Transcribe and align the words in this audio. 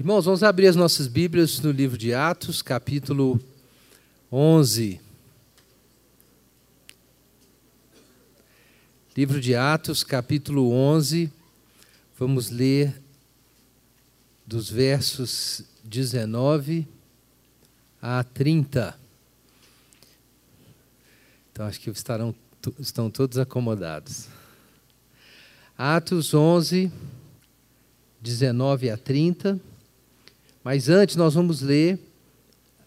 Irmãos, 0.00 0.24
vamos 0.24 0.42
abrir 0.42 0.66
as 0.66 0.76
nossas 0.76 1.06
Bíblias 1.06 1.60
no 1.60 1.70
livro 1.70 1.98
de 1.98 2.14
Atos, 2.14 2.62
capítulo 2.62 3.38
11. 4.32 4.98
Livro 9.14 9.38
de 9.42 9.54
Atos, 9.54 10.02
capítulo 10.02 10.72
11. 10.72 11.30
Vamos 12.18 12.48
ler 12.48 12.98
dos 14.46 14.70
versos 14.70 15.64
19 15.84 16.88
a 18.00 18.24
30. 18.24 18.98
Então, 21.52 21.66
acho 21.66 21.78
que 21.78 21.90
estarão, 21.90 22.34
estão 22.78 23.10
todos 23.10 23.36
acomodados. 23.36 24.28
Atos 25.76 26.32
11, 26.32 26.90
19 28.22 28.88
a 28.88 28.96
30. 28.96 29.60
Mas 30.62 30.88
antes 30.88 31.16
nós 31.16 31.34
vamos 31.34 31.62
ler 31.62 31.98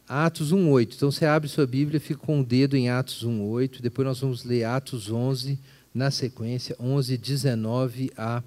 Atos 0.07 0.51
1:8. 0.51 0.95
Então 0.95 1.11
você 1.11 1.25
abre 1.25 1.49
sua 1.49 1.65
Bíblia, 1.65 1.99
fica 1.99 2.19
com 2.19 2.41
o 2.41 2.45
dedo 2.45 2.77
em 2.77 2.89
Atos 2.89 3.23
1:8, 3.23 3.81
depois 3.81 4.07
nós 4.07 4.19
vamos 4.19 4.43
ler 4.43 4.63
Atos 4.63 5.09
11 5.09 5.57
na 5.93 6.11
sequência, 6.11 6.75
11 6.79 7.17
19 7.17 8.11
a 8.15 8.43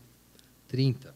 30. 0.68 1.15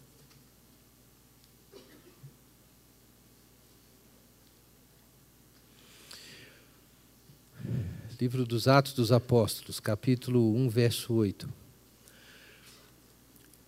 Livro 8.20 8.44
dos 8.44 8.68
Atos 8.68 8.92
dos 8.92 9.12
Apóstolos, 9.12 9.80
capítulo 9.80 10.54
1, 10.54 10.68
verso 10.68 11.14
8. 11.14 11.59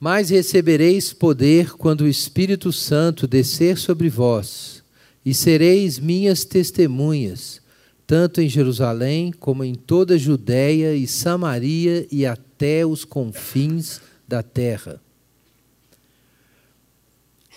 Mas 0.04 0.30
recebereis 0.30 1.12
poder 1.12 1.74
quando 1.74 2.00
o 2.00 2.08
Espírito 2.08 2.72
Santo 2.72 3.24
descer 3.24 3.78
sobre 3.78 4.08
vós, 4.08 4.82
e 5.24 5.32
sereis 5.32 6.00
minhas 6.00 6.44
testemunhas, 6.44 7.62
tanto 8.04 8.40
em 8.40 8.48
Jerusalém 8.48 9.30
como 9.30 9.62
em 9.62 9.76
toda 9.76 10.14
a 10.14 10.18
Judéia 10.18 10.92
e 10.96 11.06
Samaria 11.06 12.04
e 12.10 12.26
até 12.26 12.84
os 12.84 13.04
confins 13.04 14.00
da 14.26 14.42
terra. 14.42 15.00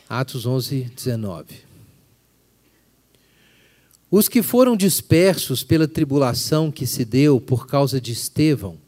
Atos 0.07 0.45
11, 0.45 0.91
19. 0.95 1.45
Os 4.11 4.30
que 4.30 4.43
foram 4.43 4.77
dispersos 4.77 5.63
pela 5.63 5.87
tribulação 5.87 6.71
que 6.71 6.85
se 6.85 7.03
deu 7.03 7.41
por 7.41 7.65
causa 7.65 7.99
de 7.99 8.11
Estevão, 8.11 8.84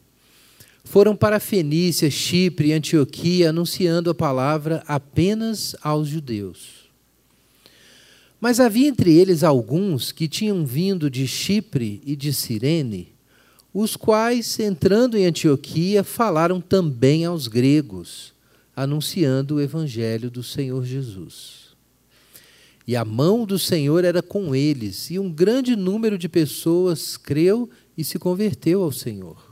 foram 0.88 1.14
para 1.14 1.38
Fenícia, 1.38 2.10
Chipre 2.10 2.68
e 2.68 2.72
Antioquia 2.72 3.50
anunciando 3.50 4.08
a 4.08 4.14
palavra 4.14 4.82
apenas 4.88 5.76
aos 5.82 6.08
judeus. 6.08 6.88
Mas 8.40 8.58
havia 8.58 8.88
entre 8.88 9.14
eles 9.14 9.44
alguns 9.44 10.12
que 10.12 10.26
tinham 10.26 10.64
vindo 10.64 11.10
de 11.10 11.28
Chipre 11.28 12.00
e 12.06 12.16
de 12.16 12.32
Cirene, 12.32 13.12
os 13.74 13.96
quais, 13.96 14.58
entrando 14.58 15.18
em 15.18 15.26
Antioquia, 15.26 16.02
falaram 16.02 16.58
também 16.58 17.26
aos 17.26 17.48
gregos, 17.48 18.32
anunciando 18.74 19.56
o 19.56 19.60
evangelho 19.60 20.30
do 20.30 20.42
Senhor 20.42 20.86
Jesus. 20.86 21.68
E 22.86 22.96
a 22.96 23.04
mão 23.04 23.44
do 23.44 23.58
Senhor 23.58 24.06
era 24.06 24.22
com 24.22 24.54
eles, 24.54 25.10
e 25.10 25.18
um 25.18 25.30
grande 25.30 25.76
número 25.76 26.16
de 26.16 26.30
pessoas 26.30 27.18
creu 27.18 27.68
e 27.94 28.02
se 28.02 28.18
converteu 28.18 28.82
ao 28.82 28.90
Senhor. 28.90 29.47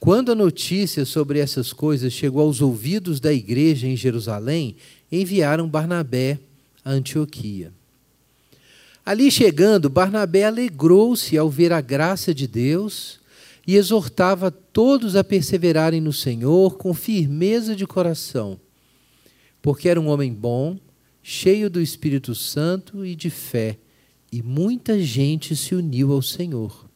Quando 0.00 0.32
a 0.32 0.34
notícia 0.34 1.04
sobre 1.04 1.38
essas 1.40 1.74
coisas 1.74 2.10
chegou 2.10 2.40
aos 2.40 2.62
ouvidos 2.62 3.20
da 3.20 3.30
igreja 3.34 3.86
em 3.86 3.94
Jerusalém, 3.94 4.74
enviaram 5.12 5.68
Barnabé 5.68 6.38
a 6.82 6.90
Antioquia. 6.90 7.70
Ali 9.04 9.30
chegando, 9.30 9.90
Barnabé 9.90 10.44
alegrou-se 10.44 11.36
ao 11.36 11.50
ver 11.50 11.70
a 11.70 11.82
graça 11.82 12.34
de 12.34 12.46
Deus 12.46 13.20
e 13.66 13.76
exortava 13.76 14.50
todos 14.50 15.16
a 15.16 15.22
perseverarem 15.22 16.00
no 16.00 16.14
Senhor 16.14 16.78
com 16.78 16.94
firmeza 16.94 17.76
de 17.76 17.86
coração, 17.86 18.58
porque 19.60 19.86
era 19.86 20.00
um 20.00 20.08
homem 20.08 20.32
bom, 20.32 20.78
cheio 21.22 21.68
do 21.68 21.78
Espírito 21.78 22.34
Santo 22.34 23.04
e 23.04 23.14
de 23.14 23.28
fé, 23.28 23.76
e 24.32 24.42
muita 24.42 24.98
gente 24.98 25.54
se 25.54 25.74
uniu 25.74 26.10
ao 26.10 26.22
Senhor. 26.22 26.89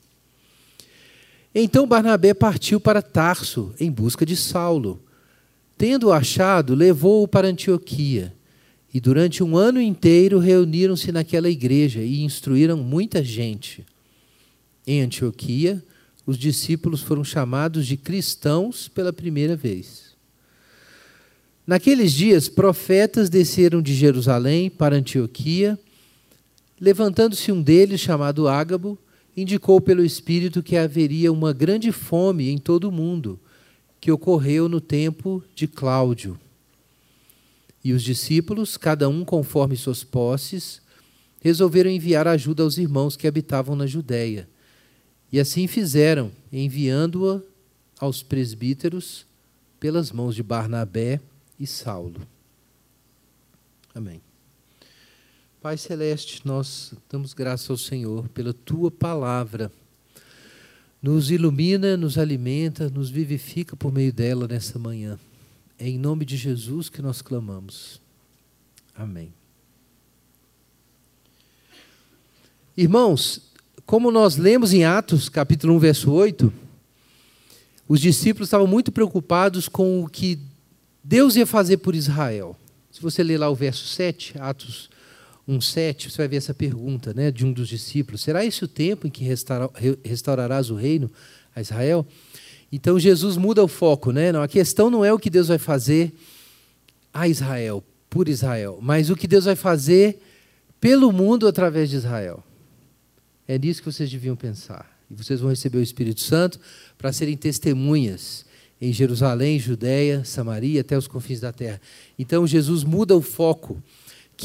Então 1.54 1.86
Barnabé 1.86 2.34
partiu 2.34 2.80
para 2.80 3.00
Tarso 3.00 3.72
em 3.78 3.90
busca 3.90 4.26
de 4.26 4.36
Saulo. 4.36 5.00
Tendo-o 5.78 6.12
achado, 6.12 6.74
levou-o 6.74 7.28
para 7.28 7.48
Antioquia. 7.48 8.34
E 8.92 9.00
durante 9.00 9.42
um 9.42 9.56
ano 9.56 9.80
inteiro 9.80 10.38
reuniram-se 10.38 11.12
naquela 11.12 11.48
igreja 11.48 12.00
e 12.00 12.22
instruíram 12.22 12.76
muita 12.76 13.22
gente. 13.22 13.84
Em 14.86 15.00
Antioquia, 15.02 15.82
os 16.26 16.38
discípulos 16.38 17.02
foram 17.02 17.22
chamados 17.22 17.86
de 17.86 17.96
cristãos 17.96 18.88
pela 18.88 19.12
primeira 19.12 19.56
vez. 19.56 20.14
Naqueles 21.66 22.12
dias, 22.12 22.48
profetas 22.48 23.30
desceram 23.30 23.80
de 23.80 23.94
Jerusalém 23.94 24.68
para 24.68 24.96
Antioquia, 24.96 25.78
levantando-se 26.80 27.50
um 27.50 27.62
deles, 27.62 28.00
chamado 28.00 28.46
Ágabo, 28.46 28.98
indicou 29.36 29.80
pelo 29.80 30.04
Espírito 30.04 30.62
que 30.62 30.76
haveria 30.76 31.32
uma 31.32 31.52
grande 31.52 31.90
fome 31.90 32.48
em 32.50 32.58
todo 32.58 32.88
o 32.88 32.92
mundo, 32.92 33.38
que 34.00 34.12
ocorreu 34.12 34.68
no 34.68 34.80
tempo 34.80 35.42
de 35.54 35.66
Cláudio. 35.66 36.38
E 37.82 37.92
os 37.92 38.02
discípulos, 38.02 38.76
cada 38.76 39.08
um 39.08 39.24
conforme 39.24 39.76
suas 39.76 40.04
posses, 40.04 40.80
resolveram 41.40 41.90
enviar 41.90 42.26
ajuda 42.26 42.62
aos 42.62 42.78
irmãos 42.78 43.16
que 43.16 43.26
habitavam 43.26 43.76
na 43.76 43.86
Judéia. 43.86 44.48
E 45.30 45.38
assim 45.38 45.66
fizeram, 45.66 46.30
enviando-a 46.52 47.40
aos 47.98 48.22
presbíteros 48.22 49.26
pelas 49.78 50.10
mãos 50.10 50.34
de 50.34 50.42
Barnabé 50.42 51.20
e 51.58 51.66
Saulo. 51.66 52.26
Amém. 53.94 54.20
Pai 55.64 55.78
Celeste, 55.78 56.42
nós 56.44 56.92
damos 57.10 57.32
graças 57.32 57.70
ao 57.70 57.78
Senhor 57.78 58.28
pela 58.28 58.52
tua 58.52 58.90
palavra. 58.90 59.72
Nos 61.00 61.30
ilumina, 61.30 61.96
nos 61.96 62.18
alimenta, 62.18 62.90
nos 62.90 63.08
vivifica 63.08 63.74
por 63.74 63.90
meio 63.90 64.12
dela 64.12 64.46
nessa 64.46 64.78
manhã. 64.78 65.18
É 65.78 65.88
em 65.88 65.98
nome 65.98 66.26
de 66.26 66.36
Jesus 66.36 66.90
que 66.90 67.00
nós 67.00 67.22
clamamos. 67.22 67.98
Amém. 68.94 69.32
Irmãos, 72.76 73.40
como 73.86 74.10
nós 74.10 74.36
lemos 74.36 74.74
em 74.74 74.84
Atos, 74.84 75.30
capítulo 75.30 75.74
1, 75.76 75.78
verso 75.78 76.12
8, 76.12 76.52
os 77.88 78.00
discípulos 78.00 78.48
estavam 78.48 78.66
muito 78.66 78.92
preocupados 78.92 79.66
com 79.66 80.04
o 80.04 80.10
que 80.10 80.38
Deus 81.02 81.36
ia 81.36 81.46
fazer 81.46 81.78
por 81.78 81.94
Israel. 81.94 82.54
Se 82.92 83.00
você 83.00 83.22
ler 83.22 83.38
lá 83.38 83.48
o 83.48 83.54
verso 83.54 83.86
7, 83.86 84.38
Atos 84.38 84.92
1,7, 85.48 86.10
você 86.10 86.18
vai 86.18 86.28
ver 86.28 86.36
essa 86.36 86.54
pergunta 86.54 87.12
né, 87.12 87.30
de 87.30 87.44
um 87.44 87.52
dos 87.52 87.68
discípulos: 87.68 88.22
será 88.22 88.44
esse 88.44 88.64
o 88.64 88.68
tempo 88.68 89.06
em 89.06 89.10
que 89.10 89.24
restaurarás 90.04 90.70
o 90.70 90.74
reino 90.74 91.10
a 91.54 91.60
Israel? 91.60 92.06
Então 92.72 92.98
Jesus 92.98 93.36
muda 93.36 93.62
o 93.62 93.68
foco, 93.68 94.10
né? 94.10 94.32
Não, 94.32 94.42
a 94.42 94.48
questão 94.48 94.90
não 94.90 95.04
é 95.04 95.12
o 95.12 95.18
que 95.18 95.30
Deus 95.30 95.48
vai 95.48 95.58
fazer 95.58 96.12
a 97.12 97.28
Israel, 97.28 97.84
por 98.10 98.28
Israel, 98.28 98.78
mas 98.82 99.10
o 99.10 99.16
que 99.16 99.28
Deus 99.28 99.44
vai 99.44 99.54
fazer 99.54 100.20
pelo 100.80 101.12
mundo 101.12 101.46
através 101.46 101.90
de 101.90 101.96
Israel. 101.96 102.42
É 103.46 103.58
nisso 103.58 103.80
que 103.80 103.92
vocês 103.92 104.10
deviam 104.10 104.34
pensar. 104.34 104.98
E 105.10 105.14
vocês 105.14 105.40
vão 105.40 105.50
receber 105.50 105.78
o 105.78 105.82
Espírito 105.82 106.20
Santo 106.20 106.58
para 106.96 107.12
serem 107.12 107.36
testemunhas 107.36 108.44
em 108.80 108.92
Jerusalém, 108.92 109.58
Judéia, 109.58 110.24
Samaria, 110.24 110.80
até 110.80 110.96
os 110.96 111.06
confins 111.06 111.40
da 111.40 111.52
terra. 111.52 111.80
Então 112.18 112.46
Jesus 112.46 112.84
muda 112.84 113.14
o 113.14 113.22
foco 113.22 113.82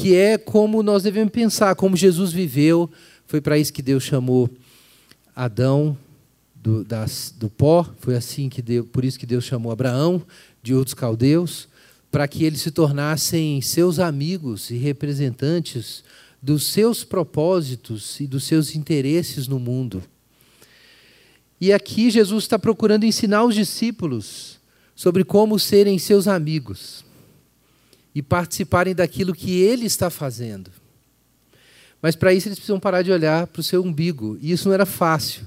que 0.00 0.16
é 0.16 0.38
como 0.38 0.82
nós 0.82 1.02
devemos 1.02 1.30
pensar, 1.30 1.74
como 1.74 1.94
Jesus 1.94 2.32
viveu. 2.32 2.90
Foi 3.26 3.38
para 3.38 3.58
isso 3.58 3.70
que 3.70 3.82
Deus 3.82 4.02
chamou 4.02 4.48
Adão 5.36 5.94
do, 6.54 6.82
das, 6.82 7.34
do 7.36 7.50
pó, 7.50 7.86
foi 7.98 8.16
assim 8.16 8.48
que 8.48 8.62
Deus, 8.62 8.86
por 8.90 9.04
isso 9.04 9.18
que 9.18 9.26
Deus 9.26 9.44
chamou 9.44 9.70
Abraão 9.70 10.22
de 10.62 10.74
outros 10.74 10.94
caldeus, 10.94 11.68
para 12.10 12.26
que 12.26 12.44
eles 12.44 12.62
se 12.62 12.70
tornassem 12.70 13.60
seus 13.60 13.98
amigos 13.98 14.70
e 14.70 14.78
representantes 14.78 16.02
dos 16.40 16.66
seus 16.66 17.04
propósitos 17.04 18.20
e 18.20 18.26
dos 18.26 18.44
seus 18.44 18.74
interesses 18.74 19.46
no 19.46 19.58
mundo. 19.58 20.02
E 21.60 21.74
aqui 21.74 22.10
Jesus 22.10 22.44
está 22.44 22.58
procurando 22.58 23.04
ensinar 23.04 23.44
os 23.44 23.54
discípulos 23.54 24.58
sobre 24.96 25.24
como 25.24 25.58
serem 25.58 25.98
seus 25.98 26.26
amigos 26.26 27.04
e 28.14 28.22
participarem 28.22 28.94
daquilo 28.94 29.34
que 29.34 29.60
ele 29.60 29.86
está 29.86 30.10
fazendo. 30.10 30.70
Mas 32.02 32.16
para 32.16 32.32
isso 32.32 32.48
eles 32.48 32.58
precisam 32.58 32.80
parar 32.80 33.02
de 33.02 33.12
olhar 33.12 33.46
para 33.46 33.60
o 33.60 33.64
seu 33.64 33.82
umbigo, 33.82 34.38
e 34.40 34.52
isso 34.52 34.68
não 34.68 34.74
era 34.74 34.86
fácil. 34.86 35.46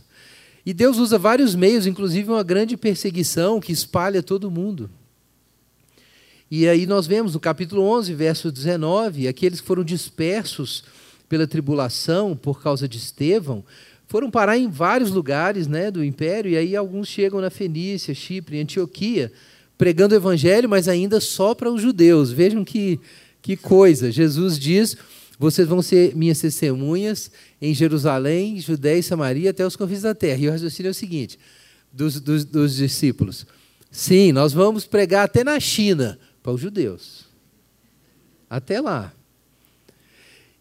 E 0.66 0.74
Deus 0.74 0.98
usa 0.98 1.18
vários 1.18 1.56
meios, 1.56 1.86
inclusive 1.86 2.30
uma 2.30 2.44
grande 2.44 2.78
perseguição 2.78 3.60
que 3.60 3.72
espalha 3.72 4.24
todo 4.24 4.52
mundo. 4.52 4.90
E 6.50 6.68
aí 6.68 6.86
nós 6.86 7.08
vemos 7.08 7.34
no 7.34 7.40
capítulo 7.40 7.82
11, 7.82 8.14
verso 8.14 8.52
19, 8.52 9.28
aqueles 9.28 9.60
que 9.60 9.68
foram 9.68 9.84
dispersos 9.84 10.84
pela 11.28 11.48
tribulação 11.48 12.36
por 12.36 12.62
causa 12.62 12.88
de 12.88 12.98
Estevão, 12.98 13.66
foram 14.08 14.30
parar 14.30 14.56
em 14.56 14.70
vários 14.70 15.10
lugares 15.10 15.66
né, 15.66 15.90
do 15.90 16.04
império, 16.04 16.52
e 16.52 16.56
aí 16.56 16.76
alguns 16.76 17.08
chegam 17.08 17.42
na 17.42 17.50
Fenícia, 17.50 18.14
Chipre, 18.14 18.62
Antioquia, 18.62 19.32
pregando 19.78 20.14
o 20.14 20.18
evangelho, 20.18 20.70
mas 20.70 20.88
ainda 20.88 21.20
só 21.20 21.54
para 21.54 21.72
os 21.72 21.82
judeus. 21.82 22.32
Vejam 22.32 22.64
que, 22.64 23.00
que 23.42 23.56
coisa. 23.58 24.12
Jesus 24.12 24.58
diz: 24.60 24.98
vocês 25.38 25.68
vão 25.68 25.82
ser 25.82 26.16
minhas 26.16 26.40
testemunhas 26.40 27.32
em 27.62 27.74
Jerusalém, 27.74 28.60
Judéia 28.60 29.00
e 29.00 29.04
Samaria, 29.04 29.50
até 29.50 29.66
os 29.66 29.76
confins 29.76 30.02
da 30.02 30.16
terra. 30.16 30.40
E 30.40 30.48
o 30.48 30.52
raciocínio 30.52 30.90
é 30.90 30.92
o 30.92 30.96
seguinte: 30.96 31.40
dos, 31.92 32.20
dos, 32.20 32.46
dos 32.46 32.76
discípulos. 32.76 33.46
Sim, 33.92 34.32
nós 34.32 34.54
vamos 34.54 34.86
pregar 34.86 35.26
até 35.26 35.44
na 35.44 35.60
China, 35.60 36.20
para 36.42 36.52
os 36.52 36.62
judeus. 36.62 37.26
Até 38.50 38.82
lá. 38.82 39.14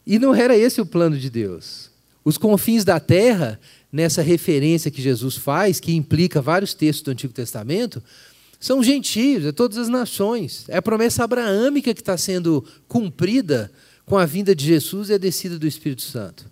E 0.06 0.18
não 0.18 0.34
era 0.34 0.56
esse 0.56 0.80
o 0.80 0.86
plano 0.86 1.16
de 1.16 1.30
Deus. 1.30 1.90
Os 2.24 2.36
confins 2.36 2.84
da 2.84 3.00
terra, 3.00 3.58
nessa 3.90 4.22
referência 4.22 4.90
que 4.90 5.00
Jesus 5.00 5.36
faz, 5.36 5.80
que 5.80 5.94
implica 5.94 6.42
vários 6.42 6.74
textos 6.74 7.02
do 7.02 7.10
Antigo 7.10 7.32
Testamento, 7.32 8.02
são 8.62 8.80
gentios, 8.80 9.44
é 9.44 9.50
todas 9.50 9.76
as 9.76 9.88
nações. 9.88 10.66
É 10.68 10.76
a 10.76 10.82
promessa 10.82 11.24
abraâmica 11.24 11.92
que 11.92 12.00
está 12.00 12.16
sendo 12.16 12.64
cumprida 12.86 13.72
com 14.06 14.16
a 14.16 14.24
vinda 14.24 14.54
de 14.54 14.64
Jesus 14.64 15.10
e 15.10 15.14
a 15.14 15.18
descida 15.18 15.58
do 15.58 15.66
Espírito 15.66 16.02
Santo. 16.02 16.48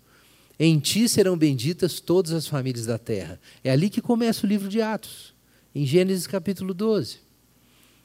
Em 0.58 0.80
ti 0.80 1.08
serão 1.08 1.38
benditas 1.38 2.00
todas 2.00 2.32
as 2.32 2.48
famílias 2.48 2.84
da 2.84 2.98
terra. 2.98 3.40
É 3.62 3.70
ali 3.70 3.88
que 3.88 4.00
começa 4.00 4.44
o 4.44 4.48
livro 4.48 4.68
de 4.68 4.82
Atos, 4.82 5.32
em 5.72 5.86
Gênesis 5.86 6.26
capítulo 6.26 6.74
12. 6.74 7.18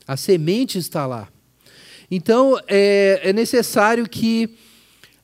A 0.08 0.16
semente 0.16 0.78
está 0.78 1.08
lá. 1.08 1.28
Então, 2.12 2.60
é, 2.68 3.22
é 3.24 3.34
necessário 3.34 4.08
que 4.08 4.56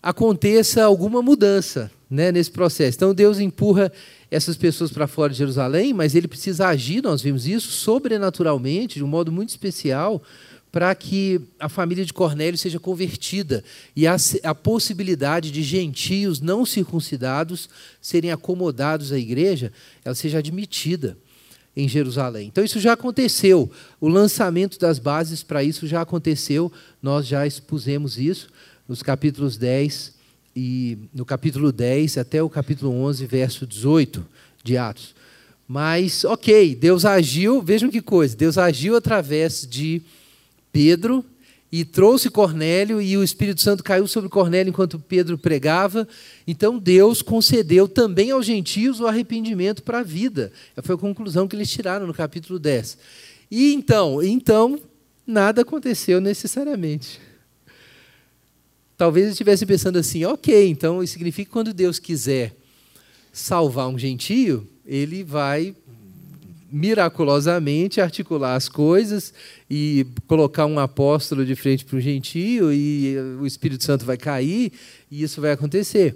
aconteça 0.02 0.84
alguma 0.84 1.22
mudança 1.22 1.92
né, 2.10 2.32
nesse 2.32 2.50
processo. 2.50 2.98
Então, 2.98 3.14
Deus 3.14 3.38
empurra 3.38 3.94
essas 4.32 4.56
pessoas 4.56 4.90
para 4.90 5.08
fora 5.08 5.34
de 5.34 5.38
Jerusalém, 5.38 5.94
mas 5.94 6.16
ele 6.16 6.28
precisa 6.28 6.70
agir, 6.70 7.04
nós 7.04 7.22
vimos 7.22 7.46
isso, 7.46 7.70
sobrenaturalmente, 7.70 8.96
de 8.96 9.04
um 9.04 9.08
modo 9.08 9.30
muito 9.30 9.50
especial, 9.50 10.24
para 10.72 10.96
que 10.96 11.42
a 11.60 11.68
família 11.68 12.06
de 12.06 12.14
Cornélio 12.14 12.58
seja 12.58 12.80
convertida 12.80 13.62
e 13.94 14.08
a, 14.08 14.16
a, 14.44 14.56
possibilidade 14.56 15.52
de 15.52 15.62
gentios 15.62 16.40
não 16.40 16.66
circuncidados 16.66 17.70
serem 18.02 18.32
acomodados 18.32 19.12
à 19.12 19.20
igreja, 19.20 19.74
ela 20.06 20.16
seja 20.16 20.40
admitida 20.40 21.18
em 21.76 21.90
Jerusalém. 21.90 22.48
Então 22.48 22.64
isso 22.64 22.80
já 22.80 22.94
aconteceu. 22.94 23.70
O 24.00 24.08
lançamento 24.08 24.80
das 24.80 24.98
bases 24.98 25.44
para 25.44 25.62
isso 25.62 25.86
já 25.88 26.02
aconteceu. 26.02 26.72
Nós 27.02 27.28
já 27.28 27.46
expusemos 27.46 28.18
isso 28.18 28.48
nos 28.88 29.04
capítulos 29.04 29.58
10 29.58 30.21
e 30.56 30.98
no 31.14 31.26
capítulo 31.26 31.72
10 31.72 32.18
até 32.18 32.42
o 32.44 32.50
capítulo 32.50 32.92
11, 32.92 33.26
verso 33.26 33.66
18 33.66 34.26
de 34.64 34.78
Atos. 34.78 35.16
Mas, 35.68 36.26
OK, 36.26 36.76
Deus 36.76 37.06
agiu, 37.06 37.62
vejam 37.62 37.90
que 37.90 38.02
coisa, 38.02 38.36
Deus 38.36 38.58
agiu 38.58 38.96
através 38.96 39.66
de 39.66 40.02
Pedro 40.72 41.24
e 41.72 41.86
trouxe 41.86 42.30
Cornélio 42.30 43.02
e 43.02 43.16
o 43.16 43.24
Espírito 43.24 43.62
Santo 43.62 43.82
caiu 43.82 44.06
sobre 44.06 44.30
Cornélio 44.30 44.70
enquanto 44.70 45.00
Pedro 45.00 45.38
pregava. 45.38 46.06
Então 46.46 46.78
Deus 46.78 47.22
concedeu 47.22 47.88
também 47.88 48.32
aos 48.32 48.46
gentios 48.46 49.00
o 49.00 49.08
arrependimento 49.08 49.82
para 49.82 50.00
a 50.00 50.04
vida. 50.04 50.52
Essa 50.76 50.86
foi 50.86 50.96
a 50.96 50.98
conclusão 50.98 51.48
que 51.48 51.56
eles 51.56 51.72
tiraram 51.72 52.06
no 52.06 52.14
capítulo 52.14 52.60
10. 52.60 52.98
E 53.50 53.74
então, 53.74 54.22
então 54.22 54.78
nada 55.26 55.62
aconteceu 55.62 56.20
necessariamente. 56.20 57.22
Talvez 59.02 59.24
eles 59.24 59.34
estivessem 59.34 59.68
pensando 59.68 59.98
assim, 59.98 60.24
ok, 60.26 60.70
então 60.70 61.02
isso 61.02 61.14
significa 61.14 61.48
que 61.48 61.52
quando 61.52 61.74
Deus 61.74 61.98
quiser 61.98 62.56
salvar 63.34 63.88
um 63.88 63.98
gentio, 63.98 64.68
ele 64.86 65.24
vai 65.24 65.76
miraculosamente 66.72 68.00
articular 68.00 68.54
as 68.54 68.70
coisas 68.70 69.34
e 69.68 70.06
colocar 70.28 70.68
um 70.68 70.78
apóstolo 70.78 71.44
de 71.44 71.56
frente 71.56 71.84
para 71.84 71.98
o 71.98 72.00
gentio 72.00 72.72
e 72.72 73.18
o 73.40 73.48
Espírito 73.48 73.84
Santo 73.84 74.06
vai 74.06 74.18
cair 74.18 74.72
e 75.10 75.24
isso 75.24 75.42
vai 75.42 75.52
acontecer. 75.52 76.16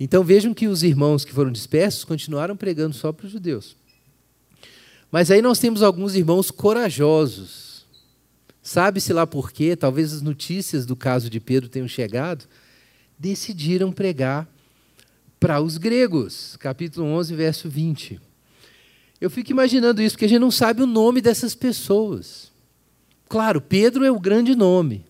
Então 0.00 0.24
vejam 0.24 0.54
que 0.54 0.66
os 0.66 0.82
irmãos 0.82 1.26
que 1.26 1.32
foram 1.34 1.52
dispersos 1.52 2.04
continuaram 2.04 2.56
pregando 2.56 2.96
só 2.96 3.12
para 3.12 3.26
os 3.26 3.32
judeus. 3.32 3.76
Mas 5.12 5.30
aí 5.30 5.42
nós 5.42 5.58
temos 5.58 5.82
alguns 5.82 6.14
irmãos 6.14 6.50
corajosos. 6.50 7.63
Sabe-se 8.64 9.12
lá 9.12 9.26
por 9.26 9.52
quê? 9.52 9.76
Talvez 9.76 10.14
as 10.14 10.22
notícias 10.22 10.86
do 10.86 10.96
caso 10.96 11.28
de 11.28 11.38
Pedro 11.38 11.68
tenham 11.68 11.86
chegado. 11.86 12.46
Decidiram 13.18 13.92
pregar 13.92 14.48
para 15.38 15.60
os 15.60 15.76
gregos. 15.76 16.56
Capítulo 16.58 17.06
11, 17.08 17.34
verso 17.34 17.68
20. 17.68 18.18
Eu 19.20 19.28
fico 19.28 19.50
imaginando 19.50 20.00
isso, 20.00 20.14
porque 20.14 20.24
a 20.24 20.28
gente 20.28 20.40
não 20.40 20.50
sabe 20.50 20.82
o 20.82 20.86
nome 20.86 21.20
dessas 21.20 21.54
pessoas. 21.54 22.50
Claro, 23.28 23.60
Pedro 23.60 24.02
é 24.02 24.10
o 24.10 24.18
grande 24.18 24.54
nome. 24.54 25.04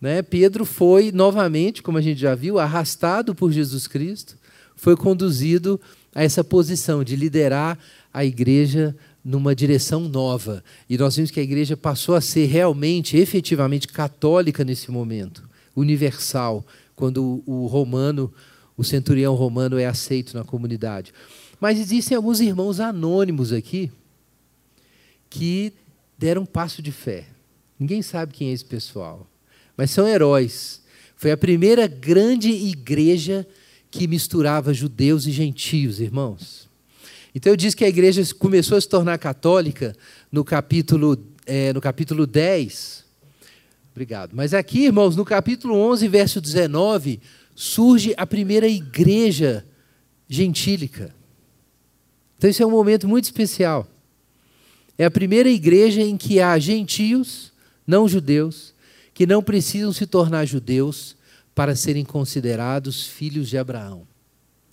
Né? 0.00 0.22
Pedro 0.22 0.64
foi, 0.64 1.10
novamente, 1.10 1.82
como 1.82 1.98
a 1.98 2.00
gente 2.02 2.20
já 2.20 2.36
viu, 2.36 2.60
arrastado 2.60 3.34
por 3.34 3.50
Jesus 3.50 3.88
Cristo, 3.88 4.38
foi 4.76 4.96
conduzido 4.96 5.80
a 6.14 6.22
essa 6.22 6.44
posição 6.44 7.02
de 7.02 7.16
liderar 7.16 7.76
a 8.14 8.24
igreja 8.24 8.96
numa 9.26 9.56
direção 9.56 10.08
nova. 10.08 10.62
E 10.88 10.96
nós 10.96 11.16
vimos 11.16 11.32
que 11.32 11.40
a 11.40 11.42
igreja 11.42 11.76
passou 11.76 12.14
a 12.14 12.20
ser 12.20 12.46
realmente, 12.46 13.16
efetivamente 13.16 13.88
católica 13.88 14.62
nesse 14.62 14.88
momento, 14.88 15.42
universal, 15.74 16.64
quando 16.94 17.42
o 17.44 17.66
romano, 17.66 18.32
o 18.76 18.84
centurião 18.84 19.34
romano 19.34 19.78
é 19.78 19.84
aceito 19.84 20.36
na 20.36 20.44
comunidade. 20.44 21.12
Mas 21.60 21.80
existem 21.80 22.16
alguns 22.16 22.40
irmãos 22.40 22.78
anônimos 22.78 23.52
aqui 23.52 23.90
que 25.28 25.72
deram 26.16 26.42
um 26.42 26.46
passo 26.46 26.80
de 26.80 26.92
fé. 26.92 27.26
Ninguém 27.80 28.02
sabe 28.02 28.32
quem 28.32 28.50
é 28.50 28.52
esse 28.52 28.64
pessoal, 28.64 29.26
mas 29.76 29.90
são 29.90 30.06
heróis. 30.06 30.82
Foi 31.16 31.32
a 31.32 31.36
primeira 31.36 31.88
grande 31.88 32.50
igreja 32.50 33.44
que 33.90 34.06
misturava 34.06 34.72
judeus 34.72 35.26
e 35.26 35.32
gentios, 35.32 35.98
irmãos. 36.00 36.65
Então 37.36 37.52
eu 37.52 37.56
disse 37.56 37.76
que 37.76 37.84
a 37.84 37.88
igreja 37.88 38.22
começou 38.36 38.78
a 38.78 38.80
se 38.80 38.88
tornar 38.88 39.18
católica 39.18 39.94
no 40.32 40.42
capítulo, 40.42 41.22
é, 41.44 41.70
no 41.70 41.82
capítulo 41.82 42.26
10. 42.26 43.04
Obrigado. 43.92 44.30
Mas 44.34 44.54
aqui, 44.54 44.86
irmãos, 44.86 45.14
no 45.14 45.22
capítulo 45.22 45.74
11, 45.74 46.08
verso 46.08 46.40
19, 46.40 47.20
surge 47.54 48.14
a 48.16 48.26
primeira 48.26 48.66
igreja 48.66 49.66
gentílica. 50.26 51.14
Então, 52.38 52.48
isso 52.48 52.62
é 52.62 52.66
um 52.66 52.70
momento 52.70 53.06
muito 53.06 53.24
especial. 53.24 53.86
É 54.96 55.04
a 55.04 55.10
primeira 55.10 55.50
igreja 55.50 56.00
em 56.00 56.16
que 56.16 56.40
há 56.40 56.58
gentios, 56.58 57.52
não 57.86 58.08
judeus, 58.08 58.74
que 59.12 59.26
não 59.26 59.42
precisam 59.42 59.92
se 59.92 60.06
tornar 60.06 60.46
judeus 60.46 61.14
para 61.54 61.76
serem 61.76 62.02
considerados 62.02 63.06
filhos 63.06 63.46
de 63.50 63.58
Abraão. 63.58 64.08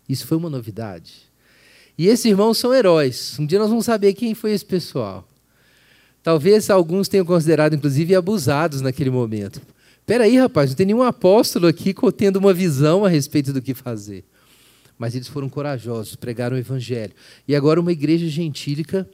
Isso 0.08 0.26
foi 0.26 0.38
uma 0.38 0.50
novidade. 0.50 1.33
E 1.98 2.08
esses 2.08 2.26
irmãos 2.26 2.58
são 2.58 2.74
heróis. 2.74 3.38
Um 3.40 3.46
dia 3.46 3.60
nós 3.60 3.70
vamos 3.70 3.86
saber 3.86 4.14
quem 4.14 4.34
foi 4.34 4.52
esse 4.52 4.66
pessoal. 4.66 5.28
Talvez 6.22 6.70
alguns 6.70 7.08
tenham 7.08 7.26
considerado, 7.26 7.76
inclusive, 7.76 8.16
abusados 8.16 8.82
naquele 8.82 9.10
momento. 9.10 9.62
Espera 10.00 10.24
aí, 10.24 10.38
rapaz, 10.38 10.70
não 10.70 10.76
tem 10.76 10.86
nenhum 10.86 11.04
apóstolo 11.04 11.68
aqui 11.68 11.94
tendo 12.16 12.38
uma 12.38 12.54
visão 12.54 13.06
a 13.06 13.10
respeito 13.10 13.54
do 13.54 13.62
que 13.62 13.74
fazer 13.74 14.26
mas 14.98 15.16
eles 15.16 15.28
foram 15.28 15.50
corajosos, 15.50 16.16
pregaram 16.16 16.56
o 16.56 16.60
evangelho. 16.60 17.14
E 17.48 17.56
agora 17.56 17.80
uma 17.80 17.92
igreja 17.92 18.28
gentílica 18.28 19.06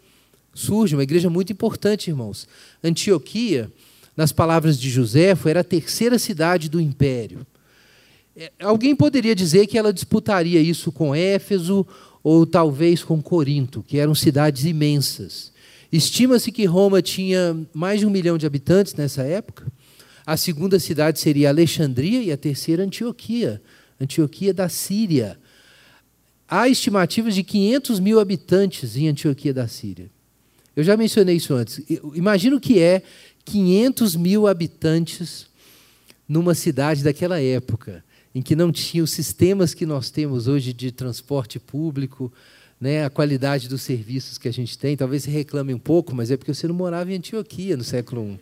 surge, 0.54 0.96
uma 0.96 1.04
igreja 1.04 1.30
muito 1.30 1.54
importante, 1.54 2.10
irmãos. 2.10 2.48
Antioquia, 2.84 3.72
nas 4.16 4.32
palavras 4.32 4.80
de 4.80 4.90
José, 4.90 5.36
era 5.46 5.62
a 5.62 5.64
terceira 5.64 6.20
cidade 6.20 6.70
do 6.70 6.80
império. 6.80 7.46
É, 8.36 8.52
alguém 8.60 8.96
poderia 8.96 9.34
dizer 9.34 9.68
que 9.68 9.78
ela 9.78 9.94
disputaria 9.94 10.62
isso 10.62 10.92
com 10.92 11.16
Éfeso 11.16 11.88
ou 12.24 12.46
talvez 12.46 13.04
com 13.04 13.22
Corinto, 13.22 13.84
que 13.84 13.98
eram 13.98 14.14
cidades 14.14 14.66
imensas. 14.66 15.52
Estima-se 15.92 16.52
que 16.52 16.66
Roma 16.66 17.02
tinha 17.02 17.58
mais 17.74 18.00
de 18.00 18.06
um 18.06 18.10
milhão 18.10 18.38
de 18.38 18.46
habitantes 18.46 18.94
nessa 18.94 19.24
época. 19.24 19.66
A 20.26 20.38
segunda 20.38 20.80
cidade 20.80 21.20
seria 21.20 21.50
Alexandria 21.50 22.22
e 22.22 22.32
a 22.32 22.38
terceira 22.38 22.84
Antioquia, 22.84 23.62
Antioquia 24.00 24.54
da 24.54 24.70
Síria. 24.70 25.40
Há 26.48 26.70
estimativas 26.70 27.34
de 27.34 27.44
500 27.44 28.00
mil 28.00 28.20
habitantes 28.20 28.96
em 28.96 29.08
Antioquia 29.08 29.54
da 29.54 29.68
Síria. 29.68 30.10
Eu 30.76 30.84
já 30.84 30.96
mencionei 30.96 31.36
isso 31.36 31.54
antes. 31.54 31.82
Imagina 32.14 32.56
o 32.56 32.60
que 32.60 32.80
é 32.80 33.02
500 33.46 34.16
mil 34.16 34.48
habitantes 34.48 35.48
numa 36.28 36.54
cidade 36.54 37.04
daquela 37.04 37.42
época, 37.42 38.04
em 38.34 38.42
que 38.42 38.56
não 38.56 38.72
tinha 38.72 39.04
os 39.04 39.12
sistemas 39.12 39.74
que 39.74 39.86
nós 39.86 40.10
temos 40.10 40.48
hoje 40.48 40.74
de 40.74 40.92
transporte 40.92 41.60
público, 41.60 42.32
né, 42.80 43.06
a 43.06 43.10
qualidade 43.10 43.68
dos 43.68 43.82
serviços 43.82 44.38
que 44.38 44.48
a 44.48 44.54
gente 44.54 44.78
tem. 44.78 44.96
Talvez 44.96 45.24
você 45.24 45.32
reclame 45.32 45.74
um 45.74 45.80
pouco, 45.80 46.16
mas 46.16 46.32
é 46.32 46.38
porque 46.38 46.54
você 46.54 46.68
não 46.68 46.76
morava 46.76 47.12
em 47.12 47.16
Antioquia 47.16 47.76
no 47.76 47.84
século 47.84 48.24
I. 48.34 48.40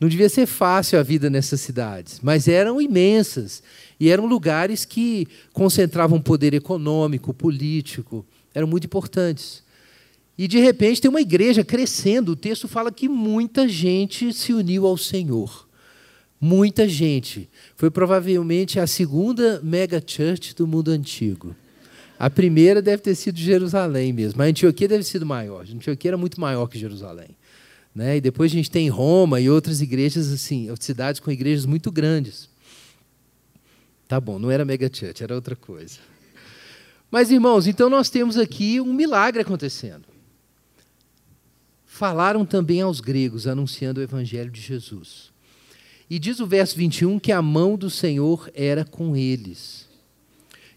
Não 0.00 0.08
devia 0.08 0.28
ser 0.28 0.46
fácil 0.46 0.98
a 0.98 1.02
vida 1.02 1.28
nessas 1.28 1.60
cidades, 1.60 2.20
mas 2.22 2.46
eram 2.46 2.80
imensas 2.80 3.62
e 3.98 4.08
eram 4.08 4.26
lugares 4.26 4.84
que 4.84 5.26
concentravam 5.52 6.20
poder 6.20 6.54
econômico, 6.54 7.34
político, 7.34 8.24
eram 8.54 8.68
muito 8.68 8.84
importantes. 8.84 9.62
E 10.36 10.46
de 10.46 10.60
repente 10.60 11.00
tem 11.00 11.08
uma 11.08 11.20
igreja 11.20 11.64
crescendo. 11.64 12.32
O 12.32 12.36
texto 12.36 12.68
fala 12.68 12.92
que 12.92 13.08
muita 13.08 13.68
gente 13.68 14.32
se 14.32 14.52
uniu 14.52 14.86
ao 14.86 14.96
Senhor. 14.96 15.67
Muita 16.40 16.88
gente. 16.88 17.48
Foi 17.76 17.90
provavelmente 17.90 18.78
a 18.78 18.86
segunda 18.86 19.60
mega 19.62 20.02
church 20.04 20.54
do 20.54 20.66
mundo 20.66 20.90
antigo. 20.90 21.54
A 22.18 22.28
primeira 22.28 22.82
deve 22.82 23.02
ter 23.02 23.14
sido 23.14 23.38
Jerusalém 23.38 24.12
mesmo. 24.12 24.42
A 24.42 24.46
Antioquia 24.46 24.88
deve 24.88 25.04
ter 25.04 25.10
sido 25.10 25.26
maior. 25.26 25.64
A 25.64 25.72
Antioquia 25.72 26.10
era 26.10 26.16
muito 26.16 26.40
maior 26.40 26.66
que 26.66 26.78
Jerusalém. 26.78 27.36
Né? 27.94 28.16
E 28.16 28.20
depois 28.20 28.52
a 28.52 28.54
gente 28.54 28.70
tem 28.70 28.88
Roma 28.88 29.40
e 29.40 29.48
outras 29.48 29.80
igrejas, 29.80 30.32
assim, 30.32 30.68
cidades 30.80 31.20
com 31.20 31.30
igrejas 31.30 31.64
muito 31.64 31.90
grandes. 31.90 32.48
Tá 34.06 34.20
bom, 34.20 34.38
não 34.38 34.50
era 34.50 34.64
mega 34.64 34.90
church, 34.92 35.22
era 35.22 35.34
outra 35.34 35.54
coisa. 35.54 35.98
Mas, 37.10 37.30
irmãos, 37.30 37.66
então 37.66 37.88
nós 37.88 38.10
temos 38.10 38.36
aqui 38.36 38.80
um 38.80 38.92
milagre 38.92 39.42
acontecendo. 39.42 40.04
Falaram 41.86 42.44
também 42.44 42.80
aos 42.80 43.00
gregos, 43.00 43.46
anunciando 43.46 44.00
o 44.00 44.02
evangelho 44.02 44.50
de 44.50 44.60
Jesus. 44.60 45.27
E 46.10 46.18
diz 46.18 46.40
o 46.40 46.46
verso 46.46 46.76
21 46.76 47.18
que 47.18 47.32
a 47.32 47.42
mão 47.42 47.76
do 47.76 47.90
Senhor 47.90 48.50
era 48.54 48.84
com 48.84 49.14
eles. 49.14 49.86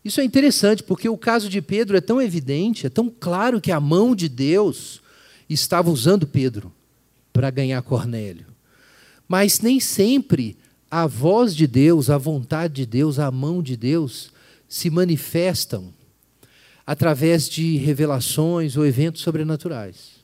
Isso 0.04 0.20
é 0.20 0.24
interessante, 0.24 0.84
porque 0.84 1.08
o 1.08 1.18
caso 1.18 1.48
de 1.48 1.62
Pedro 1.62 1.96
é 1.96 2.02
tão 2.02 2.22
evidente, 2.22 2.88
é 2.88 2.90
tão 2.90 3.10
claro 3.10 3.62
que 3.62 3.72
a 3.72 3.80
mão 3.80 4.16
de 4.16 4.28
Deus 4.28 5.02
estava 5.48 5.92
usando 5.92 6.28
Pedro 6.28 6.72
para 7.32 7.52
ganhar 7.52 7.82
Cornélio. 7.84 8.48
Mas 9.28 9.60
nem 9.62 9.80
sempre 9.80 10.58
a 10.90 11.08
voz 11.08 11.56
de 11.56 11.68
Deus, 11.68 12.10
a 12.10 12.18
vontade 12.18 12.74
de 12.74 12.86
Deus, 12.86 13.20
a 13.20 13.32
mão 13.32 13.64
de 13.64 13.78
Deus 13.78 14.32
se 14.68 14.90
manifestam 14.90 15.94
através 16.86 17.48
de 17.48 17.78
revelações 17.78 18.76
ou 18.76 18.86
eventos 18.86 19.22
sobrenaturais. 19.22 20.21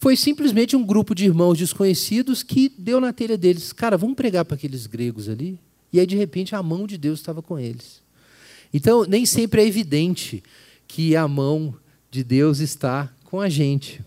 Foi 0.00 0.16
simplesmente 0.16 0.74
um 0.74 0.84
grupo 0.84 1.14
de 1.14 1.26
irmãos 1.26 1.58
desconhecidos 1.58 2.42
que 2.42 2.72
deu 2.78 3.02
na 3.02 3.12
telha 3.12 3.36
deles. 3.36 3.70
Cara, 3.70 3.98
vamos 3.98 4.16
pregar 4.16 4.46
para 4.46 4.54
aqueles 4.54 4.86
gregos 4.86 5.28
ali? 5.28 5.58
E 5.92 6.00
aí, 6.00 6.06
de 6.06 6.16
repente, 6.16 6.54
a 6.54 6.62
mão 6.62 6.86
de 6.86 6.96
Deus 6.96 7.20
estava 7.20 7.42
com 7.42 7.58
eles. 7.58 8.00
Então, 8.72 9.04
nem 9.04 9.26
sempre 9.26 9.62
é 9.62 9.66
evidente 9.66 10.42
que 10.88 11.14
a 11.14 11.28
mão 11.28 11.74
de 12.10 12.24
Deus 12.24 12.60
está 12.60 13.12
com 13.24 13.42
a 13.42 13.50
gente. 13.50 14.00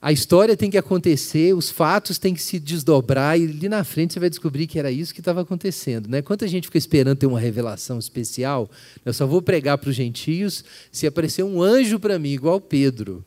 A 0.00 0.12
história 0.12 0.56
tem 0.56 0.70
que 0.70 0.78
acontecer, 0.78 1.52
os 1.52 1.68
fatos 1.68 2.16
têm 2.16 2.32
que 2.32 2.42
se 2.42 2.60
desdobrar, 2.60 3.36
e 3.36 3.42
ali 3.42 3.68
na 3.68 3.82
frente 3.82 4.12
você 4.12 4.20
vai 4.20 4.30
descobrir 4.30 4.68
que 4.68 4.78
era 4.78 4.92
isso 4.92 5.12
que 5.12 5.20
estava 5.20 5.40
acontecendo. 5.40 6.08
Né? 6.08 6.22
Quanta 6.22 6.46
gente 6.46 6.68
fica 6.68 6.78
esperando 6.78 7.18
ter 7.18 7.26
uma 7.26 7.40
revelação 7.40 7.98
especial, 7.98 8.70
eu 9.04 9.12
só 9.12 9.26
vou 9.26 9.42
pregar 9.42 9.78
para 9.78 9.90
os 9.90 9.96
gentios 9.96 10.64
se 10.92 11.08
aparecer 11.08 11.42
um 11.42 11.60
anjo 11.60 11.98
para 11.98 12.20
mim, 12.20 12.30
igual 12.30 12.60
Pedro. 12.60 13.24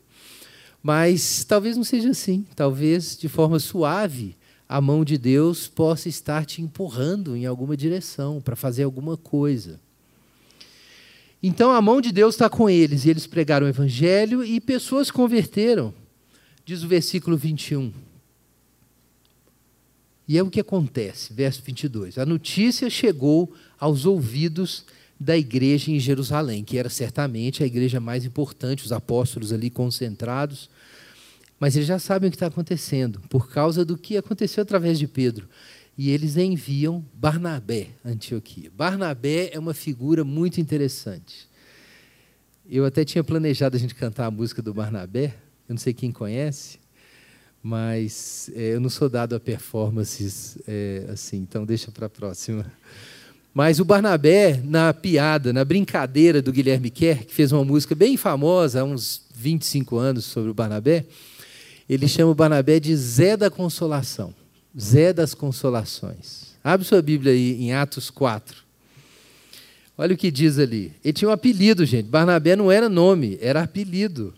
Mas 0.82 1.44
talvez 1.44 1.76
não 1.76 1.84
seja 1.84 2.10
assim, 2.10 2.46
talvez 2.56 3.16
de 3.16 3.28
forma 3.28 3.58
suave 3.58 4.36
a 4.68 4.80
mão 4.80 5.04
de 5.04 5.18
Deus 5.18 5.66
possa 5.66 6.08
estar 6.08 6.46
te 6.46 6.62
empurrando 6.62 7.36
em 7.36 7.44
alguma 7.44 7.76
direção 7.76 8.40
para 8.40 8.54
fazer 8.54 8.84
alguma 8.84 9.16
coisa. 9.16 9.80
Então 11.42 11.72
a 11.72 11.82
mão 11.82 12.00
de 12.00 12.12
Deus 12.12 12.36
está 12.36 12.48
com 12.48 12.70
eles, 12.70 13.04
e 13.04 13.10
eles 13.10 13.26
pregaram 13.26 13.66
o 13.66 13.68
evangelho 13.68 14.44
e 14.44 14.60
pessoas 14.60 15.10
converteram. 15.10 15.92
Diz 16.64 16.84
o 16.84 16.88
versículo 16.88 17.36
21. 17.36 17.92
E 20.28 20.38
é 20.38 20.42
o 20.44 20.48
que 20.48 20.60
acontece, 20.60 21.32
verso 21.32 21.60
22. 21.64 22.16
A 22.16 22.24
notícia 22.24 22.88
chegou 22.88 23.52
aos 23.76 24.06
ouvidos 24.06 24.84
da 25.20 25.36
igreja 25.36 25.90
em 25.90 26.00
Jerusalém, 26.00 26.64
que 26.64 26.78
era 26.78 26.88
certamente 26.88 27.62
a 27.62 27.66
igreja 27.66 28.00
mais 28.00 28.24
importante, 28.24 28.86
os 28.86 28.90
apóstolos 28.90 29.52
ali 29.52 29.68
concentrados. 29.68 30.70
Mas 31.58 31.76
eles 31.76 31.86
já 31.86 31.98
sabem 31.98 32.28
o 32.28 32.30
que 32.30 32.36
está 32.36 32.46
acontecendo, 32.46 33.20
por 33.28 33.50
causa 33.50 33.84
do 33.84 33.98
que 33.98 34.16
aconteceu 34.16 34.62
através 34.62 34.98
de 34.98 35.06
Pedro. 35.06 35.46
E 35.98 36.08
eles 36.08 36.38
enviam 36.38 37.04
Barnabé 37.12 37.88
a 38.02 38.08
Antioquia. 38.08 38.70
Barnabé 38.74 39.50
é 39.52 39.58
uma 39.58 39.74
figura 39.74 40.24
muito 40.24 40.58
interessante. 40.58 41.46
Eu 42.66 42.86
até 42.86 43.04
tinha 43.04 43.22
planejado 43.22 43.76
a 43.76 43.78
gente 43.78 43.94
cantar 43.94 44.24
a 44.24 44.30
música 44.30 44.62
do 44.62 44.72
Barnabé, 44.72 45.34
eu 45.68 45.74
não 45.74 45.78
sei 45.78 45.92
quem 45.92 46.10
conhece, 46.10 46.78
mas 47.62 48.50
é, 48.54 48.74
eu 48.74 48.80
não 48.80 48.88
sou 48.88 49.10
dado 49.10 49.34
a 49.34 49.40
performances 49.40 50.56
é, 50.66 51.04
assim, 51.10 51.36
então 51.36 51.66
deixa 51.66 51.90
para 51.90 52.06
a 52.06 52.10
próxima. 52.10 52.64
Mas 53.52 53.80
o 53.80 53.84
Barnabé, 53.84 54.60
na 54.64 54.94
piada, 54.94 55.52
na 55.52 55.64
brincadeira 55.64 56.40
do 56.40 56.52
Guilherme 56.52 56.90
Kerr, 56.90 57.24
que 57.26 57.34
fez 57.34 57.50
uma 57.50 57.64
música 57.64 57.94
bem 57.94 58.16
famosa 58.16 58.80
há 58.80 58.84
uns 58.84 59.22
25 59.34 59.96
anos 59.96 60.24
sobre 60.24 60.50
o 60.50 60.54
Barnabé, 60.54 61.04
ele 61.88 62.06
chama 62.06 62.30
o 62.30 62.34
Barnabé 62.34 62.78
de 62.78 62.94
Zé 62.94 63.36
da 63.36 63.50
Consolação. 63.50 64.32
Zé 64.78 65.12
das 65.12 65.34
Consolações. 65.34 66.54
Abre 66.62 66.86
sua 66.86 67.02
Bíblia 67.02 67.32
aí 67.32 67.60
em 67.60 67.72
Atos 67.72 68.08
4. 68.08 68.56
Olha 69.98 70.14
o 70.14 70.16
que 70.16 70.30
diz 70.30 70.58
ali. 70.58 70.92
Ele 71.04 71.12
tinha 71.12 71.28
um 71.28 71.32
apelido, 71.32 71.84
gente. 71.84 72.06
Barnabé 72.06 72.54
não 72.54 72.70
era 72.70 72.88
nome, 72.88 73.36
era 73.40 73.62
apelido. 73.62 74.32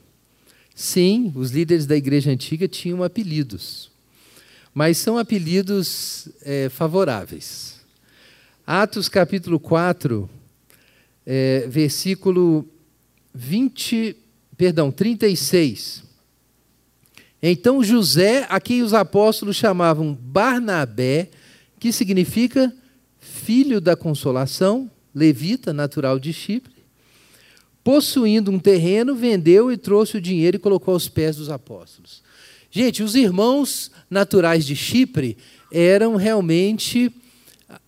Sim, 0.74 1.30
os 1.36 1.50
líderes 1.50 1.84
da 1.84 1.94
igreja 1.94 2.30
antiga 2.30 2.66
tinham 2.66 3.02
apelidos, 3.02 3.90
mas 4.72 4.96
são 4.96 5.18
apelidos 5.18 6.28
é, 6.42 6.70
favoráveis. 6.70 7.81
Atos 8.74 9.06
capítulo 9.06 9.60
4, 9.60 10.30
é, 11.26 11.66
versículo 11.68 12.66
20, 13.34 14.16
perdão, 14.56 14.90
36. 14.90 16.02
Então 17.42 17.84
José, 17.84 18.46
a 18.48 18.58
quem 18.58 18.80
os 18.80 18.94
apóstolos 18.94 19.56
chamavam 19.56 20.14
Barnabé, 20.14 21.28
que 21.78 21.92
significa 21.92 22.74
filho 23.20 23.78
da 23.78 23.94
consolação, 23.94 24.90
levita, 25.14 25.74
natural 25.74 26.18
de 26.18 26.32
Chipre, 26.32 26.72
possuindo 27.84 28.50
um 28.50 28.58
terreno, 28.58 29.14
vendeu 29.14 29.70
e 29.70 29.76
trouxe 29.76 30.16
o 30.16 30.20
dinheiro 30.20 30.56
e 30.56 30.58
colocou 30.58 30.94
aos 30.94 31.10
pés 31.10 31.36
dos 31.36 31.50
apóstolos. 31.50 32.22
Gente, 32.70 33.02
os 33.02 33.14
irmãos 33.14 33.90
naturais 34.08 34.64
de 34.64 34.74
Chipre 34.74 35.36
eram 35.70 36.16
realmente 36.16 37.12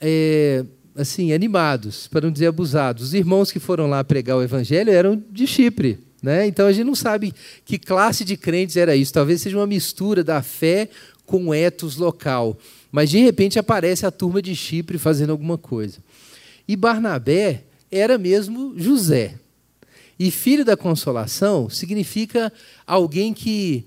é, 0.01 0.65
assim 0.95 1.33
animados, 1.33 2.07
para 2.07 2.27
não 2.27 2.33
dizer 2.33 2.47
abusados. 2.47 3.05
Os 3.05 3.15
irmãos 3.15 3.51
que 3.51 3.59
foram 3.59 3.87
lá 3.87 4.03
pregar 4.05 4.37
o 4.37 4.43
evangelho 4.43 4.91
eram 4.91 5.23
de 5.31 5.47
Chipre. 5.47 5.99
Né? 6.23 6.47
Então 6.47 6.67
a 6.67 6.73
gente 6.73 6.87
não 6.87 6.95
sabe 6.95 7.35
que 7.65 7.79
classe 7.79 8.25
de 8.25 8.37
crentes 8.37 8.77
era 8.77 8.97
isso. 8.97 9.13
Talvez 9.13 9.43
seja 9.43 9.59
uma 9.59 9.67
mistura 9.67 10.25
da 10.25 10.43
fé 10.43 10.89
com 11.27 11.49
o 11.49 11.55
etos 11.55 11.97
local. 11.97 12.59
Mas 12.91 13.11
de 13.11 13.19
repente 13.19 13.59
aparece 13.59 14.07
a 14.07 14.11
turma 14.11 14.41
de 14.41 14.55
Chipre 14.55 14.99
fazendo 14.99 15.31
alguma 15.31 15.59
coisa. 15.59 15.99
E 16.67 16.77
Barnabé 16.77 17.65
era 17.91 18.17
mesmo 18.17 18.75
José. 18.77 19.35
E 20.19 20.31
filho 20.31 20.65
da 20.65 20.77
consolação 20.77 21.69
significa 21.69 22.53
alguém 22.87 23.35
que 23.35 23.85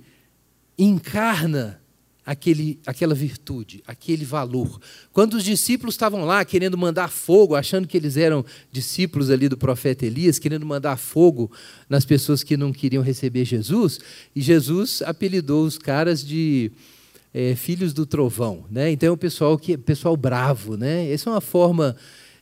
encarna 0.77 1.79
aquele, 2.27 2.77
aquela 2.85 3.15
virtude, 3.15 3.81
aquele 3.87 4.25
valor. 4.25 4.81
Quando 5.13 5.35
os 5.35 5.45
discípulos 5.45 5.95
estavam 5.95 6.25
lá 6.25 6.43
querendo 6.43 6.77
mandar 6.77 7.07
fogo, 7.07 7.55
achando 7.55 7.87
que 7.87 7.95
eles 7.95 8.17
eram 8.17 8.45
discípulos 8.69 9.29
ali 9.29 9.47
do 9.47 9.55
profeta 9.55 10.05
Elias, 10.05 10.37
querendo 10.37 10.65
mandar 10.65 10.97
fogo 10.97 11.49
nas 11.89 12.03
pessoas 12.03 12.43
que 12.43 12.57
não 12.57 12.73
queriam 12.73 13.01
receber 13.01 13.45
Jesus, 13.45 14.01
e 14.35 14.41
Jesus 14.41 15.01
apelidou 15.03 15.65
os 15.65 15.77
caras 15.77 16.21
de 16.21 16.69
é, 17.33 17.55
filhos 17.55 17.93
do 17.93 18.05
trovão. 18.05 18.65
Né? 18.69 18.91
Então 18.91 19.07
é 19.07 19.11
o 19.11 19.17
pessoal, 19.17 19.57
que, 19.57 19.77
pessoal 19.77 20.17
bravo. 20.17 20.75
Né? 20.75 21.09
Essa 21.09 21.29
é 21.29 21.33
uma 21.33 21.39
forma, 21.39 21.95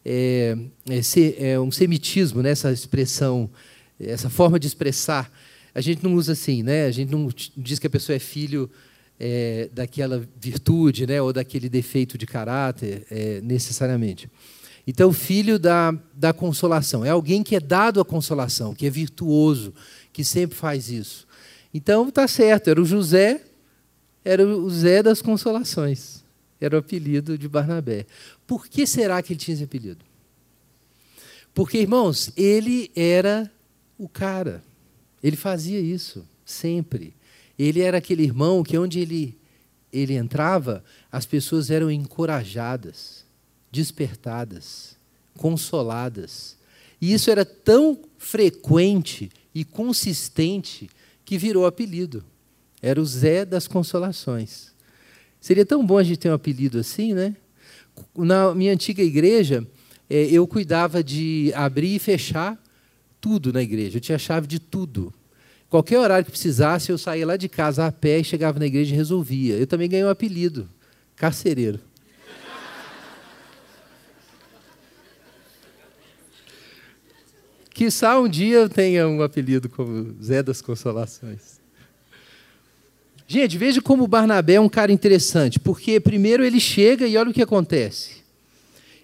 é, 0.03 0.57
é, 0.89 1.51
é 1.51 1.59
um 1.59 1.71
semitismo, 1.71 2.41
né? 2.41 2.49
essa 2.49 2.71
expressão 2.71 3.51
essa 3.99 4.29
forma 4.29 4.59
de 4.59 4.67
expressar, 4.67 5.31
a 5.73 5.79
gente 5.79 6.03
não 6.03 6.15
usa 6.15 6.33
assim, 6.33 6.63
né? 6.63 6.85
A 6.85 6.91
gente 6.91 7.11
não 7.11 7.29
diz 7.55 7.79
que 7.79 7.87
a 7.87 7.89
pessoa 7.89 8.15
é 8.15 8.19
filho 8.19 8.69
é, 9.19 9.69
daquela 9.72 10.27
virtude, 10.39 11.07
né? 11.07 11.22
Ou 11.22 11.31
daquele 11.31 11.69
defeito 11.69 12.17
de 12.17 12.25
caráter, 12.25 13.05
é, 13.10 13.41
necessariamente. 13.41 14.29
Então, 14.88 15.12
filho 15.12 15.57
da, 15.57 15.91
da 16.13 16.31
consolação 16.31 17.03
é 17.03 17.10
alguém 17.10 17.41
que 17.41 17.55
é 17.55 17.60
dado 17.60 18.00
à 18.00 18.05
consolação, 18.05 18.75
que 18.75 18.86
é 18.86 18.89
virtuoso, 18.89 19.74
que 20.13 20.24
sempre 20.24 20.55
faz 20.55 20.89
isso. 20.89 21.27
Então, 21.74 22.10
tá 22.12 22.27
certo. 22.27 22.69
Era 22.69 22.81
o 22.81 22.86
José, 22.86 23.41
era 24.24 24.45
o 24.45 24.69
Zé 24.69 25.01
das 25.01 25.22
Consolações. 25.22 26.24
Era 26.62 26.75
o 26.75 26.79
apelido 26.79 27.38
de 27.38 27.50
Barnabé. 27.50 28.05
Por 28.48 28.67
que 28.67 28.86
será 28.86 29.22
que 29.22 29.34
ele 29.34 29.39
tinha 29.39 29.55
esse 29.55 29.63
apelido? 29.63 30.05
Porque, 31.53 31.79
irmãos, 31.79 32.31
ele 32.38 32.91
era 32.95 33.51
o 33.98 34.07
cara. 34.07 34.63
Ele 35.24 35.36
fazia 35.36 35.79
isso 35.79 36.25
sempre. 36.45 37.13
Ele 37.57 37.81
era 37.81 37.97
aquele 37.97 38.24
irmão 38.24 38.63
que 38.63 38.77
onde 38.77 39.00
ele 39.00 39.38
ele 39.91 40.13
entrava, 40.13 40.83
as 41.09 41.25
pessoas 41.25 41.71
eram 41.71 41.89
encorajadas, 41.89 43.24
despertadas, 43.71 44.97
consoladas. 45.38 46.57
E 47.00 47.13
isso 47.13 47.31
era 47.31 47.45
tão 47.45 47.97
frequente 48.17 49.31
e 49.53 49.63
consistente 49.63 50.89
que 51.24 51.38
virou 51.38 51.65
apelido. 51.65 52.25
Era 52.81 53.01
o 53.01 53.05
Zé 53.05 53.45
das 53.45 53.67
Consolações. 53.67 54.74
Seria 55.39 55.65
tão 55.65 55.85
bom 55.85 55.97
a 55.97 56.03
gente 56.03 56.19
ter 56.19 56.29
um 56.29 56.33
apelido 56.33 56.77
assim, 56.77 57.13
né? 57.13 57.35
Na 58.13 58.53
minha 58.53 58.74
antiga 58.74 59.01
igreja, 59.01 59.65
é, 60.09 60.25
eu 60.25 60.45
cuidava 60.45 61.03
de 61.03 61.53
abrir 61.55 61.95
e 61.95 62.00
fechar 62.00 62.62
tudo 63.21 63.53
na 63.53 63.62
igreja. 63.62 63.97
Eu 63.97 64.01
tinha 64.01 64.17
chave 64.17 64.45
de 64.45 64.59
tudo. 64.59 65.13
Qualquer 65.69 66.00
horário 66.00 66.25
que 66.25 66.31
precisasse, 66.31 66.91
eu 66.91 66.98
saía 66.98 67.25
lá 67.25 67.38
de 67.38 67.50
casa 67.50 67.86
a 67.86 67.91
pé 67.91 68.19
e 68.19 68.24
chegava 68.24 68.60
na 68.60 68.65
igreja 68.65 68.93
e 68.93 68.98
resolvia. 68.98 69.55
Eu 69.55 69.67
também 69.67 69.89
ganhei 69.89 70.05
um 70.05 70.10
apelido, 70.10 70.69
carcereiro. 71.15 71.79
Quizá 77.75 78.17
um 78.17 78.29
dia 78.29 78.60
eu 78.60 78.69
tenha 78.69 79.05
um 79.05 79.22
apelido 79.22 79.67
como 79.67 80.15
Zé 80.24 80.41
das 80.41 80.62
Consolações. 80.62 81.60
Gente, 83.27 83.57
veja 83.57 83.81
como 83.81 84.07
Barnabé 84.07 84.53
é 84.53 84.62
um 84.62 84.69
cara 84.69 84.93
interessante, 84.93 85.60
porque 85.60 86.00
primeiro 86.00 86.45
ele 86.45 86.60
chega 86.60 87.05
e 87.05 87.17
olha 87.17 87.31
o 87.31 87.34
que 87.34 87.41
acontece. 87.41 88.24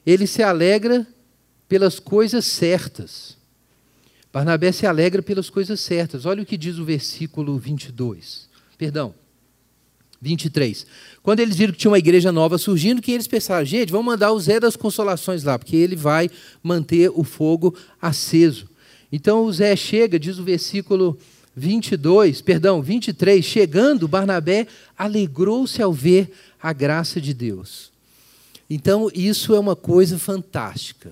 Ele 0.06 0.26
se 0.26 0.42
alegra 0.42 1.06
pelas 1.68 2.00
coisas 2.00 2.46
certas. 2.46 3.36
Barnabé 4.32 4.72
se 4.72 4.86
alegra 4.86 5.22
pelas 5.22 5.50
coisas 5.50 5.80
certas. 5.80 6.26
Olha 6.26 6.44
o 6.44 6.46
que 6.46 6.58
diz 6.58 6.78
o 6.78 6.86
versículo 6.86 7.58
22. 7.58 8.50
Perdão, 8.78 9.14
23. 10.22 10.86
Quando 11.24 11.40
eles 11.40 11.58
viram 11.58 11.74
que 11.74 11.80
tinha 11.80 11.92
uma 11.92 12.00
igreja 12.00 12.32
nova 12.32 12.58
surgindo, 12.58 13.02
que 13.02 13.12
eles 13.12 13.28
pensaram, 13.28 13.66
gente, 13.66 13.92
vamos 13.92 14.06
mandar 14.06 14.32
o 14.32 14.40
Zé 14.40 14.60
das 14.60 14.76
Consolações 14.76 15.44
lá, 15.44 15.58
porque 15.58 15.76
ele 15.76 15.96
vai 15.96 16.30
manter 16.64 17.12
o 17.14 17.24
fogo 17.24 17.76
aceso. 18.02 18.70
Então 19.12 19.44
o 19.44 19.52
Zé 19.52 19.76
chega, 19.76 20.20
diz 20.20 20.38
o 20.38 20.44
versículo 20.44 21.18
22, 21.56 22.42
perdão, 22.42 22.82
23, 22.82 23.44
chegando, 23.44 24.08
Barnabé 24.08 24.68
alegrou-se 24.98 25.82
ao 25.82 25.92
ver 25.92 26.32
a 26.62 26.72
graça 26.72 27.20
de 27.20 27.34
Deus. 27.34 27.92
Então 28.70 29.10
isso 29.14 29.54
é 29.54 29.60
uma 29.60 29.76
coisa 29.76 30.18
fantástica. 30.18 31.12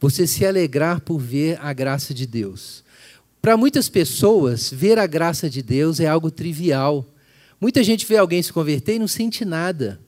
Você 0.00 0.26
se 0.26 0.46
alegrar 0.46 1.00
por 1.00 1.18
ver 1.18 1.58
a 1.60 1.72
graça 1.72 2.14
de 2.14 2.26
Deus. 2.26 2.84
Para 3.40 3.56
muitas 3.56 3.88
pessoas, 3.88 4.70
ver 4.70 4.98
a 4.98 5.06
graça 5.06 5.48
de 5.48 5.62
Deus 5.62 6.00
é 6.00 6.06
algo 6.06 6.30
trivial. 6.30 7.06
Muita 7.60 7.82
gente 7.82 8.06
vê 8.06 8.16
alguém 8.16 8.42
se 8.42 8.52
converter 8.52 8.96
e 8.96 8.98
não 8.98 9.08
sente 9.08 9.44
nada. 9.44 10.00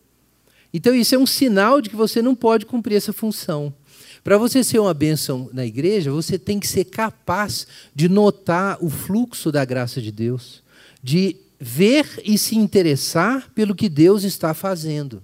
Então, 0.72 0.94
isso 0.94 1.14
é 1.14 1.18
um 1.18 1.26
sinal 1.26 1.80
de 1.80 1.90
que 1.90 1.96
você 1.96 2.22
não 2.22 2.34
pode 2.34 2.66
cumprir 2.66 2.96
essa 2.96 3.12
função. 3.12 3.74
Para 4.22 4.38
você 4.38 4.62
ser 4.62 4.78
uma 4.78 4.94
bênção 4.94 5.48
na 5.52 5.64
igreja, 5.64 6.12
você 6.12 6.38
tem 6.38 6.60
que 6.60 6.68
ser 6.68 6.84
capaz 6.84 7.66
de 7.94 8.08
notar 8.08 8.78
o 8.80 8.90
fluxo 8.90 9.50
da 9.50 9.64
graça 9.64 10.00
de 10.00 10.12
Deus, 10.12 10.62
de 11.02 11.36
ver 11.58 12.06
e 12.24 12.36
se 12.36 12.56
interessar 12.56 13.50
pelo 13.54 13.74
que 13.74 13.88
Deus 13.88 14.22
está 14.22 14.52
fazendo. 14.54 15.22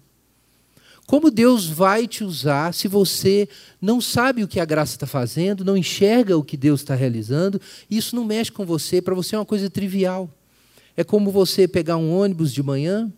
Como 1.07 1.31
Deus 1.31 1.67
vai 1.67 2.09
te 2.09 2.25
usar 2.25 2.75
se 2.75 2.89
você 2.89 3.49
não 3.81 4.01
sabe 4.01 4.43
o 4.43 4.49
que 4.49 4.59
a 4.59 4.65
graça 4.65 4.97
está 4.97 5.07
fazendo, 5.07 5.65
não 5.65 5.77
enxerga 5.77 6.37
o 6.37 6.43
que 6.43 6.57
Deus 6.57 6.81
está 6.81 6.97
realizando? 6.97 7.61
Isso 7.89 8.17
não 8.17 8.25
mexe 8.25 8.51
com 8.51 8.67
você, 8.67 9.01
para 9.01 9.15
você 9.15 9.37
é 9.37 9.39
uma 9.39 9.45
coisa 9.45 9.71
trivial. 9.71 10.29
É 10.97 11.05
como 11.05 11.31
você 11.31 11.69
pegar 11.69 11.97
um 11.97 12.13
ônibus 12.13 12.53
de 12.53 12.63
manhã, 12.63 13.13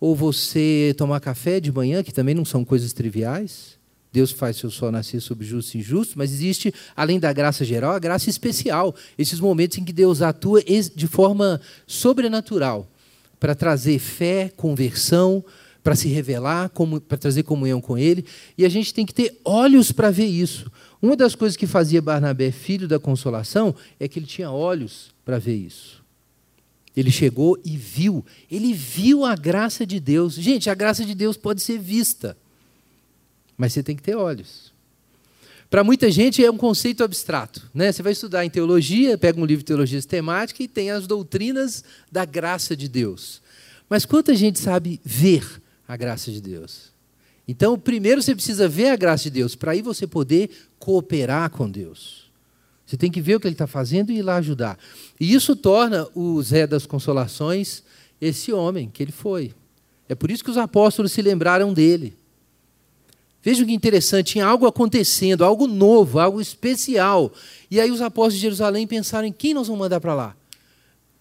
ou 0.00 0.14
você 0.14 0.94
tomar 0.96 1.20
café 1.20 1.60
de 1.60 1.72
manhã, 1.72 2.02
que 2.02 2.12
também 2.12 2.34
não 2.34 2.44
são 2.44 2.64
coisas 2.64 2.92
triviais. 2.92 3.76
Deus 4.12 4.30
faz 4.30 4.56
seu 4.56 4.70
sol 4.70 4.90
nascer 4.90 5.20
sobre 5.20 5.46
justos 5.46 5.74
e 5.74 5.78
injustos, 5.78 6.14
mas 6.14 6.32
existe, 6.32 6.72
além 6.94 7.20
da 7.20 7.32
graça 7.34 7.66
geral, 7.66 7.92
a 7.92 7.98
graça 7.98 8.30
especial. 8.30 8.94
Esses 9.18 9.40
momentos 9.40 9.76
em 9.76 9.84
que 9.84 9.92
Deus 9.92 10.22
atua 10.22 10.62
de 10.62 11.06
forma 11.06 11.60
sobrenatural 11.86 12.88
para 13.38 13.54
trazer 13.54 13.98
fé, 13.98 14.50
conversão, 14.56 15.44
para 15.86 15.94
se 15.94 16.08
revelar, 16.08 16.68
para 17.06 17.16
trazer 17.16 17.44
comunhão 17.44 17.80
com 17.80 17.96
Ele, 17.96 18.24
e 18.58 18.64
a 18.64 18.68
gente 18.68 18.92
tem 18.92 19.06
que 19.06 19.14
ter 19.14 19.40
olhos 19.44 19.92
para 19.92 20.10
ver 20.10 20.26
isso. 20.26 20.68
Uma 21.00 21.14
das 21.14 21.36
coisas 21.36 21.56
que 21.56 21.64
fazia 21.64 22.02
Barnabé 22.02 22.50
filho 22.50 22.88
da 22.88 22.98
consolação 22.98 23.72
é 24.00 24.08
que 24.08 24.18
ele 24.18 24.26
tinha 24.26 24.50
olhos 24.50 25.14
para 25.24 25.38
ver 25.38 25.54
isso. 25.54 26.02
Ele 26.96 27.08
chegou 27.08 27.56
e 27.64 27.76
viu, 27.76 28.26
ele 28.50 28.74
viu 28.74 29.24
a 29.24 29.36
graça 29.36 29.86
de 29.86 30.00
Deus. 30.00 30.34
Gente, 30.34 30.68
a 30.68 30.74
graça 30.74 31.04
de 31.04 31.14
Deus 31.14 31.36
pode 31.36 31.62
ser 31.62 31.78
vista, 31.78 32.36
mas 33.56 33.72
você 33.72 33.80
tem 33.80 33.94
que 33.94 34.02
ter 34.02 34.16
olhos. 34.16 34.72
Para 35.70 35.84
muita 35.84 36.10
gente 36.10 36.44
é 36.44 36.50
um 36.50 36.56
conceito 36.56 37.04
abstrato. 37.04 37.70
Né? 37.72 37.92
Você 37.92 38.02
vai 38.02 38.10
estudar 38.10 38.44
em 38.44 38.50
teologia, 38.50 39.16
pega 39.16 39.40
um 39.40 39.46
livro 39.46 39.62
de 39.62 39.66
teologia 39.66 40.00
sistemática 40.00 40.64
e 40.64 40.66
tem 40.66 40.90
as 40.90 41.06
doutrinas 41.06 41.84
da 42.10 42.24
graça 42.24 42.76
de 42.76 42.88
Deus. 42.88 43.40
Mas 43.88 44.04
quanta 44.04 44.34
gente 44.34 44.58
sabe 44.58 45.00
ver 45.04 45.64
a 45.86 45.96
graça 45.96 46.30
de 46.30 46.40
Deus. 46.40 46.92
Então, 47.48 47.78
primeiro 47.78 48.22
você 48.22 48.34
precisa 48.34 48.68
ver 48.68 48.88
a 48.88 48.96
graça 48.96 49.24
de 49.24 49.30
Deus, 49.30 49.54
para 49.54 49.72
aí 49.72 49.82
você 49.82 50.06
poder 50.06 50.50
cooperar 50.78 51.50
com 51.50 51.70
Deus. 51.70 52.26
Você 52.84 52.96
tem 52.96 53.10
que 53.10 53.20
ver 53.20 53.36
o 53.36 53.40
que 53.40 53.46
ele 53.46 53.54
está 53.54 53.66
fazendo 53.66 54.10
e 54.10 54.18
ir 54.18 54.22
lá 54.22 54.36
ajudar. 54.36 54.78
E 55.18 55.32
isso 55.32 55.54
torna 55.54 56.06
o 56.14 56.40
Zé 56.42 56.66
das 56.66 56.86
Consolações 56.86 57.82
esse 58.20 58.52
homem 58.52 58.88
que 58.88 59.02
ele 59.02 59.12
foi. 59.12 59.52
É 60.08 60.14
por 60.14 60.30
isso 60.30 60.42
que 60.42 60.50
os 60.50 60.56
apóstolos 60.56 61.12
se 61.12 61.20
lembraram 61.20 61.72
dele. 61.72 62.16
Veja 63.42 63.64
que 63.64 63.72
interessante, 63.72 64.32
tinha 64.32 64.46
algo 64.46 64.66
acontecendo, 64.66 65.44
algo 65.44 65.66
novo, 65.68 66.18
algo 66.18 66.40
especial. 66.40 67.32
E 67.70 67.80
aí 67.80 67.90
os 67.90 68.00
apóstolos 68.00 68.34
de 68.34 68.40
Jerusalém 68.40 68.86
pensaram 68.86 69.26
em 69.26 69.32
quem 69.32 69.54
nós 69.54 69.68
vamos 69.68 69.80
mandar 69.80 70.00
para 70.00 70.14
lá? 70.14 70.36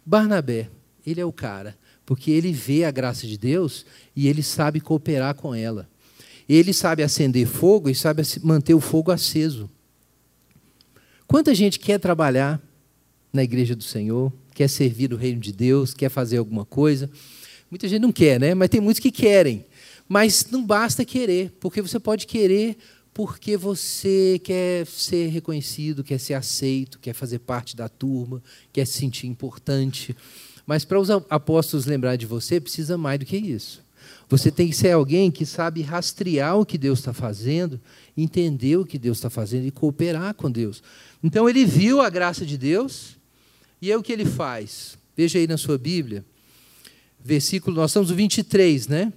Barnabé, 0.04 0.70
ele 1.06 1.22
é 1.22 1.26
o 1.26 1.32
cara 1.32 1.76
porque 2.06 2.32
ele 2.32 2.52
vê 2.52 2.84
a 2.84 2.92
graça 2.92 3.26
de 3.26 3.38
Deus 3.38 3.86
e 4.16 4.28
ele 4.28 4.44
sabe 4.44 4.80
cooperar 4.80 5.36
com 5.36 5.56
ela. 5.56 5.90
Ele 6.48 6.74
sabe 6.74 7.02
acender 7.02 7.48
fogo 7.48 7.90
e 7.90 7.96
sabe 7.96 8.22
manter 8.44 8.74
o 8.74 8.80
fogo 8.80 9.12
aceso. 9.12 9.70
Quanta 11.28 11.56
gente 11.56 11.80
quer 11.80 12.00
trabalhar 12.00 12.62
na 13.34 13.44
igreja 13.44 13.76
do 13.76 13.84
Senhor, 13.84 14.32
quer 14.54 14.70
servir 14.70 15.12
o 15.12 15.18
reino 15.18 15.40
de 15.40 15.52
Deus, 15.52 15.94
quer 15.94 16.10
fazer 16.10 16.38
alguma 16.38 16.64
coisa? 16.64 17.10
Muita 17.70 17.88
gente 17.88 18.02
não 18.02 18.12
quer, 18.12 18.40
né? 18.40 18.54
Mas 18.54 18.70
tem 18.70 18.80
muitos 18.80 19.00
que 19.00 19.12
querem. 19.12 19.66
Mas 20.08 20.48
não 20.52 20.64
basta 20.64 21.04
querer, 21.04 21.52
porque 21.60 21.82
você 21.82 22.00
pode 22.00 22.28
querer 22.28 22.78
porque 23.16 23.56
você 23.56 24.42
quer 24.44 24.86
ser 24.86 25.28
reconhecido, 25.30 26.04
quer 26.04 26.20
ser 26.20 26.34
aceito, 26.34 27.00
quer 27.00 27.14
fazer 27.14 27.40
parte 27.40 27.74
da 27.74 27.88
turma, 27.88 28.44
quer 28.74 28.86
se 28.86 29.00
sentir 29.00 29.26
importante. 29.26 30.14
Mas 30.66 30.84
para 30.84 31.00
os 31.00 31.10
apóstolos 31.10 31.86
lembrar 31.86 32.16
de 32.16 32.26
você, 32.26 32.60
precisa 32.60 32.98
mais 32.98 33.20
do 33.20 33.26
que 33.26 33.38
isso. 33.38 33.84
Você 34.28 34.52
tem 34.52 34.70
que 34.70 34.76
ser 34.76 34.92
alguém 34.92 35.30
que 35.30 35.46
sabe 35.46 35.82
rastrear 35.82 36.58
o 36.58 36.66
que 36.66 36.78
Deus 36.78 37.00
está 37.00 37.14
fazendo, 37.14 37.80
entender 38.18 38.78
o 38.78 38.86
que 38.86 38.98
Deus 38.98 39.18
está 39.18 39.30
fazendo 39.30 39.66
e 39.66 39.72
cooperar 39.72 40.34
com 40.34 40.50
Deus. 40.50 40.82
Então 41.24 41.48
ele 41.48 41.66
viu 41.66 42.02
a 42.02 42.10
graça 42.10 42.46
de 42.46 42.58
Deus 42.58 43.18
e 43.82 43.92
é 43.92 43.98
o 43.98 44.02
que 44.02 44.12
ele 44.12 44.26
faz. 44.26 44.98
Veja 45.16 45.38
aí 45.38 45.48
na 45.48 45.58
sua 45.58 45.78
Bíblia, 45.78 46.26
versículo, 47.24 47.76
nós 47.76 47.92
estamos 47.92 48.10
no 48.10 48.16
23, 48.16 48.88
né? 48.88 49.14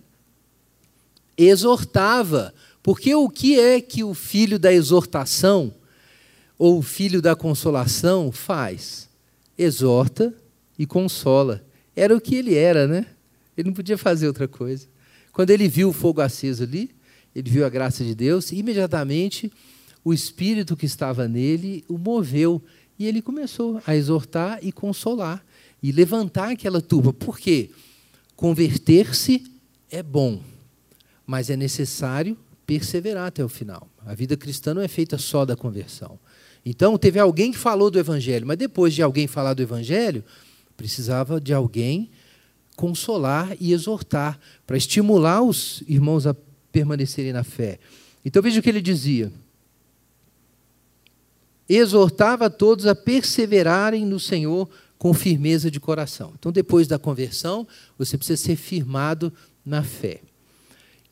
Exortava, 1.37 2.55
porque 2.83 3.15
o 3.15 3.29
que 3.29 3.59
é 3.59 3.81
que 3.81 4.05
o 4.05 4.13
filho 4.13 4.59
da 4.59 4.73
exortação 4.73 5.75
ou 6.59 6.79
o 6.79 6.83
filho 6.83 7.23
da 7.23 7.35
consolação 7.35 8.31
faz? 8.31 9.09
Exorta 9.57 10.35
e 10.79 10.87
consola. 10.87 11.65
Era 11.97 12.17
o 12.17 12.21
que 12.21 12.37
ele 12.37 12.55
era, 12.55 12.87
né? 12.87 13.07
Ele 13.57 13.69
não 13.69 13.75
podia 13.75 13.99
fazer 13.99 14.27
outra 14.29 14.47
coisa. 14.47 14.87
Quando 15.33 15.51
ele 15.51 15.69
viu 15.69 15.89
o 15.89 15.93
fogo 15.93 16.21
aceso 16.21 16.63
ali, 16.63 16.91
ele 17.35 17.51
viu 17.51 17.67
a 17.67 17.69
graça 17.69 18.05
de 18.05 18.15
Deus, 18.15 18.53
e 18.53 18.57
imediatamente 18.57 19.53
o 20.05 20.13
espírito 20.13 20.77
que 20.77 20.87
estava 20.87 21.29
nele 21.29 21.85
o 21.89 21.99
moveu 21.99 22.63
e 22.99 23.07
ele 23.07 23.23
começou 23.23 23.81
a 23.87 23.95
exortar 23.95 24.59
e 24.63 24.73
consolar 24.73 25.45
e 25.83 25.93
levantar 25.93 26.51
aquela 26.51 26.81
turba. 26.81 27.13
Por 27.13 27.39
quê? 27.39 27.71
Converter-se 28.35 29.45
é 29.91 30.03
bom, 30.03 30.41
mas 31.27 31.51
é 31.51 31.57
necessário 31.57 32.37
perseverar 32.67 33.29
até 33.29 33.45
o 33.45 33.49
final. 33.49 33.89
A 34.05 34.15
vida 34.15 34.37
cristã 34.37 34.75
não 34.75 34.83
é 34.83 34.89
feita 34.89 35.17
só 35.17 35.45
da 35.45 35.57
conversão. 35.57 36.19
Então, 36.65 36.99
teve 36.99 37.19
alguém 37.19 37.53
que 37.53 37.59
falou 37.59 37.91
do 37.91 37.99
evangelho, 37.99 38.47
mas 38.47 38.59
depois 38.59 38.93
de 38.93 39.03
alguém 39.03 39.27
falar 39.27 39.55
do 39.55 39.63
evangelho, 39.63 40.25
Precisava 40.79 41.41
de 41.41 41.53
alguém 41.53 42.09
consolar 42.77 43.57
e 43.59 43.73
exortar, 43.73 44.39
para 44.65 44.77
estimular 44.77 45.43
os 45.43 45.83
irmãos 45.89 46.25
a 46.29 46.37
permanecerem 46.71 47.33
na 47.33 47.43
fé. 47.43 47.81
Então 48.25 48.41
veja 48.41 48.61
o 48.61 48.63
que 48.63 48.69
ele 48.69 48.81
dizia. 48.81 49.33
Exortava 51.69 52.49
todos 52.49 52.87
a 52.87 52.95
perseverarem 52.95 54.07
no 54.07 54.21
Senhor 54.21 54.71
com 54.97 55.13
firmeza 55.13 55.69
de 55.69 55.81
coração. 55.81 56.33
Então, 56.39 56.53
depois 56.53 56.87
da 56.87 56.99
conversão, 56.99 57.67
você 57.99 58.17
precisa 58.17 58.41
ser 58.41 58.55
firmado 58.55 59.33
na 59.67 59.83
fé. 59.83 60.21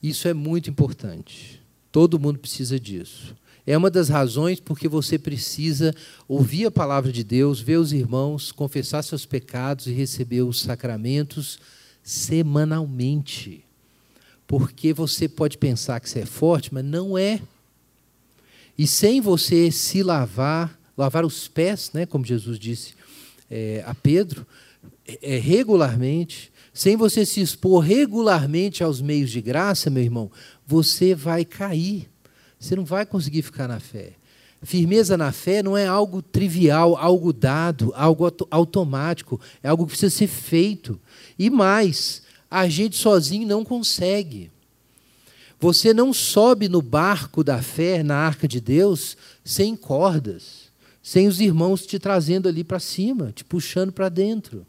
Isso 0.01 0.29
é 0.29 0.35
muito 0.35 0.71
importante. 0.71 1.61
Todo 1.91 2.19
mundo 2.19 2.39
precisa 2.39 2.79
disso. 2.79 3.35
É 3.67 3.77
uma 3.77 3.91
das 3.91 4.09
razões 4.09 4.61
porque 4.61 4.87
você 4.87 5.19
precisa 5.19 5.93
ouvir 6.29 6.67
a 6.67 6.71
palavra 6.71 7.11
de 7.11 7.25
Deus, 7.25 7.61
ver 7.61 7.79
os 7.79 7.93
irmãos, 7.93 8.53
confessar 8.53 9.03
seus 9.03 9.27
pecados 9.27 9.89
e 9.89 9.93
receber 9.93 10.43
os 10.43 10.61
sacramentos 10.61 11.59
semanalmente. 12.03 13.65
Porque 14.47 14.93
você 14.93 15.29
pode 15.29 15.59
pensar 15.59 15.99
que 15.99 16.09
você 16.09 16.21
é 16.21 16.27
forte, 16.27 16.73
mas 16.73 16.85
não 16.85 17.19
é. 17.19 17.41
E 18.79 18.87
sem 18.87 19.21
você 19.21 19.73
se 19.73 20.03
lavar, 20.03 20.79
lavar 20.97 21.25
os 21.25 21.49
pés, 21.49 21.91
né, 21.93 22.07
como 22.07 22.25
Jesus 22.25 22.59
disse 22.59 22.95
é, 23.51 23.83
a 23.85 23.95
Pedro, 23.95 24.47
é, 25.23 25.39
regularmente, 25.39 26.53
sem 26.73 26.97
você 26.97 27.25
se 27.25 27.41
expor 27.41 27.81
regularmente 27.81 28.85
aos 28.85 29.01
meios 29.01 29.31
de 29.31 29.41
graça, 29.41 29.91
meu 29.91 30.03
irmão, 30.03 30.31
você 30.67 31.15
vai 31.15 31.45
cair. 31.45 32.09
Você 32.67 32.75
não 32.75 32.85
vai 32.85 33.07
conseguir 33.07 33.43
ficar 33.43 33.69
na 33.69 33.79
fé. 33.79 34.15
Firmeza 34.61 35.17
na 35.17 35.31
fé 35.31 35.63
não 35.63 35.77
é 35.77 35.87
algo 35.87 36.21
trivial, 36.21 36.97
algo 36.97 37.33
dado, 37.33 37.93
algo 37.95 38.25
automático, 38.51 39.41
é 39.63 39.69
algo 39.69 39.85
que 39.85 39.91
precisa 39.91 40.11
ser 40.11 40.27
feito. 40.27 40.99
E 41.39 41.49
mais, 41.49 42.23
a 42.51 42.69
gente 42.69 42.97
sozinho 42.97 43.47
não 43.47 43.65
consegue. 43.65 44.51
Você 45.61 45.95
não 45.95 46.13
sobe 46.13 46.69
no 46.69 46.83
barco 46.83 47.45
da 47.45 47.63
fé, 47.63 48.03
na 48.03 48.17
arca 48.17 48.49
de 48.49 48.61
Deus, 48.61 49.17
sem 49.45 49.77
cordas, 49.77 50.65
sem 51.01 51.29
os 51.29 51.41
irmãos 51.41 51.87
te 51.87 52.01
trazendo 52.01 52.49
ali 52.49 52.65
para 52.65 52.81
cima, 52.81 53.31
te 53.31 53.45
puxando 53.45 53.93
para 53.93 54.09
dentro. 54.09 54.67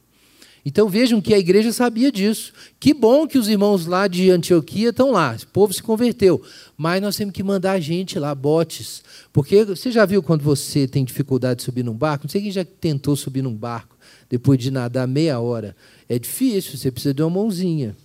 Então 0.67 0.89
vejam 0.89 1.21
que 1.21 1.33
a 1.33 1.39
igreja 1.39 1.71
sabia 1.71 2.11
disso. 2.11 2.51
Que 2.77 2.93
bom 2.93 3.25
que 3.25 3.37
os 3.37 3.47
irmãos 3.47 3.85
lá 3.85 4.05
de 4.05 4.29
Antioquia 4.29 4.89
estão 4.89 5.11
lá, 5.11 5.33
o 5.41 5.47
povo 5.47 5.71
se 5.71 5.81
converteu. 5.81 6.41
Mas 6.75 7.01
nós 7.01 7.15
temos 7.15 7.33
que 7.33 7.41
mandar 7.41 7.71
a 7.71 7.79
gente 7.79 8.19
lá, 8.19 8.35
botes. 8.35 9.01
Porque 9.31 9.63
você 9.63 9.89
já 9.89 10.05
viu 10.05 10.21
quando 10.21 10.41
você 10.41 10.85
tem 10.85 11.05
dificuldade 11.05 11.59
de 11.59 11.63
subir 11.63 11.85
num 11.85 11.93
barco? 11.93 12.25
Não 12.25 12.29
sei 12.29 12.41
quem 12.41 12.51
já 12.51 12.65
tentou 12.65 13.15
subir 13.15 13.41
num 13.41 13.55
barco 13.55 13.95
depois 14.29 14.59
de 14.59 14.69
nadar 14.69 15.07
meia 15.07 15.39
hora. 15.39 15.73
É 16.09 16.19
difícil, 16.19 16.77
você 16.77 16.91
precisa 16.91 17.13
de 17.13 17.21
uma 17.21 17.29
mãozinha. 17.29 17.95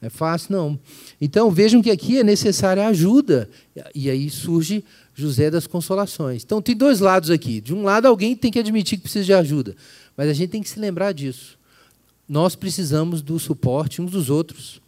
É 0.00 0.08
fácil, 0.08 0.52
não. 0.52 0.78
Então 1.20 1.50
vejam 1.50 1.82
que 1.82 1.90
aqui 1.90 2.20
é 2.20 2.22
necessária 2.22 2.86
ajuda. 2.86 3.50
E 3.92 4.08
aí 4.08 4.30
surge 4.30 4.84
José 5.12 5.50
das 5.50 5.66
Consolações. 5.66 6.44
Então 6.44 6.62
tem 6.62 6.76
dois 6.76 7.00
lados 7.00 7.30
aqui. 7.30 7.60
De 7.60 7.74
um 7.74 7.82
lado, 7.82 8.06
alguém 8.06 8.36
tem 8.36 8.52
que 8.52 8.60
admitir 8.60 8.96
que 8.96 9.02
precisa 9.02 9.24
de 9.24 9.34
ajuda. 9.34 9.74
Mas 10.16 10.28
a 10.28 10.32
gente 10.32 10.50
tem 10.50 10.62
que 10.62 10.68
se 10.68 10.78
lembrar 10.78 11.10
disso. 11.10 11.55
Nós 12.28 12.56
precisamos 12.56 13.22
do 13.22 13.38
suporte 13.38 14.02
uns 14.02 14.10
dos 14.10 14.30
outros. 14.30 14.80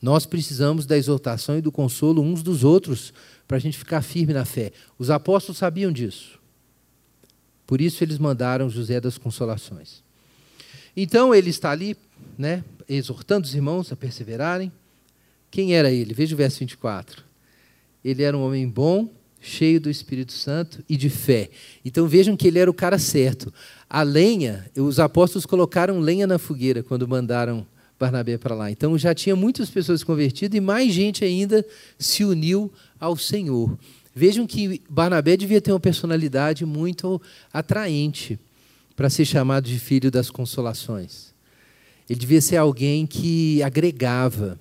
Nós 0.00 0.26
precisamos 0.26 0.84
da 0.84 0.96
exortação 0.96 1.56
e 1.56 1.62
do 1.62 1.72
consolo 1.72 2.22
uns 2.22 2.42
dos 2.42 2.62
outros 2.62 3.12
para 3.48 3.56
a 3.56 3.60
gente 3.60 3.78
ficar 3.78 4.02
firme 4.02 4.32
na 4.32 4.44
fé. 4.44 4.72
Os 4.98 5.10
apóstolos 5.10 5.58
sabiam 5.58 5.90
disso. 5.90 6.38
Por 7.66 7.80
isso 7.80 8.04
eles 8.04 8.18
mandaram 8.18 8.70
José 8.70 9.00
das 9.00 9.18
Consolações. 9.18 10.04
Então 10.96 11.34
ele 11.34 11.50
está 11.50 11.70
ali, 11.70 11.96
né, 12.38 12.62
exortando 12.88 13.46
os 13.46 13.54
irmãos 13.54 13.90
a 13.90 13.96
perseverarem. 13.96 14.70
Quem 15.50 15.74
era 15.74 15.90
ele? 15.90 16.14
Veja 16.14 16.34
o 16.34 16.38
verso 16.38 16.60
24. 16.60 17.24
Ele 18.04 18.22
era 18.22 18.36
um 18.36 18.42
homem 18.42 18.68
bom, 18.68 19.10
cheio 19.46 19.80
do 19.80 19.88
Espírito 19.88 20.32
Santo 20.32 20.82
e 20.88 20.96
de 20.96 21.08
fé. 21.08 21.48
Então 21.84 22.06
vejam 22.06 22.36
que 22.36 22.48
ele 22.48 22.58
era 22.58 22.70
o 22.70 22.74
cara 22.74 22.98
certo. 22.98 23.52
A 23.88 24.02
lenha, 24.02 24.66
os 24.76 24.98
apóstolos 24.98 25.46
colocaram 25.46 26.00
lenha 26.00 26.26
na 26.26 26.38
fogueira 26.38 26.82
quando 26.82 27.06
mandaram 27.06 27.66
Barnabé 27.98 28.36
para 28.36 28.54
lá. 28.54 28.70
Então 28.70 28.98
já 28.98 29.14
tinha 29.14 29.36
muitas 29.36 29.70
pessoas 29.70 30.02
convertidas 30.02 30.56
e 30.56 30.60
mais 30.60 30.92
gente 30.92 31.24
ainda 31.24 31.64
se 31.98 32.24
uniu 32.24 32.70
ao 33.00 33.16
Senhor. 33.16 33.78
Vejam 34.14 34.46
que 34.46 34.82
Barnabé 34.88 35.36
devia 35.36 35.60
ter 35.60 35.72
uma 35.72 35.80
personalidade 35.80 36.66
muito 36.66 37.20
atraente 37.52 38.38
para 38.96 39.10
ser 39.10 39.24
chamado 39.24 39.68
de 39.68 39.78
filho 39.78 40.10
das 40.10 40.30
consolações. 40.30 41.34
Ele 42.08 42.18
devia 42.18 42.40
ser 42.40 42.56
alguém 42.56 43.06
que 43.06 43.62
agregava, 43.62 44.58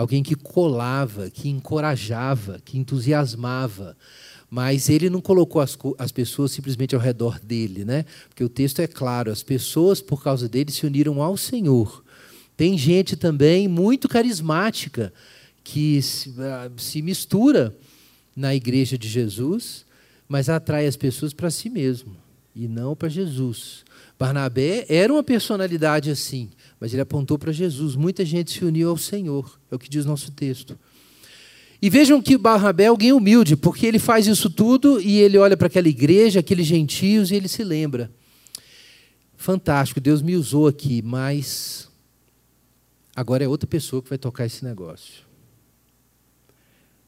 alguém 0.00 0.22
que 0.22 0.34
colava, 0.34 1.30
que 1.30 1.48
encorajava, 1.48 2.60
que 2.64 2.78
entusiasmava. 2.78 3.96
Mas 4.50 4.88
ele 4.88 5.08
não 5.08 5.20
colocou 5.20 5.62
as, 5.62 5.78
as 5.98 6.10
pessoas 6.10 6.50
simplesmente 6.50 6.94
ao 6.94 7.00
redor 7.00 7.38
dele, 7.38 7.84
né? 7.84 8.04
Porque 8.28 8.42
o 8.42 8.48
texto 8.48 8.80
é 8.80 8.86
claro, 8.86 9.30
as 9.30 9.42
pessoas, 9.42 10.00
por 10.00 10.22
causa 10.22 10.48
dele, 10.48 10.72
se 10.72 10.86
uniram 10.86 11.22
ao 11.22 11.36
Senhor. 11.36 12.02
Tem 12.56 12.76
gente 12.76 13.14
também 13.14 13.68
muito 13.68 14.08
carismática 14.08 15.12
que 15.62 16.02
se, 16.02 16.34
ah, 16.38 16.70
se 16.76 17.00
mistura 17.00 17.76
na 18.34 18.54
igreja 18.54 18.98
de 18.98 19.08
Jesus, 19.08 19.84
mas 20.28 20.48
atrai 20.48 20.86
as 20.86 20.96
pessoas 20.96 21.32
para 21.32 21.50
si 21.50 21.68
mesmo 21.68 22.16
e 22.56 22.66
não 22.66 22.96
para 22.96 23.08
Jesus. 23.08 23.84
Barnabé 24.18 24.84
era 24.88 25.12
uma 25.12 25.22
personalidade 25.22 26.10
assim, 26.10 26.50
mas 26.80 26.92
ele 26.92 27.02
apontou 27.02 27.38
para 27.38 27.52
Jesus. 27.52 27.94
Muita 27.94 28.24
gente 28.24 28.50
se 28.50 28.64
uniu 28.64 28.88
ao 28.88 28.96
Senhor, 28.96 29.60
é 29.70 29.74
o 29.74 29.78
que 29.78 29.88
diz 29.88 30.06
nosso 30.06 30.32
texto. 30.32 30.78
E 31.82 31.88
vejam 31.88 32.20
que 32.20 32.36
Barnabé 32.36 32.84
é 32.84 32.86
alguém 32.88 33.12
humilde, 33.12 33.56
porque 33.56 33.86
ele 33.86 33.98
faz 33.98 34.26
isso 34.26 34.50
tudo 34.50 35.00
e 35.00 35.18
ele 35.18 35.38
olha 35.38 35.56
para 35.56 35.66
aquela 35.66 35.88
igreja, 35.88 36.40
aqueles 36.40 36.66
gentios, 36.66 37.30
e 37.30 37.34
ele 37.34 37.48
se 37.48 37.62
lembra. 37.62 38.10
Fantástico, 39.36 40.00
Deus 40.00 40.20
me 40.20 40.36
usou 40.36 40.66
aqui, 40.66 41.00
mas 41.00 41.88
agora 43.16 43.44
é 43.44 43.48
outra 43.48 43.66
pessoa 43.66 44.02
que 44.02 44.08
vai 44.08 44.18
tocar 44.18 44.44
esse 44.44 44.64
negócio. 44.64 45.24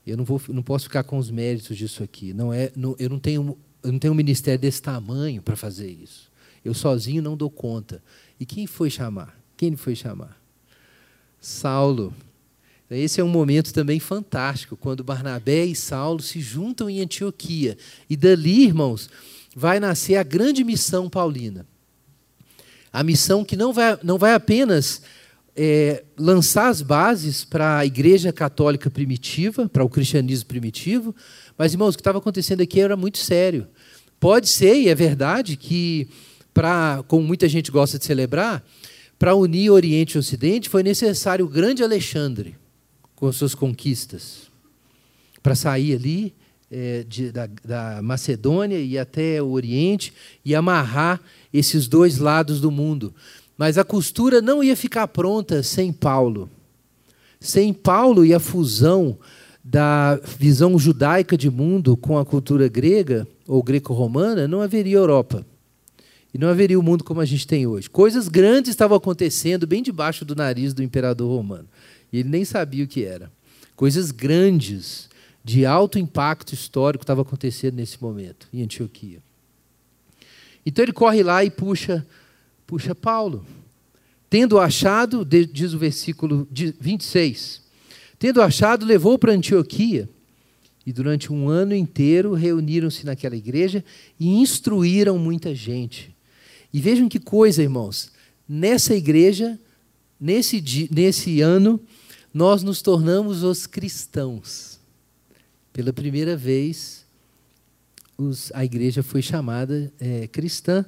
Eu 0.06 0.16
não, 0.16 0.24
vou, 0.24 0.40
não 0.48 0.62
posso 0.62 0.84
ficar 0.84 1.04
com 1.04 1.18
os 1.18 1.30
méritos 1.30 1.76
disso 1.76 2.02
aqui. 2.02 2.32
Não 2.32 2.52
é, 2.52 2.72
não, 2.74 2.96
eu, 2.98 3.08
não 3.08 3.18
tenho, 3.18 3.56
eu 3.82 3.92
não 3.92 3.98
tenho 3.98 4.12
um 4.12 4.16
ministério 4.16 4.58
desse 4.58 4.80
tamanho 4.82 5.42
para 5.42 5.54
fazer 5.54 5.90
isso. 5.90 6.30
Eu 6.64 6.72
sozinho 6.72 7.22
não 7.22 7.36
dou 7.36 7.50
conta. 7.50 8.02
E 8.40 8.46
quem 8.46 8.66
foi 8.66 8.88
chamar? 8.88 9.41
Quem 9.62 9.68
ele 9.68 9.76
foi 9.76 9.94
chamar? 9.94 10.36
Saulo. 11.40 12.12
Esse 12.90 13.20
é 13.20 13.24
um 13.24 13.28
momento 13.28 13.72
também 13.72 14.00
fantástico, 14.00 14.76
quando 14.76 15.04
Barnabé 15.04 15.64
e 15.64 15.76
Saulo 15.76 16.20
se 16.20 16.40
juntam 16.40 16.90
em 16.90 17.00
Antioquia. 17.00 17.78
E 18.10 18.16
dali, 18.16 18.64
irmãos, 18.64 19.08
vai 19.54 19.78
nascer 19.78 20.16
a 20.16 20.24
grande 20.24 20.64
missão 20.64 21.08
paulina. 21.08 21.64
A 22.92 23.04
missão 23.04 23.44
que 23.44 23.54
não 23.54 23.72
vai, 23.72 23.96
não 24.02 24.18
vai 24.18 24.34
apenas 24.34 25.00
é, 25.54 26.02
lançar 26.18 26.66
as 26.66 26.82
bases 26.82 27.44
para 27.44 27.78
a 27.78 27.86
igreja 27.86 28.32
católica 28.32 28.90
primitiva, 28.90 29.68
para 29.68 29.84
o 29.84 29.88
cristianismo 29.88 30.48
primitivo, 30.48 31.14
mas, 31.56 31.72
irmãos, 31.72 31.94
o 31.94 31.98
que 31.98 32.00
estava 32.00 32.18
acontecendo 32.18 32.62
aqui 32.62 32.80
era 32.80 32.96
muito 32.96 33.18
sério. 33.18 33.68
Pode 34.18 34.48
ser, 34.48 34.74
e 34.74 34.88
é 34.88 34.94
verdade, 34.96 35.56
que 35.56 36.08
para, 36.52 37.04
como 37.06 37.24
muita 37.24 37.48
gente 37.48 37.70
gosta 37.70 37.96
de 37.96 38.04
celebrar, 38.04 38.64
para 39.22 39.36
unir 39.36 39.70
Oriente 39.70 40.16
e 40.16 40.18
Ocidente 40.18 40.68
foi 40.68 40.82
necessário 40.82 41.44
o 41.44 41.48
grande 41.48 41.80
Alexandre 41.80 42.56
com 43.14 43.30
suas 43.30 43.54
conquistas 43.54 44.50
para 45.40 45.54
sair 45.54 45.94
ali 45.94 46.34
é, 46.68 47.04
de, 47.08 47.30
da, 47.30 47.48
da 47.64 48.02
Macedônia 48.02 48.80
e 48.80 48.98
até 48.98 49.40
o 49.40 49.52
Oriente 49.52 50.12
e 50.44 50.56
amarrar 50.56 51.20
esses 51.54 51.86
dois 51.86 52.18
lados 52.18 52.60
do 52.60 52.68
mundo. 52.68 53.14
Mas 53.56 53.78
a 53.78 53.84
costura 53.84 54.42
não 54.42 54.60
ia 54.60 54.74
ficar 54.74 55.06
pronta 55.06 55.62
sem 55.62 55.92
Paulo. 55.92 56.50
Sem 57.38 57.72
Paulo 57.72 58.24
e 58.24 58.34
a 58.34 58.40
fusão 58.40 59.16
da 59.62 60.16
visão 60.36 60.76
judaica 60.76 61.38
de 61.38 61.48
mundo 61.48 61.96
com 61.96 62.18
a 62.18 62.24
cultura 62.24 62.66
grega 62.66 63.24
ou 63.46 63.62
greco-romana, 63.62 64.48
não 64.48 64.60
haveria 64.60 64.96
Europa. 64.96 65.46
E 66.32 66.38
não 66.38 66.48
haveria 66.48 66.78
o 66.78 66.82
mundo 66.82 67.04
como 67.04 67.20
a 67.20 67.24
gente 67.24 67.46
tem 67.46 67.66
hoje. 67.66 67.90
Coisas 67.90 68.28
grandes 68.28 68.70
estavam 68.70 68.96
acontecendo 68.96 69.66
bem 69.66 69.82
debaixo 69.82 70.24
do 70.24 70.34
nariz 70.34 70.72
do 70.72 70.82
imperador 70.82 71.28
romano. 71.28 71.68
E 72.12 72.18
ele 72.18 72.28
nem 72.28 72.44
sabia 72.44 72.84
o 72.84 72.88
que 72.88 73.04
era. 73.04 73.30
Coisas 73.76 74.10
grandes, 74.10 75.10
de 75.44 75.66
alto 75.66 75.98
impacto 75.98 76.54
histórico, 76.54 77.02
estavam 77.02 77.22
acontecendo 77.22 77.74
nesse 77.74 78.00
momento, 78.00 78.48
em 78.52 78.62
Antioquia. 78.62 79.18
Então 80.64 80.84
ele 80.84 80.92
corre 80.92 81.22
lá 81.22 81.44
e 81.44 81.50
puxa, 81.50 82.06
puxa 82.66 82.94
Paulo. 82.94 83.44
Tendo 84.30 84.58
achado, 84.58 85.26
diz 85.26 85.74
o 85.74 85.78
versículo 85.78 86.48
26, 86.50 87.60
tendo 88.18 88.40
achado, 88.40 88.86
levou 88.86 89.18
para 89.18 89.32
Antioquia. 89.32 90.08
E 90.86 90.92
durante 90.92 91.32
um 91.32 91.48
ano 91.48 91.74
inteiro 91.74 92.32
reuniram-se 92.32 93.04
naquela 93.04 93.36
igreja 93.36 93.84
e 94.18 94.28
instruíram 94.28 95.18
muita 95.18 95.54
gente. 95.54 96.11
E 96.72 96.80
vejam 96.80 97.08
que 97.08 97.18
coisa, 97.18 97.62
irmãos. 97.62 98.10
Nessa 98.48 98.94
igreja, 98.94 99.58
nesse, 100.18 100.88
nesse 100.90 101.40
ano, 101.40 101.80
nós 102.32 102.62
nos 102.62 102.80
tornamos 102.80 103.42
os 103.42 103.66
cristãos. 103.66 104.80
Pela 105.72 105.92
primeira 105.92 106.36
vez, 106.36 107.04
os, 108.16 108.50
a 108.54 108.64
igreja 108.64 109.02
foi 109.02 109.20
chamada 109.20 109.92
é, 110.00 110.26
cristã 110.28 110.84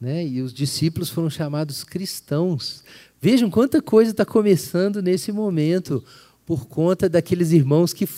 né? 0.00 0.26
e 0.26 0.40
os 0.40 0.52
discípulos 0.52 1.10
foram 1.10 1.30
chamados 1.30 1.84
cristãos. 1.84 2.82
Vejam 3.20 3.50
quanta 3.50 3.82
coisa 3.82 4.10
está 4.10 4.24
começando 4.24 5.02
nesse 5.02 5.30
momento 5.30 6.02
por 6.46 6.66
conta 6.66 7.08
daqueles 7.08 7.52
irmãos 7.52 7.92
que 7.92 8.08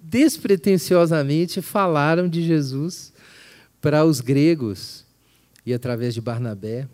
despretensiosamente 0.00 1.60
falaram 1.60 2.28
de 2.28 2.42
Jesus 2.42 3.12
para 3.80 4.04
os 4.04 4.20
gregos 4.20 5.01
e 5.64 5.72
através 5.72 6.14
de 6.14 6.20
Barnabé. 6.20 6.88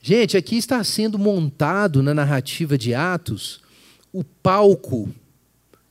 Gente, 0.00 0.36
aqui 0.36 0.56
está 0.56 0.82
sendo 0.84 1.18
montado 1.18 2.02
na 2.02 2.14
narrativa 2.14 2.78
de 2.78 2.94
Atos 2.94 3.60
o 4.16 4.24
palco 4.24 5.12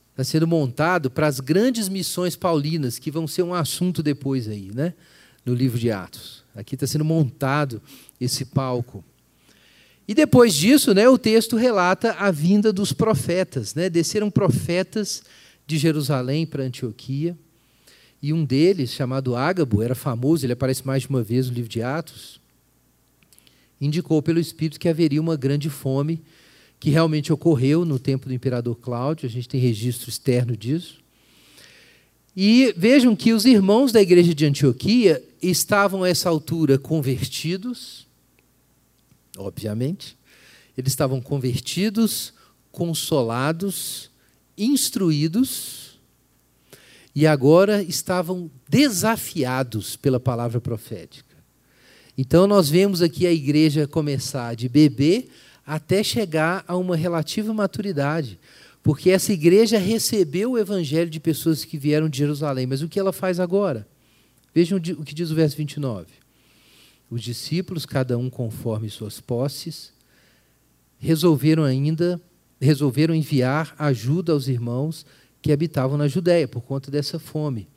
está 0.10 0.24
sendo 0.24 0.48
montado 0.48 1.12
para 1.12 1.28
as 1.28 1.40
grandes 1.40 1.88
missões 1.88 2.36
paulinas, 2.36 2.98
que 2.98 3.12
vão 3.12 3.28
ser 3.28 3.44
um 3.44 3.54
assunto 3.54 4.02
depois 4.02 4.48
aí, 4.48 4.72
né? 4.74 4.96
no 5.46 5.54
livro 5.54 5.78
de 5.78 5.92
Atos. 5.92 6.44
Aqui 6.56 6.74
está 6.74 6.88
sendo 6.88 7.06
montado 7.06 7.80
esse 8.20 8.46
palco. 8.46 9.04
E 10.08 10.16
depois 10.16 10.56
disso, 10.56 10.92
né, 10.92 11.08
o 11.08 11.20
texto 11.20 11.56
relata 11.56 12.14
a 12.14 12.32
vinda 12.32 12.74
dos 12.74 12.92
profetas. 12.92 13.76
Né? 13.76 13.92
Desceram 13.92 14.32
profetas 14.32 15.22
de 15.68 15.78
Jerusalém 15.78 16.48
para 16.48 16.64
Antioquia. 16.64 17.38
E 18.26 18.34
um 18.34 18.44
deles, 18.44 18.90
chamado 18.90 19.36
Ágabo, 19.36 19.84
era 19.84 19.94
famoso, 19.94 20.44
ele 20.44 20.54
aparece 20.54 20.84
mais 20.84 21.04
de 21.04 21.10
uma 21.10 21.22
vez 21.22 21.48
no 21.48 21.54
livro 21.54 21.70
de 21.70 21.84
Atos, 21.84 22.42
indicou 23.80 24.20
pelo 24.20 24.40
Espírito 24.40 24.80
que 24.80 24.90
haveria 24.90 25.22
uma 25.22 25.36
grande 25.36 25.70
fome 25.70 26.20
que 26.80 26.90
realmente 26.90 27.32
ocorreu 27.32 27.86
no 27.86 28.00
tempo 28.00 28.28
do 28.28 28.34
imperador 28.34 28.78
Cláudio, 28.78 29.28
a 29.28 29.30
gente 29.30 29.48
tem 29.48 29.62
registro 29.62 30.10
externo 30.10 30.58
disso. 30.58 31.04
E 32.36 32.74
vejam 32.76 33.16
que 33.16 33.32
os 33.32 33.46
irmãos 33.46 33.92
da 33.92 34.02
igreja 34.02 34.34
de 34.34 34.44
Antioquia 34.44 35.24
estavam 35.40 36.02
a 36.02 36.10
essa 36.10 36.28
altura 36.28 36.80
convertidos, 36.80 38.08
obviamente, 39.38 40.18
eles 40.76 40.92
estavam 40.92 41.22
convertidos, 41.22 42.34
consolados, 42.72 44.10
instruídos, 44.58 45.85
e 47.16 47.26
agora 47.26 47.82
estavam 47.82 48.52
desafiados 48.68 49.96
pela 49.96 50.20
palavra 50.20 50.60
profética. 50.60 51.34
Então, 52.18 52.46
nós 52.46 52.70
vemos 52.70 53.02
aqui 53.02 53.26
a 53.26 53.32
igreja 53.32 53.88
começar 53.88 54.56
de 54.56 54.68
bebê 54.68 55.30
até 55.66 56.04
chegar 56.04 56.64
a 56.68 56.76
uma 56.76 56.96
relativa 56.96 57.54
maturidade. 57.54 58.38
Porque 58.84 59.10
essa 59.10 59.34
igreja 59.34 59.80
recebeu 59.80 60.52
o 60.52 60.58
evangelho 60.58 61.10
de 61.10 61.20
pessoas 61.20 61.66
que 61.66 61.78
vieram 61.78 62.08
de 62.08 62.18
Jerusalém, 62.18 62.68
mas 62.68 62.82
o 62.82 62.88
que 62.88 63.00
ela 63.00 63.12
faz 63.12 63.40
agora? 63.40 63.88
Vejam 64.54 64.78
o 64.78 65.04
que 65.04 65.16
diz 65.16 65.32
o 65.32 65.36
verso 65.36 65.58
29. 65.58 66.08
Os 67.10 67.22
discípulos, 67.24 67.86
cada 67.86 68.18
um 68.18 68.30
conforme 68.30 68.90
suas 68.90 69.20
posses, 69.20 69.92
resolveram 71.00 71.64
ainda 71.64 72.22
resolveram 72.62 73.14
enviar 73.14 73.76
ajuda 73.78 74.32
aos 74.32 74.48
irmãos 74.48 75.06
que 75.46 75.52
habitavam 75.52 75.96
na 75.96 76.08
Judéia 76.08 76.48
por 76.48 76.62
conta 76.62 76.90
dessa 76.90 77.20
fome. 77.20 77.68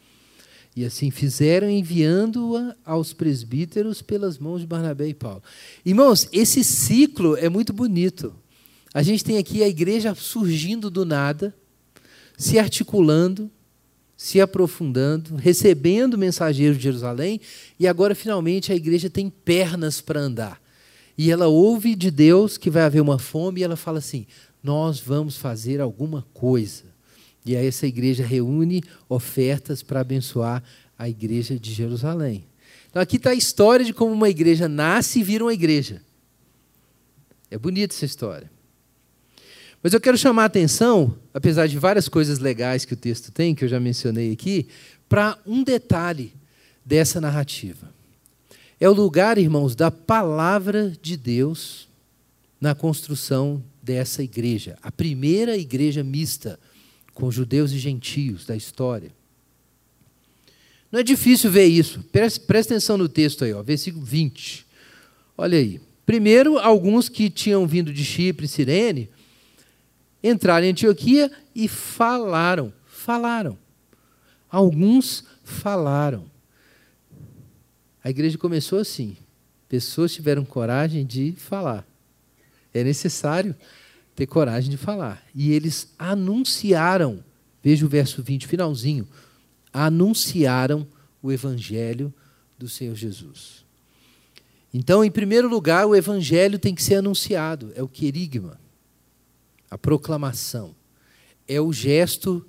E 0.74 0.87
assim 0.87 1.11
fizeram, 1.11 1.68
enviando-a 1.68 2.74
aos 2.83 3.12
presbíteros 3.12 4.00
pelas 4.00 4.38
mãos 4.38 4.62
de 4.62 4.66
Barnabé 4.66 5.09
e 5.09 5.12
Paulo. 5.12 5.42
Irmãos, 5.85 6.26
esse 6.33 6.64
ciclo 6.64 7.37
é 7.37 7.50
muito 7.50 7.74
bonito. 7.74 8.35
A 8.94 9.02
gente 9.02 9.22
tem 9.22 9.37
aqui 9.37 9.62
a 9.62 9.68
igreja 9.68 10.14
surgindo 10.14 10.88
do 10.88 11.04
nada, 11.04 11.54
se 12.38 12.59
articulando, 12.59 13.50
se 14.16 14.40
aprofundando, 14.40 15.37
recebendo 15.37 16.16
mensageiros 16.16 16.78
de 16.78 16.85
Jerusalém, 16.85 17.38
e 17.78 17.87
agora 17.87 18.14
finalmente 18.14 18.72
a 18.72 18.76
igreja 18.76 19.11
tem 19.11 19.28
pernas 19.28 20.00
para 20.00 20.18
andar. 20.18 20.59
E 21.18 21.31
ela 21.31 21.48
ouve 21.48 21.94
de 21.94 22.11
Deus 22.11 22.57
que 22.57 22.70
vai 22.70 22.85
haver 22.85 23.02
uma 23.02 23.18
fome 23.18 23.61
e 23.61 23.64
ela 23.64 23.76
fala 23.76 23.98
assim: 23.98 24.26
Nós 24.62 24.98
vamos 24.98 25.37
fazer 25.37 25.83
alguma 25.83 26.24
coisa. 26.33 26.96
E 27.48 27.56
aí 27.56 27.66
essa 27.66 27.87
igreja 27.87 28.26
reúne 28.26 28.84
ofertas 29.08 29.82
para 29.82 30.00
abençoar 30.00 30.62
a 30.98 31.08
igreja 31.08 31.58
de 31.58 31.72
Jerusalém. 31.72 32.44
Então 32.90 33.00
aqui 33.00 33.16
está 33.16 33.30
a 33.30 33.34
história 33.34 33.87
de 33.87 33.94
como 33.94 34.12
uma 34.12 34.28
igreja 34.28 34.68
nasce 34.68 35.20
e 35.20 35.22
vira 35.22 35.44
uma 35.44 35.54
igreja. 35.54 36.02
É 37.50 37.56
bonita 37.56 37.94
essa 37.94 38.04
história. 38.04 38.50
Mas 39.82 39.94
eu 39.94 40.00
quero 40.00 40.18
chamar 40.18 40.42
a 40.42 40.44
atenção, 40.44 41.16
apesar 41.32 41.66
de 41.66 41.78
várias 41.78 42.06
coisas 42.06 42.38
legais 42.38 42.84
que 42.84 42.92
o 42.92 42.96
texto 42.98 43.32
tem, 43.32 43.54
que 43.54 43.64
eu 43.64 43.68
já 43.68 43.80
mencionei 43.80 44.30
aqui, 44.30 44.68
para 45.08 45.38
um 45.46 45.64
detalhe 45.64 46.34
dessa 46.84 47.18
narrativa. 47.18 47.90
É 48.78 48.90
o 48.90 48.92
lugar, 48.92 49.38
irmãos, 49.38 49.74
da 49.74 49.90
palavra 49.90 50.92
de 51.00 51.16
Deus 51.16 51.88
na 52.61 52.74
construção 52.74 53.64
dessa 53.82 54.22
igreja, 54.22 54.76
a 54.82 54.92
primeira 54.92 55.56
igreja 55.56 56.04
mista 56.04 56.61
com 57.18 57.33
judeus 57.33 57.72
e 57.72 57.78
gentios 57.78 58.46
da 58.46 58.54
história. 58.54 59.11
Não 60.90 61.00
é 61.00 61.02
difícil 61.02 61.50
ver 61.50 61.64
isso. 61.66 62.00
Preste 62.12 62.46
atenção 62.59 62.96
no 62.96 63.09
texto 63.09 63.44
aí, 63.44 63.52
ó, 63.52 63.61
versículo 63.61 64.04
20. 64.04 64.64
Olha 65.37 65.59
aí. 65.59 65.81
Primeiro, 66.07 66.59
alguns 66.59 67.09
que 67.09 67.28
tinham 67.28 67.66
vindo 67.66 67.92
de 67.92 68.04
Chipre 68.04 68.46
e 68.46 68.48
Sirene 68.48 69.11
entraram 70.22 70.64
em 70.64 70.70
Antioquia 70.70 71.28
e 71.52 71.66
falaram. 71.66 72.72
Falaram. 72.87 73.59
Alguns 74.48 75.24
falaram. 75.42 76.24
A 78.02 78.11
igreja 78.11 78.38
começou 78.38 78.78
assim. 78.78 79.16
Pessoas 79.68 80.14
tiveram 80.14 80.44
coragem 80.44 81.04
de 81.04 81.33
falar. 81.37 81.85
É 82.72 82.85
necessário 82.85 83.57
ter 84.18 84.26
coragem 84.26 84.68
de 84.68 84.76
falar. 84.76 85.24
E 85.33 85.52
eles 85.52 85.94
anunciaram, 85.96 87.22
veja 87.62 87.87
o 87.87 87.88
verso 87.88 88.20
20, 88.20 88.48
finalzinho, 88.48 89.07
anunciaram 89.72 90.85
o 91.22 91.31
evangelho 91.31 92.12
do 92.59 92.68
Senhor 92.68 92.96
Jesus. 92.96 93.64
Então, 94.74 95.04
em 95.04 95.11
primeiro 95.11 95.48
lugar, 95.48 95.87
o 95.87 95.94
evangelho 95.94 96.59
tem 96.59 96.74
que 96.74 96.83
ser 96.83 96.96
anunciado, 96.96 97.70
é 97.76 97.83
o 97.83 97.87
querigma, 97.87 98.61
a 99.70 99.78
proclamação. 99.78 100.74
É 101.46 101.61
o 101.61 101.72
gesto 101.72 102.44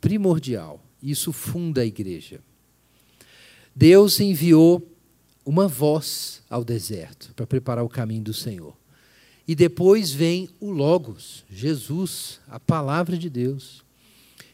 primordial. 0.00 0.80
Isso 1.02 1.32
funda 1.32 1.80
a 1.80 1.84
igreja. 1.84 2.40
Deus 3.74 4.20
enviou 4.20 4.96
uma 5.44 5.66
voz 5.66 6.40
ao 6.48 6.64
deserto 6.64 7.34
para 7.34 7.48
preparar 7.48 7.84
o 7.84 7.88
caminho 7.88 8.22
do 8.22 8.32
Senhor. 8.32 8.76
E 9.46 9.54
depois 9.54 10.10
vem 10.10 10.48
o 10.58 10.70
Logos, 10.70 11.44
Jesus, 11.50 12.40
a 12.48 12.58
palavra 12.58 13.16
de 13.16 13.28
Deus. 13.28 13.84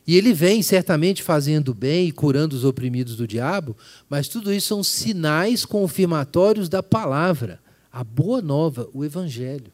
E 0.06 0.16
ele 0.16 0.32
vem 0.32 0.62
certamente 0.62 1.22
fazendo 1.22 1.72
bem 1.72 2.08
e 2.08 2.12
curando 2.12 2.56
os 2.56 2.64
oprimidos 2.64 3.14
do 3.14 3.28
diabo, 3.28 3.76
mas 4.08 4.26
tudo 4.26 4.52
isso 4.52 4.68
são 4.68 4.82
sinais 4.82 5.64
confirmatórios 5.64 6.68
da 6.68 6.82
palavra, 6.82 7.60
a 7.92 8.02
boa 8.02 8.42
nova, 8.42 8.88
o 8.92 9.04
Evangelho. 9.04 9.72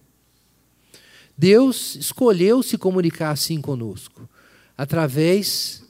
Deus 1.39 1.95
escolheu 1.97 2.63
se 2.63 2.77
comunicar 2.77 3.31
assim 3.31 3.61
conosco, 3.61 4.29
através 4.77 5.83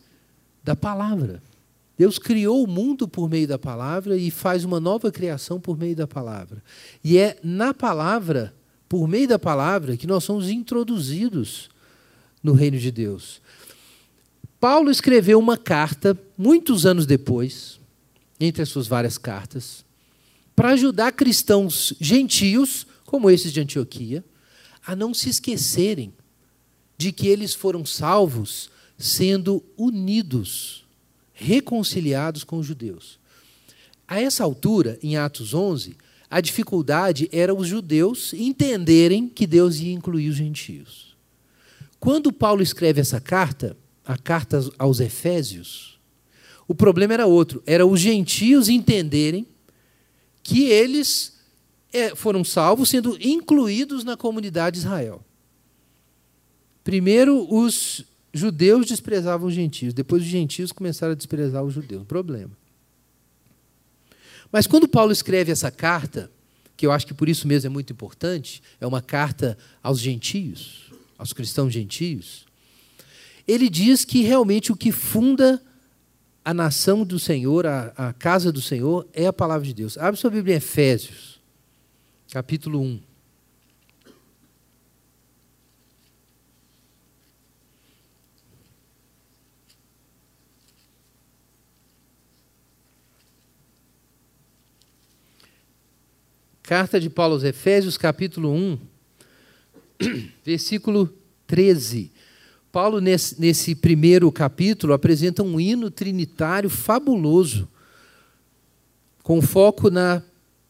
da 0.62 0.77
palavra. 0.77 1.43
Deus 1.99 2.19
criou 2.19 2.62
o 2.62 2.69
mundo 2.69 3.09
por 3.09 3.29
meio 3.29 3.49
da 3.49 3.59
palavra 3.59 4.17
e 4.17 4.31
faz 4.31 4.65
uma 4.65 4.79
nova 4.79 5.11
criação 5.11 5.59
por 5.59 5.79
meio 5.79 5.97
da 5.97 6.07
palavra. 6.07 6.62
E 7.03 7.17
é 7.17 7.39
na 7.43 7.73
palavra 7.73 8.55
por 8.88 9.09
meio 9.09 9.29
da 9.29 9.38
palavra, 9.38 9.96
que 9.96 10.07
nós 10.07 10.25
somos 10.25 10.49
introduzidos 10.49 11.70
no 12.42 12.53
reino 12.53 12.79
de 12.79 12.90
Deus. 12.90 13.40
Paulo 14.61 14.90
escreveu 14.90 15.38
uma 15.38 15.57
carta, 15.57 16.18
muitos 16.37 16.87
anos 16.87 17.07
depois, 17.07 17.79
entre 18.38 18.62
as 18.62 18.68
suas 18.68 18.87
várias 18.87 19.18
cartas, 19.18 19.85
para 20.55 20.70
ajudar 20.70 21.12
cristãos 21.12 21.92
gentios, 22.01 22.87
como 23.05 23.31
esses 23.31 23.53
de 23.53 23.61
Antioquia, 23.61 24.25
a 24.87 24.96
não 24.96 25.12
se 25.12 25.29
esquecerem 25.29 26.12
de 26.96 27.12
que 27.12 27.29
eles 27.29 27.55
foram 27.55 27.85
salvos 27.85 28.70
sendo 28.96 29.62
unidos, 29.77 30.85
reconciliados 31.33 32.42
com 32.42 32.59
os 32.59 32.66
judeus. 32.66 33.18
A 34.09 34.20
essa 34.20 34.44
altura, 34.44 34.99
em 35.03 35.16
Atos 35.16 35.53
11, 35.53 35.96
a 36.31 36.41
dificuldade 36.41 37.29
era 37.33 37.55
os 37.55 37.69
judeus 37.69 38.33
entenderem 38.35 39.29
que 39.29 39.47
Deus 39.47 39.79
ia 39.79 39.93
incluir 39.93 40.29
os 40.29 40.37
gentios. 40.37 41.17
Quando 42.01 42.33
Paulo 42.33 42.62
escreve 42.62 43.01
essa 43.01 43.21
carta, 43.21 43.77
a 44.05 44.19
carta 44.19 44.69
aos 44.79 45.01
Efésios, 45.01 45.99
o 46.69 46.75
problema 46.75 47.15
era 47.15 47.27
outro, 47.27 47.62
era 47.67 47.87
os 47.87 48.01
gentios 48.01 48.69
entenderem 48.69 49.47
que 50.43 50.65
eles 50.65 51.37
é, 51.93 52.15
foram 52.15 52.45
salvos 52.45 52.89
sendo 52.89 53.17
incluídos 53.21 54.05
na 54.05 54.17
comunidade 54.17 54.75
de 54.75 54.87
Israel. 54.87 55.25
Primeiro, 56.83 57.53
os 57.53 58.05
judeus 58.33 58.87
desprezavam 58.87 59.49
os 59.49 59.55
gentios, 59.55 59.95
depois 59.95 60.23
os 60.23 60.29
gentios 60.29 60.73
começaram 60.73 61.12
a 61.12 61.17
desprezar 61.17 61.65
os 61.65 61.73
judeus. 61.73 62.05
Problema. 62.05 62.51
Mas 64.51 64.67
quando 64.67 64.89
Paulo 64.89 65.13
escreve 65.13 65.53
essa 65.53 65.71
carta, 65.71 66.31
que 66.77 66.87
eu 66.87 66.93
acho 66.93 67.07
que 67.07 67.15
por 67.15 67.29
isso 67.29 67.49
mesmo 67.49 67.67
é 67.67 67.71
muito 67.71 67.93
importante, 67.93 68.63
é 68.81 68.87
uma 68.87 69.03
carta 69.03 69.57
aos 69.83 69.99
gentios, 69.99 70.91
aos 71.17 71.33
cristãos 71.33 71.73
gentios, 71.73 72.47
ele 73.47 73.69
diz 73.69 74.05
que 74.05 74.23
realmente 74.23 74.73
o 74.73 74.77
que 74.77 74.93
funda 74.93 75.63
a 76.45 76.53
nação 76.53 77.05
do 77.05 77.19
Senhor, 77.19 77.67
a, 77.67 77.93
a 77.97 78.13
casa 78.13 78.53
do 78.53 78.61
Senhor, 78.61 79.07
é 79.13 79.27
a 79.27 79.33
palavra 79.33 79.67
de 79.67 79.75
Deus. 79.75 79.97
Abre 79.99 80.21
sua 80.21 80.31
Bíblia 80.31 80.55
em 80.55 80.59
Efésios, 80.59 81.41
capítulo 82.31 82.81
1. 82.81 83.01
Carta 96.67 96.99
de 96.99 97.09
Paulo 97.09 97.35
aos 97.35 97.45
Efésios, 97.45 97.97
capítulo 97.97 98.53
1, 98.53 98.79
versículo 100.45 101.09
13. 101.47 102.11
Paulo, 102.73 103.01
nesse, 103.01 103.41
nesse 103.41 103.73
primeiro 103.73 104.33
capítulo, 104.33 104.93
apresenta 104.93 105.45
um 105.45 105.61
hino 105.61 105.93
trinitário 105.93 106.69
fabuloso, 106.69 107.69
com 109.23 109.41
foco 109.41 109.91
na 109.91 110.21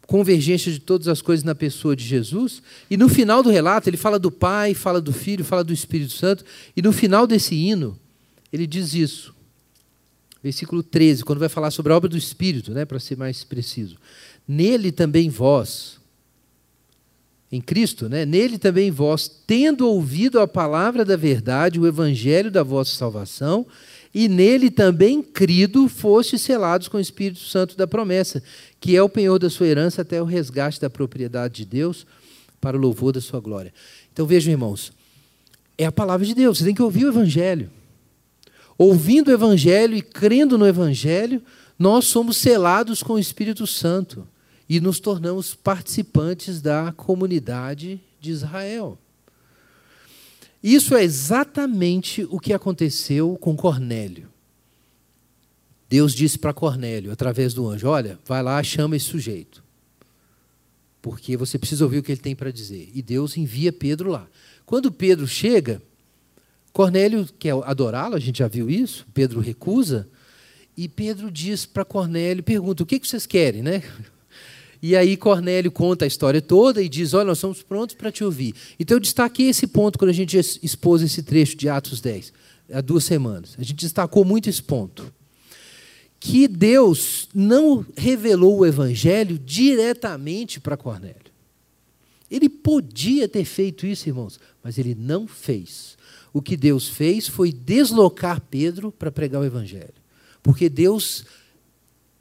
convergência 0.07 0.71
de 0.71 0.81
todas 0.81 1.09
as 1.09 1.23
coisas 1.23 1.43
na 1.43 1.55
pessoa 1.55 1.97
de 1.97 2.05
Jesus. 2.05 2.63
E 2.91 2.97
no 2.99 3.09
final 3.09 3.43
do 3.43 3.49
relato, 3.49 3.89
ele 3.89 3.97
fala 3.97 4.19
do 4.19 4.31
Pai, 4.31 4.75
fala 4.75 5.01
do 5.01 5.15
Filho, 5.15 5.47
fala 5.47 5.65
do 5.65 5.73
Espírito 5.73 6.13
Santo. 6.13 6.45
E 6.77 6.83
no 6.83 6.93
final 6.93 7.27
desse 7.27 7.55
hino, 7.55 7.99
ele 8.53 8.67
diz 8.67 8.93
isso. 8.93 9.35
Versículo 10.43 10.83
13, 10.83 11.25
quando 11.25 11.39
vai 11.39 11.49
falar 11.49 11.71
sobre 11.71 11.93
a 11.93 11.97
obra 11.97 12.09
do 12.09 12.19
Espírito, 12.19 12.73
né, 12.73 12.85
para 12.85 13.01
ser 13.01 13.17
mais 13.17 13.43
preciso. 13.43 13.97
Nele 14.47 14.93
também 14.93 15.29
vós, 15.29 15.97
em 17.51 17.61
Cristo, 17.61 18.09
né? 18.09 18.25
nele 18.25 18.59
também 18.59 18.91
vós, 18.91 19.29
tendo 19.47 19.89
ouvido 19.89 20.41
a 20.41 20.49
palavra 20.49 21.05
da 21.05 21.17
verdade, 21.17 21.81
o 21.81 21.87
evangelho 21.87 22.51
da 22.51 22.63
vossa 22.63 22.95
salvação, 22.95 23.67
e 24.15 24.29
nele 24.29 24.71
também 24.71 25.23
crido, 25.23 25.89
foste 25.89 26.39
selados 26.39 26.89
com 26.89 26.97
o 26.97 27.01
Espírito 27.01 27.41
Santo 27.41 27.77
da 27.77 27.87
promessa, 27.87 28.43
que 28.81 28.97
é 28.97 29.03
o 29.03 29.09
penhor 29.09 29.39
da 29.39 29.51
sua 29.51 29.67
herança 29.67 30.03
até 30.03 30.21
o 30.21 30.25
resgate 30.25 30.81
da 30.81 30.91
propriedade 30.91 31.57
de 31.57 31.65
Deus, 31.65 32.07
para 32.61 32.77
o 32.77 32.81
louvor 32.81 33.13
da 33.13 33.21
sua 33.21 33.41
glória. 33.41 33.73
Então 34.13 34.27
vejam, 34.27 34.51
irmãos, 34.51 34.93
é 35.79 35.85
a 35.85 35.93
palavra 35.93 36.27
de 36.27 36.35
Deus, 36.35 36.59
você 36.59 36.65
tem 36.65 36.75
que 36.75 36.83
ouvir 36.83 37.05
o 37.05 37.09
evangelho. 37.09 37.71
Ouvindo 38.79 39.29
o 39.29 39.33
evangelho 39.33 39.97
e 39.97 40.03
crendo 40.03 40.59
no 40.59 40.67
evangelho, 40.67 41.43
nós 41.79 42.07
somos 42.07 42.39
selados 42.39 43.03
com 43.03 43.15
o 43.15 43.19
Espírito 43.19 43.67
Santo 43.67 44.27
e 44.69 44.81
nos 44.81 44.99
tornamos 44.99 45.55
participantes 45.55 46.61
da 46.61 46.93
comunidade 46.93 48.01
de 48.21 48.31
Israel. 48.31 48.99
Isso 50.63 50.97
é 50.97 51.05
exatamente 51.05 52.27
o 52.31 52.41
que 52.41 52.53
aconteceu 52.53 53.37
com 53.41 53.57
Cornélio. 53.57 54.29
Deus 55.89 56.13
disse 56.13 56.39
para 56.39 56.53
Cornélio, 56.53 57.13
através 57.13 57.55
do 57.55 57.69
anjo: 57.69 57.87
Olha, 57.89 58.19
vai 58.25 58.43
lá, 58.43 58.61
chama 58.63 58.97
esse 58.97 59.07
sujeito. 59.07 59.63
Porque 61.01 61.37
você 61.37 61.57
precisa 61.57 61.85
ouvir 61.85 61.99
o 61.99 62.03
que 62.03 62.11
ele 62.11 62.21
tem 62.21 62.35
para 62.35 62.51
dizer. 62.51 62.91
E 62.93 63.01
Deus 63.01 63.37
envia 63.37 63.73
Pedro 63.73 64.11
lá. 64.11 64.27
Quando 64.65 64.91
Pedro 64.91 65.29
chega, 65.29 65.81
Cornélio 66.73 67.29
quer 67.39 67.53
adorá-lo, 67.65 68.17
a 68.17 68.19
gente 68.19 68.41
já 68.41 68.49
viu 68.49 68.69
isso, 68.69 69.07
Pedro 69.15 69.39
recusa, 69.39 70.09
e 70.77 70.89
Pedro 70.89 71.31
diz 71.31 71.65
para 71.65 71.85
Cornélio, 71.85 72.43
pergunta: 72.43 72.83
o 72.83 72.87
que 72.87 72.99
vocês 72.99 73.25
querem, 73.25 73.63
né? 73.63 73.85
E 74.83 74.95
aí 74.95 75.17
Cornélio 75.17 75.71
conta 75.71 76.05
a 76.05 76.09
história 76.09 76.41
toda 76.41 76.83
e 76.83 76.89
diz: 76.89 77.15
Olha, 77.15 77.27
nós 77.27 77.39
estamos 77.39 77.63
prontos 77.63 77.95
para 77.95 78.13
te 78.13 78.23
ouvir. 78.23 78.55
Então 78.79 78.97
eu 78.97 79.01
destaquei 79.01 79.49
esse 79.49 79.67
ponto 79.67 79.99
quando 79.99 80.11
a 80.11 80.15
gente 80.15 80.39
expôs 80.39 81.03
esse 81.03 81.23
trecho 81.23 81.57
de 81.57 81.69
Atos 81.69 82.01
10, 82.01 82.33
há 82.73 82.81
duas 82.81 83.05
semanas. 83.05 83.55
A 83.59 83.63
gente 83.63 83.77
destacou 83.77 84.25
muito 84.25 84.49
esse 84.49 84.63
ponto. 84.63 85.13
Que 86.19 86.49
Deus 86.49 87.29
não 87.35 87.85
revelou 87.97 88.59
o 88.59 88.67
evangelho 88.67 89.39
diretamente 89.39 90.59
para 90.59 90.77
Cornélio. 90.77 91.27
Ele 92.31 92.49
podia 92.49 93.29
ter 93.29 93.45
feito 93.45 93.87
isso, 93.87 94.09
irmãos, 94.09 94.41
mas 94.63 94.79
ele 94.79 94.95
não 94.95 95.29
fez. 95.29 95.97
O 96.33 96.43
que 96.43 96.57
Deus 96.57 96.89
fez 96.89 97.29
foi 97.29 97.53
deslocar 97.53 98.41
Pedro 98.41 98.91
para 98.91 99.13
pregar 99.13 99.41
o 99.41 99.45
evangelho. 99.45 99.95
Porque 100.43 100.69
Deus 100.69 101.25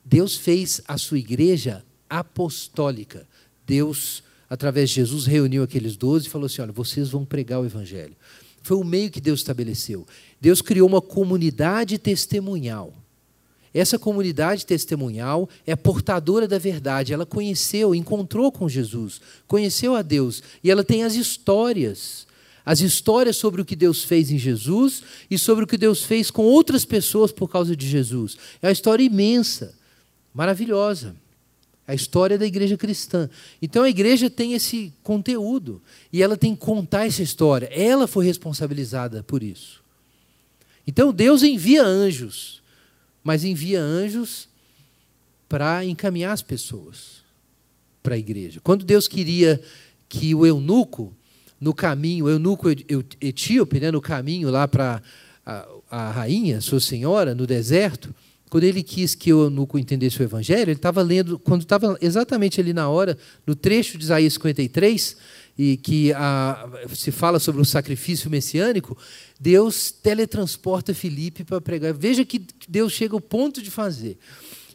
Deus 0.06 0.38
fez 0.38 0.82
a 0.88 1.00
sua 1.00 1.18
igreja 1.18 1.84
apostólica. 2.10 3.28
Deus, 3.66 4.24
através 4.50 4.90
de 4.90 4.96
Jesus, 4.96 5.26
reuniu 5.26 5.64
aqueles 5.64 5.98
doze 5.98 6.28
e 6.28 6.30
falou 6.30 6.46
assim: 6.46 6.62
olha, 6.62 6.72
vocês 6.72 7.10
vão 7.10 7.26
pregar 7.26 7.60
o 7.60 7.66
Evangelho. 7.66 8.16
Foi 8.62 8.78
o 8.78 8.84
meio 8.84 9.12
que 9.12 9.22
Deus 9.22 9.42
estabeleceu. 9.42 10.08
Deus 10.42 10.62
criou 10.62 10.88
uma 10.88 11.02
comunidade 11.02 11.98
testemunhal. 11.98 12.94
Essa 13.74 14.00
comunidade 14.00 14.66
testemunhal 14.66 15.50
é 15.68 15.76
portadora 15.76 16.48
da 16.48 16.58
verdade. 16.58 17.14
Ela 17.14 17.26
conheceu, 17.26 17.94
encontrou 17.94 18.52
com 18.52 18.70
Jesus, 18.70 19.20
conheceu 19.48 19.96
a 19.96 20.02
Deus 20.02 20.42
e 20.64 20.72
ela 20.72 20.84
tem 20.84 21.04
as 21.04 21.14
histórias. 21.14 22.26
As 22.66 22.80
histórias 22.80 23.38
sobre 23.38 23.62
o 23.62 23.66
que 23.66 23.76
Deus 23.76 24.04
fez 24.04 24.32
em 24.32 24.40
Jesus 24.40 25.04
e 25.30 25.38
sobre 25.38 25.66
o 25.66 25.68
que 25.68 25.78
Deus 25.78 26.04
fez 26.04 26.32
com 26.32 26.44
outras 26.44 26.84
pessoas 26.84 27.32
por 27.32 27.48
causa 27.48 27.76
de 27.76 27.88
Jesus. 27.88 28.36
É 28.62 28.68
uma 28.68 28.74
história 28.74 29.04
imensa, 29.04 29.76
maravilhosa 30.34 31.16
a 31.88 31.94
história 31.94 32.38
da 32.38 32.46
igreja 32.46 32.78
cristã. 32.78 33.30
Então 33.62 33.84
a 33.84 33.90
igreja 33.90 34.30
tem 34.30 34.54
esse 34.54 34.92
conteúdo 35.04 35.82
e 36.12 36.22
ela 36.24 36.36
tem 36.36 36.56
que 36.56 36.62
contar 36.62 37.06
essa 37.06 37.22
história. 37.22 37.68
Ela 37.72 38.08
foi 38.08 38.26
responsabilizada 38.26 39.24
por 39.24 39.44
isso. 39.44 39.84
Então 40.88 41.14
Deus 41.14 41.44
envia 41.44 41.84
anjos, 41.84 42.62
mas 43.24 43.44
envia 43.44 43.82
anjos 43.82 44.48
para 45.48 45.86
encaminhar 45.86 46.34
as 46.34 46.42
pessoas 46.42 47.24
para 48.02 48.16
a 48.16 48.18
igreja. 48.18 48.60
Quando 48.64 48.86
Deus 48.86 49.08
queria 49.08 49.62
que 50.10 50.34
o 50.34 50.46
eunuco, 50.46 51.14
no 51.60 51.74
caminho, 51.74 52.26
o 52.26 52.30
eunuco 52.30 52.68
etíope, 53.22 53.80
né, 53.80 53.92
no 53.92 54.02
caminho 54.02 54.50
lá 54.50 54.68
para 54.68 55.02
a, 55.46 55.68
a 55.90 56.12
rainha, 56.12 56.62
sua 56.62 56.80
senhora, 56.80 57.34
no 57.34 57.48
deserto, 57.48 58.14
quando 58.50 58.64
ele 58.64 58.84
quis 58.84 59.16
que 59.16 59.34
o 59.34 59.46
eunuco 59.46 59.78
entendesse 59.78 60.22
o 60.22 60.24
evangelho, 60.24 60.70
ele 60.70 60.74
estava 60.74 61.02
lendo, 61.02 61.40
quando 61.40 61.62
estava 61.62 61.98
exatamente 62.02 62.62
ali 62.62 62.74
na 62.74 62.88
hora, 62.88 63.18
no 63.46 63.56
trecho 63.56 63.98
de 63.98 64.04
Isaías 64.04 64.34
53, 64.34 65.18
e 65.58 65.78
que 65.78 66.14
a, 66.14 66.68
se 66.94 67.12
fala 67.12 67.40
sobre 67.40 67.62
o 67.62 67.66
sacrifício 67.66 68.30
messiânico, 68.30 68.98
Deus 69.40 69.92
teletransporta 69.92 70.94
Filipe 70.94 71.44
para 71.44 71.62
pregar. 71.62 71.94
Veja 71.94 72.26
que 72.26 72.46
Deus 72.68 72.92
chega 72.94 73.16
ao 73.16 73.22
ponto 73.22 73.62
de 73.62 73.72
fazer. 73.72 74.18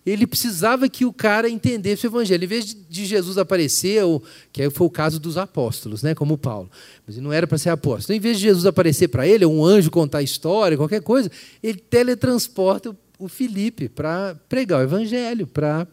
Ele 0.05 0.27
precisava 0.27 0.89
que 0.89 1.05
o 1.05 1.13
cara 1.13 1.49
entendesse 1.49 2.07
o 2.07 2.09
evangelho. 2.09 2.45
Em 2.45 2.47
vez 2.47 2.75
de 2.89 3.05
Jesus 3.05 3.37
aparecer, 3.37 4.03
ou, 4.03 4.23
que 4.51 4.71
foi 4.71 4.87
o 4.87 4.91
caso 4.91 5.21
dos 5.21 5.37
apóstolos, 5.37 6.03
né, 6.03 6.15
como 6.15 6.39
Paulo, 6.39 6.71
mas 7.07 7.17
ele 7.17 7.25
não 7.25 7.33
era 7.33 7.47
para 7.47 7.59
ser 7.59 7.69
apóstolo. 7.69 8.05
Então, 8.05 8.17
em 8.17 8.21
vez 8.21 8.39
de 8.39 8.45
Jesus 8.45 8.65
aparecer 8.65 9.09
para 9.09 9.29
ele, 9.29 9.45
ou 9.45 9.55
um 9.55 9.65
anjo 9.65 9.91
contar 9.91 10.19
a 10.19 10.23
história, 10.23 10.77
qualquer 10.77 11.03
coisa, 11.03 11.31
ele 11.63 11.79
teletransporta 11.79 12.97
o 13.21 13.29
Filipe 13.29 13.89
para 13.89 14.35
pregar 14.49 14.81
o 14.81 14.83
evangelho 14.83 15.47
para 15.47 15.87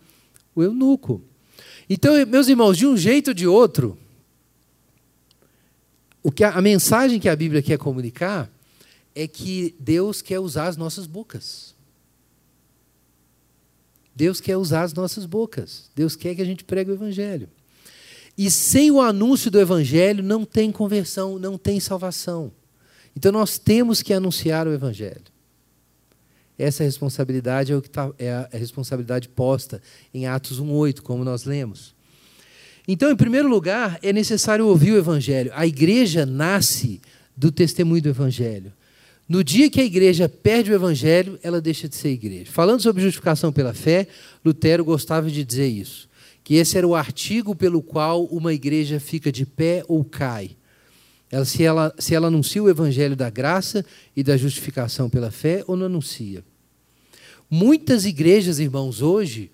o 0.56 0.64
eunuco. 0.64 1.22
Então, 1.90 2.14
meus 2.26 2.48
irmãos, 2.48 2.78
de 2.78 2.88
um 2.88 2.98
jeito 2.98 3.30
ou 3.30 3.34
de 3.34 3.46
outro, 3.46 3.98
o 6.24 6.32
que 6.32 6.44
a, 6.44 6.52
a 6.52 6.62
mensagem 6.62 7.20
que 7.20 7.30
a 7.30 7.36
Bíblia 7.36 7.62
quer 7.62 7.78
comunicar 7.78 8.50
é 9.14 9.28
que 9.28 9.76
Deus 9.80 10.22
quer 10.22 10.40
usar 10.40 10.68
as 10.68 10.78
nossas 10.78 11.06
bocas. 11.06 11.76
Deus 14.16 14.42
quer 14.42 14.58
usar 14.58 14.84
as 14.84 14.94
nossas 14.94 15.26
bocas. 15.26 15.92
Deus 15.96 16.16
quer 16.16 16.34
que 16.34 16.42
a 16.42 16.46
gente 16.46 16.64
pregue 16.64 16.92
o 16.92 16.94
Evangelho. 16.94 17.50
E 18.38 18.50
sem 18.50 18.90
o 18.92 19.00
anúncio 19.00 19.50
do 19.52 19.60
Evangelho 19.60 20.24
não 20.24 20.44
tem 20.44 20.72
conversão, 20.72 21.38
não 21.38 21.58
tem 21.58 21.80
salvação. 21.80 22.52
Então 23.16 23.32
nós 23.32 23.58
temos 23.58 24.02
que 24.02 24.14
anunciar 24.14 24.68
o 24.68 24.74
Evangelho. 24.74 25.37
Essa 26.58 26.84
responsabilidade 26.84 27.72
é, 27.72 27.76
o 27.76 27.82
que 27.82 27.90
tá, 27.90 28.12
é 28.18 28.32
a 28.32 28.50
responsabilidade 28.54 29.30
posta 29.30 29.82
em 30.14 30.26
Atos 30.26 30.62
1,8, 30.62 31.02
como 31.02 31.24
nós 31.24 31.44
lemos. 31.46 31.96
Então, 32.88 33.12
em 33.12 33.16
primeiro 33.16 33.50
lugar, 33.50 34.00
é 34.02 34.14
necessário 34.14 34.66
ouvir 34.66 34.94
o 34.94 34.98
Evangelho. 34.98 35.52
A 35.54 35.68
igreja 35.68 36.26
nasce 36.26 37.02
do 37.36 37.52
testemunho 37.52 38.02
do 38.02 38.10
Evangelho. 38.10 38.74
No 39.28 39.44
dia 39.44 39.70
que 39.70 39.82
a 39.82 39.84
igreja 39.84 40.30
perde 40.30 40.72
o 40.72 40.74
Evangelho, 40.74 41.38
ela 41.44 41.60
deixa 41.60 41.90
de 41.90 41.96
ser 41.96 42.10
igreja. 42.10 42.50
Falando 42.50 42.82
sobre 42.82 43.04
justificação 43.04 43.52
pela 43.52 43.74
fé, 43.74 44.08
Lutero 44.44 44.86
gostava 44.86 45.30
de 45.30 45.44
dizer 45.44 45.68
isso: 45.68 46.08
que 46.46 46.56
esse 46.56 46.78
era 46.78 46.88
o 46.88 46.96
artigo 46.96 47.54
pelo 47.54 47.82
qual 47.82 48.24
uma 48.26 48.54
igreja 48.54 49.02
fica 49.02 49.30
de 49.30 49.46
pé 49.46 49.84
ou 49.86 50.04
cai. 50.06 50.52
Ela, 51.30 51.46
se, 51.46 51.64
ela, 51.64 51.94
se 52.00 52.16
ela 52.16 52.28
anuncia 52.28 52.64
o 52.64 52.70
evangelho 52.70 53.16
da 53.16 53.30
graça 53.30 53.86
e 54.16 54.24
da 54.24 54.38
justificação 54.38 55.10
pela 55.10 55.30
fé 55.30 55.64
ou 55.68 55.76
não 55.76 55.88
anuncia. 55.88 56.44
Muitas 57.50 58.06
igrejas, 58.06 58.60
irmãos, 58.60 59.02
hoje 59.02 59.52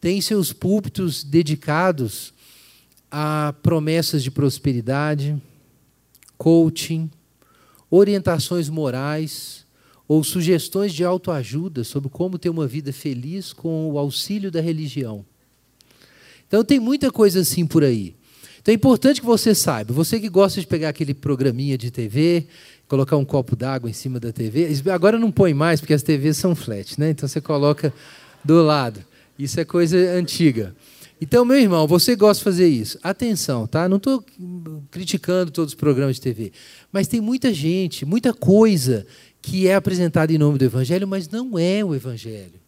tem 0.00 0.20
seus 0.20 0.52
púlpitos 0.52 1.22
dedicados 1.22 2.34
a 3.10 3.54
promessas 3.62 4.22
de 4.22 4.30
prosperidade, 4.30 5.40
coaching, 6.36 7.10
orientações 7.90 8.68
morais 8.68 9.66
ou 10.08 10.24
sugestões 10.24 10.92
de 10.92 11.04
autoajuda 11.04 11.84
sobre 11.84 12.08
como 12.08 12.38
ter 12.38 12.48
uma 12.48 12.66
vida 12.66 12.92
feliz 12.92 13.52
com 13.52 13.90
o 13.90 13.98
auxílio 13.98 14.50
da 14.50 14.60
religião. 14.60 15.24
Então 16.48 16.64
tem 16.64 16.80
muita 16.80 17.10
coisa 17.10 17.40
assim 17.40 17.66
por 17.66 17.84
aí. 17.84 18.14
Então 18.62 18.72
é 18.72 18.76
importante 18.76 19.20
que 19.20 19.26
você 19.26 19.56
saiba, 19.56 19.92
você 19.92 20.20
que 20.20 20.28
gosta 20.28 20.60
de 20.60 20.66
pegar 20.68 20.90
aquele 20.90 21.12
programinha 21.12 21.76
de 21.76 21.90
TV, 21.90 22.46
colocar 22.86 23.16
um 23.16 23.24
copo 23.24 23.56
d'água 23.56 23.90
em 23.90 23.92
cima 23.92 24.20
da 24.20 24.32
TV, 24.32 24.68
agora 24.92 25.18
não 25.18 25.32
põe 25.32 25.52
mais 25.52 25.80
porque 25.80 25.92
as 25.92 26.02
TVs 26.02 26.36
são 26.36 26.54
flat, 26.54 26.98
né? 26.98 27.10
Então 27.10 27.28
você 27.28 27.40
coloca 27.40 27.92
do 28.44 28.62
lado. 28.62 29.04
Isso 29.36 29.58
é 29.58 29.64
coisa 29.64 29.96
antiga. 30.12 30.76
Então, 31.20 31.44
meu 31.44 31.56
irmão, 31.56 31.86
você 31.88 32.14
gosta 32.14 32.38
de 32.38 32.44
fazer 32.44 32.68
isso. 32.68 32.98
Atenção, 33.02 33.66
tá? 33.66 33.88
Não 33.88 33.96
estou 33.96 34.24
criticando 34.90 35.50
todos 35.50 35.72
os 35.72 35.76
programas 35.76 36.16
de 36.16 36.22
TV, 36.22 36.52
mas 36.92 37.08
tem 37.08 37.20
muita 37.20 37.52
gente, 37.52 38.04
muita 38.04 38.32
coisa 38.32 39.04
que 39.40 39.66
é 39.66 39.74
apresentada 39.74 40.32
em 40.32 40.38
nome 40.38 40.58
do 40.58 40.64
Evangelho, 40.64 41.06
mas 41.08 41.28
não 41.28 41.58
é 41.58 41.84
o 41.84 41.94
Evangelho. 41.94 42.61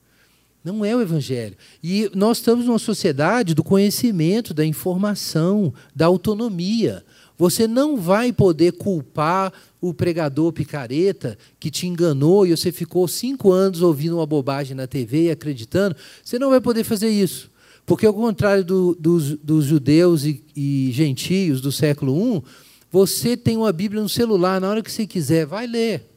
Não 0.64 0.82
é 0.82 0.96
o 0.96 1.02
Evangelho. 1.02 1.54
E 1.82 2.10
nós 2.14 2.38
estamos 2.38 2.64
numa 2.64 2.78
sociedade 2.78 3.54
do 3.54 3.62
conhecimento, 3.62 4.54
da 4.54 4.64
informação, 4.64 5.74
da 5.94 6.06
autonomia. 6.06 7.04
Você 7.36 7.68
não 7.68 7.98
vai 7.98 8.32
poder 8.32 8.72
culpar 8.72 9.52
o 9.78 9.92
pregador 9.92 10.50
picareta 10.52 11.36
que 11.60 11.70
te 11.70 11.86
enganou 11.86 12.46
e 12.46 12.56
você 12.56 12.72
ficou 12.72 13.06
cinco 13.06 13.52
anos 13.52 13.82
ouvindo 13.82 14.16
uma 14.16 14.24
bobagem 14.24 14.74
na 14.74 14.86
TV 14.86 15.24
e 15.24 15.30
acreditando. 15.30 15.94
Você 16.24 16.38
não 16.38 16.48
vai 16.48 16.62
poder 16.62 16.82
fazer 16.82 17.10
isso. 17.10 17.50
Porque, 17.84 18.06
ao 18.06 18.14
contrário 18.14 18.64
do, 18.64 18.96
dos, 18.98 19.36
dos, 19.36 19.66
judeus 19.66 20.24
e, 20.24 20.42
e 20.56 20.90
gentios 20.92 21.60
do 21.60 21.70
século 21.70 22.38
I, 22.38 22.42
você 22.90 23.36
tem 23.36 23.58
uma 23.58 23.72
Bíblia 23.72 24.00
no 24.00 24.08
celular, 24.08 24.58
na 24.58 24.70
hora 24.70 24.82
que 24.82 24.90
você 24.90 25.06
quiser, 25.06 25.44
vai 25.44 25.66
ler. 25.66 26.08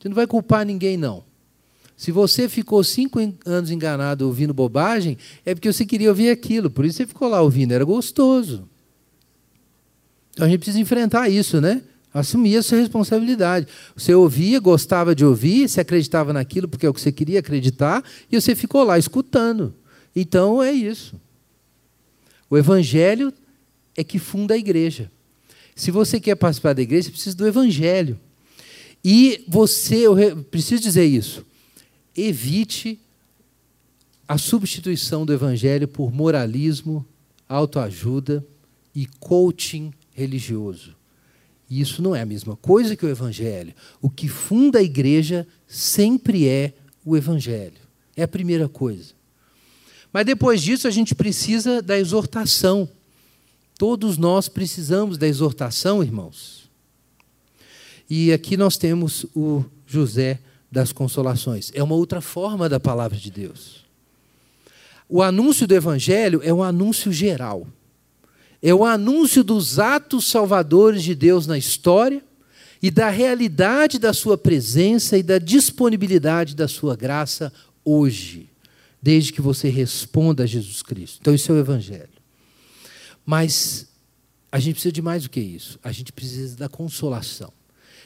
Você 0.00 0.08
não 0.08 0.14
vai 0.14 0.26
culpar 0.26 0.64
ninguém, 0.64 0.96
não. 0.96 1.22
Se 1.96 2.10
você 2.10 2.48
ficou 2.48 2.82
cinco 2.82 3.20
anos 3.44 3.70
enganado 3.70 4.26
ouvindo 4.26 4.52
bobagem, 4.52 5.16
é 5.44 5.54
porque 5.54 5.72
você 5.72 5.86
queria 5.86 6.08
ouvir 6.08 6.28
aquilo, 6.28 6.68
por 6.68 6.84
isso 6.84 6.96
você 6.96 7.06
ficou 7.06 7.28
lá 7.28 7.40
ouvindo, 7.40 7.72
era 7.72 7.84
gostoso. 7.84 8.68
Então 10.32 10.46
a 10.46 10.48
gente 10.48 10.58
precisa 10.58 10.80
enfrentar 10.80 11.28
isso, 11.28 11.60
né? 11.60 11.82
Assumir 12.12 12.56
essa 12.56 12.76
responsabilidade. 12.76 13.68
Você 13.96 14.12
ouvia, 14.14 14.58
gostava 14.58 15.14
de 15.14 15.24
ouvir, 15.24 15.68
você 15.68 15.80
acreditava 15.80 16.32
naquilo 16.32 16.68
porque 16.68 16.84
é 16.84 16.88
o 16.88 16.94
que 16.94 17.00
você 17.00 17.12
queria 17.12 17.38
acreditar, 17.38 18.02
e 18.30 18.40
você 18.40 18.54
ficou 18.56 18.82
lá 18.82 18.98
escutando. 18.98 19.72
Então 20.14 20.62
é 20.62 20.72
isso. 20.72 21.20
O 22.50 22.58
Evangelho 22.58 23.32
é 23.96 24.02
que 24.02 24.18
funda 24.18 24.54
a 24.54 24.58
igreja. 24.58 25.10
Se 25.76 25.90
você 25.90 26.20
quer 26.20 26.34
participar 26.34 26.72
da 26.72 26.82
igreja, 26.82 27.04
você 27.04 27.10
precisa 27.12 27.36
do 27.36 27.46
Evangelho. 27.46 28.18
E 29.04 29.44
você, 29.46 30.06
eu 30.06 30.16
preciso 30.50 30.82
dizer 30.82 31.04
isso 31.04 31.44
evite 32.16 32.98
a 34.26 34.38
substituição 34.38 35.26
do 35.26 35.32
evangelho 35.32 35.86
por 35.86 36.12
moralismo, 36.12 37.04
autoajuda 37.48 38.44
e 38.94 39.06
coaching 39.20 39.92
religioso. 40.12 40.94
Isso 41.68 42.02
não 42.02 42.14
é 42.14 42.22
a 42.22 42.26
mesma 42.26 42.56
coisa 42.56 42.94
que 42.94 43.04
o 43.04 43.08
evangelho. 43.08 43.74
O 44.00 44.08
que 44.08 44.28
funda 44.28 44.78
a 44.78 44.82
igreja 44.82 45.46
sempre 45.66 46.46
é 46.46 46.72
o 47.04 47.16
evangelho. 47.16 47.74
É 48.16 48.22
a 48.22 48.28
primeira 48.28 48.68
coisa. 48.68 49.12
Mas 50.12 50.24
depois 50.24 50.62
disso 50.62 50.86
a 50.86 50.90
gente 50.90 51.14
precisa 51.14 51.82
da 51.82 51.98
exortação. 51.98 52.88
Todos 53.76 54.16
nós 54.16 54.48
precisamos 54.48 55.18
da 55.18 55.26
exortação, 55.26 56.02
irmãos. 56.02 56.70
E 58.08 58.32
aqui 58.32 58.56
nós 58.56 58.76
temos 58.76 59.26
o 59.34 59.64
José 59.86 60.38
das 60.74 60.90
consolações. 60.90 61.70
É 61.72 61.82
uma 61.82 61.94
outra 61.94 62.20
forma 62.20 62.68
da 62.68 62.80
palavra 62.80 63.16
de 63.16 63.30
Deus. 63.30 63.84
O 65.08 65.22
anúncio 65.22 65.68
do 65.68 65.74
Evangelho 65.74 66.40
é 66.42 66.52
um 66.52 66.64
anúncio 66.64 67.12
geral. 67.12 67.64
É 68.60 68.74
o 68.74 68.84
anúncio 68.84 69.44
dos 69.44 69.78
atos 69.78 70.26
salvadores 70.28 71.04
de 71.04 71.14
Deus 71.14 71.46
na 71.46 71.56
história 71.56 72.20
e 72.82 72.90
da 72.90 73.08
realidade 73.08 74.00
da 74.00 74.12
sua 74.12 74.36
presença 74.36 75.16
e 75.16 75.22
da 75.22 75.38
disponibilidade 75.38 76.56
da 76.56 76.66
sua 76.66 76.96
graça 76.96 77.52
hoje, 77.84 78.50
desde 79.00 79.32
que 79.32 79.40
você 79.40 79.68
responda 79.68 80.42
a 80.42 80.46
Jesus 80.46 80.82
Cristo. 80.82 81.18
Então, 81.20 81.34
isso 81.34 81.52
é 81.52 81.54
o 81.54 81.58
Evangelho. 81.58 82.08
Mas 83.24 83.86
a 84.50 84.58
gente 84.58 84.74
precisa 84.74 84.92
de 84.92 85.02
mais 85.02 85.22
do 85.22 85.30
que 85.30 85.40
isso. 85.40 85.78
A 85.84 85.92
gente 85.92 86.12
precisa 86.12 86.56
da 86.56 86.68
consolação. 86.68 87.52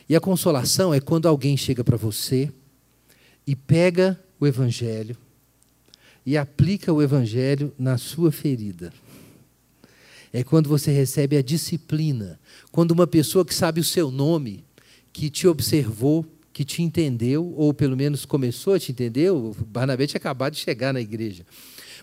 E 0.06 0.14
a 0.14 0.20
consolação 0.20 0.92
é 0.92 1.00
quando 1.00 1.26
alguém 1.26 1.56
chega 1.56 1.82
para 1.82 1.96
você 1.96 2.52
e 3.48 3.56
pega 3.56 4.22
o 4.38 4.46
Evangelho 4.46 5.16
e 6.26 6.36
aplica 6.36 6.92
o 6.92 7.00
Evangelho 7.00 7.72
na 7.78 7.96
sua 7.96 8.30
ferida. 8.30 8.92
É 10.30 10.44
quando 10.44 10.68
você 10.68 10.90
recebe 10.90 11.34
a 11.34 11.40
disciplina. 11.40 12.38
Quando 12.70 12.90
uma 12.90 13.06
pessoa 13.06 13.46
que 13.46 13.54
sabe 13.54 13.80
o 13.80 13.84
seu 13.84 14.10
nome, 14.10 14.62
que 15.14 15.30
te 15.30 15.48
observou, 15.48 16.26
que 16.52 16.62
te 16.62 16.82
entendeu, 16.82 17.54
ou 17.56 17.72
pelo 17.72 17.96
menos 17.96 18.26
começou 18.26 18.74
a 18.74 18.78
te 18.78 18.92
entender, 18.92 19.30
o 19.30 19.56
Barnabé 19.66 20.06
tinha 20.06 20.18
acabado 20.18 20.52
de 20.52 20.60
chegar 20.60 20.92
na 20.92 21.00
igreja. 21.00 21.46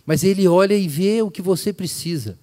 Mas 0.04 0.24
ele 0.24 0.48
olha 0.48 0.74
e 0.74 0.88
vê 0.88 1.22
o 1.22 1.30
que 1.30 1.43
você 1.43 1.72
precisa 1.72 2.39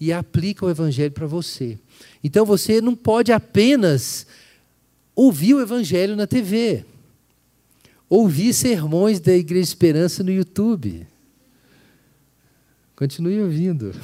e 0.00 0.12
aplica 0.12 0.66
o 0.66 0.70
Evangelho 0.70 1.12
para 1.12 1.28
você. 1.28 1.78
Então 2.24 2.44
você 2.44 2.80
não 2.80 2.96
pode 2.96 3.30
apenas 3.30 4.26
ouvir 5.14 5.54
o 5.54 5.60
Evangelho 5.60 6.16
na 6.16 6.26
TV, 6.26 6.84
ouvir 8.10 8.52
sermões 8.52 9.20
da 9.20 9.32
Igreja 9.32 9.62
Esperança 9.62 10.24
no 10.24 10.32
YouTube. 10.32 11.06
Continue 12.96 13.40
ouvindo. 13.40 13.94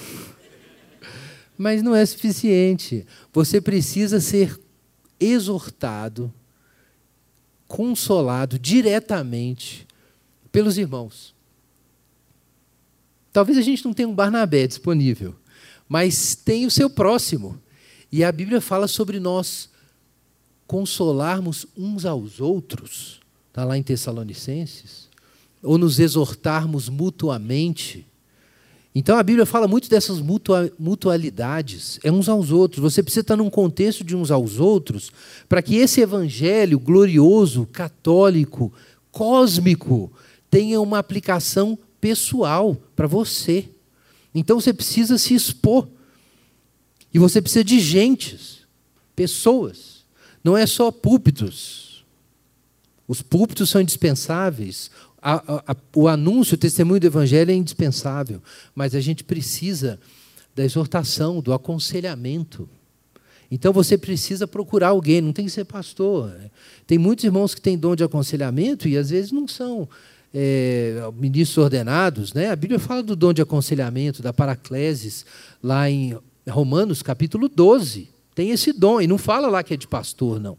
Mas 1.58 1.82
não 1.82 1.94
é 1.94 2.06
suficiente. 2.06 3.04
Você 3.32 3.60
precisa 3.60 4.20
ser 4.20 4.58
exortado, 5.18 6.32
consolado 7.66 8.58
diretamente 8.58 9.86
pelos 10.52 10.78
irmãos. 10.78 11.34
Talvez 13.32 13.58
a 13.58 13.62
gente 13.62 13.84
não 13.84 13.92
tenha 13.92 14.08
um 14.08 14.14
Barnabé 14.14 14.66
disponível, 14.66 15.34
mas 15.86 16.34
tem 16.34 16.64
o 16.64 16.70
seu 16.70 16.88
próximo. 16.88 17.60
E 18.10 18.24
a 18.24 18.32
Bíblia 18.32 18.62
fala 18.62 18.88
sobre 18.88 19.20
nós 19.20 19.68
consolarmos 20.66 21.66
uns 21.76 22.06
aos 22.06 22.40
outros, 22.40 23.20
está 23.56 23.64
lá 23.64 23.78
em 23.78 23.82
Tessalonicenses, 23.82 25.08
ou 25.62 25.78
nos 25.78 25.98
exortarmos 25.98 26.90
mutuamente. 26.90 28.06
Então 28.94 29.16
a 29.16 29.22
Bíblia 29.22 29.46
fala 29.46 29.66
muito 29.66 29.88
dessas 29.88 30.20
mutua, 30.20 30.70
mutualidades, 30.78 31.98
é 32.04 32.12
uns 32.12 32.28
aos 32.28 32.50
outros. 32.50 32.82
Você 32.82 33.02
precisa 33.02 33.22
estar 33.22 33.34
num 33.34 33.48
contexto 33.48 34.04
de 34.04 34.14
uns 34.14 34.30
aos 34.30 34.60
outros 34.60 35.10
para 35.48 35.62
que 35.62 35.76
esse 35.76 36.02
evangelho 36.02 36.78
glorioso, 36.78 37.64
católico, 37.72 38.70
cósmico, 39.10 40.12
tenha 40.50 40.78
uma 40.78 40.98
aplicação 40.98 41.78
pessoal 41.98 42.76
para 42.94 43.06
você. 43.06 43.70
Então 44.34 44.60
você 44.60 44.74
precisa 44.74 45.16
se 45.16 45.34
expor. 45.34 45.88
E 47.12 47.18
você 47.18 47.40
precisa 47.40 47.64
de 47.64 47.80
gentes, 47.80 48.66
pessoas 49.14 50.04
não 50.44 50.58
é 50.58 50.66
só 50.66 50.92
púlpitos. 50.92 51.85
Os 53.08 53.22
púlpitos 53.22 53.70
são 53.70 53.80
indispensáveis. 53.80 54.90
A, 55.20 55.72
a, 55.72 55.76
o 55.94 56.08
anúncio, 56.08 56.54
o 56.54 56.58
testemunho 56.58 57.00
do 57.00 57.06
Evangelho 57.06 57.50
é 57.50 57.54
indispensável. 57.54 58.42
Mas 58.74 58.94
a 58.94 59.00
gente 59.00 59.24
precisa 59.24 59.98
da 60.54 60.64
exortação, 60.64 61.40
do 61.40 61.52
aconselhamento. 61.52 62.68
Então 63.50 63.72
você 63.72 63.96
precisa 63.96 64.46
procurar 64.46 64.88
alguém, 64.88 65.20
não 65.20 65.32
tem 65.32 65.44
que 65.44 65.50
ser 65.52 65.64
pastor. 65.64 66.34
Tem 66.86 66.98
muitos 66.98 67.24
irmãos 67.24 67.54
que 67.54 67.60
têm 67.60 67.78
dom 67.78 67.94
de 67.94 68.02
aconselhamento 68.02 68.88
e 68.88 68.96
às 68.96 69.10
vezes 69.10 69.30
não 69.30 69.46
são 69.46 69.88
é, 70.34 71.00
ministros 71.14 71.58
ordenados. 71.58 72.32
Né? 72.32 72.50
A 72.50 72.56
Bíblia 72.56 72.80
fala 72.80 73.02
do 73.02 73.14
dom 73.14 73.32
de 73.32 73.42
aconselhamento, 73.42 74.22
da 74.22 74.32
paracleses, 74.32 75.24
lá 75.62 75.88
em 75.88 76.18
Romanos 76.48 77.02
capítulo 77.02 77.48
12 77.48 78.16
tem 78.36 78.50
esse 78.50 78.70
dom, 78.70 79.00
e 79.00 79.06
não 79.06 79.16
fala 79.16 79.48
lá 79.48 79.62
que 79.62 79.72
é 79.72 79.78
de 79.78 79.88
pastor, 79.88 80.38
não. 80.38 80.58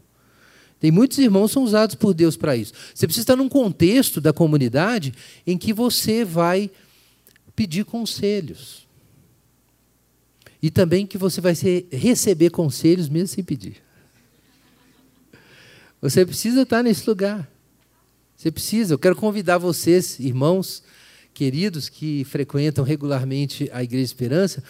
Tem 0.80 0.90
muitos 0.90 1.18
irmãos 1.18 1.48
que 1.48 1.54
são 1.54 1.64
usados 1.64 1.94
por 1.94 2.14
Deus 2.14 2.36
para 2.36 2.56
isso. 2.56 2.72
Você 2.94 3.06
precisa 3.06 3.24
estar 3.24 3.36
num 3.36 3.48
contexto 3.48 4.20
da 4.20 4.32
comunidade 4.32 5.12
em 5.46 5.58
que 5.58 5.72
você 5.72 6.24
vai 6.24 6.70
pedir 7.56 7.84
conselhos. 7.84 8.86
E 10.62 10.70
também 10.70 11.06
que 11.06 11.18
você 11.18 11.40
vai 11.40 11.54
receber 11.90 12.50
conselhos 12.50 13.08
mesmo 13.08 13.28
sem 13.28 13.42
pedir. 13.42 13.82
Você 16.00 16.24
precisa 16.24 16.62
estar 16.62 16.82
nesse 16.82 17.08
lugar. 17.08 17.48
Você 18.36 18.52
precisa. 18.52 18.94
Eu 18.94 18.98
quero 18.98 19.16
convidar 19.16 19.58
vocês, 19.58 20.20
irmãos, 20.20 20.82
queridos 21.34 21.88
que 21.88 22.24
frequentam 22.24 22.84
regularmente 22.84 23.68
a 23.72 23.82
Igreja 23.82 24.04
Esperança, 24.04 24.62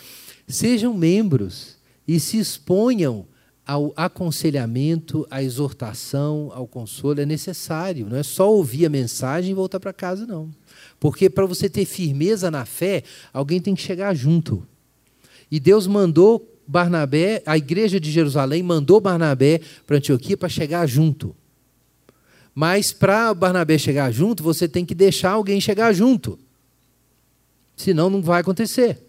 sejam 0.46 0.94
membros 0.94 1.76
e 2.06 2.18
se 2.18 2.38
exponham 2.38 3.26
ao 3.68 3.92
aconselhamento, 3.94 5.26
à 5.30 5.42
exortação, 5.42 6.50
ao 6.54 6.66
consolo. 6.66 7.20
É 7.20 7.26
necessário, 7.26 8.06
não 8.08 8.16
é 8.16 8.22
só 8.22 8.50
ouvir 8.50 8.86
a 8.86 8.88
mensagem 8.88 9.50
e 9.50 9.54
voltar 9.54 9.78
para 9.78 9.92
casa, 9.92 10.26
não. 10.26 10.50
Porque 10.98 11.28
para 11.28 11.44
você 11.44 11.68
ter 11.68 11.84
firmeza 11.84 12.50
na 12.50 12.64
fé, 12.64 13.02
alguém 13.30 13.60
tem 13.60 13.74
que 13.74 13.82
chegar 13.82 14.14
junto. 14.14 14.66
E 15.50 15.60
Deus 15.60 15.86
mandou 15.86 16.58
Barnabé, 16.66 17.42
a 17.44 17.58
igreja 17.58 18.00
de 18.00 18.10
Jerusalém 18.10 18.62
mandou 18.62 19.02
Barnabé 19.02 19.60
para 19.86 19.98
Antioquia 19.98 20.36
para 20.36 20.48
chegar 20.48 20.86
junto. 20.86 21.36
Mas 22.54 22.90
para 22.90 23.34
Barnabé 23.34 23.76
chegar 23.76 24.10
junto, 24.10 24.42
você 24.42 24.66
tem 24.66 24.84
que 24.86 24.94
deixar 24.94 25.32
alguém 25.32 25.60
chegar 25.60 25.92
junto. 25.92 26.38
Senão 27.76 28.08
não 28.08 28.22
vai 28.22 28.40
acontecer. 28.40 29.07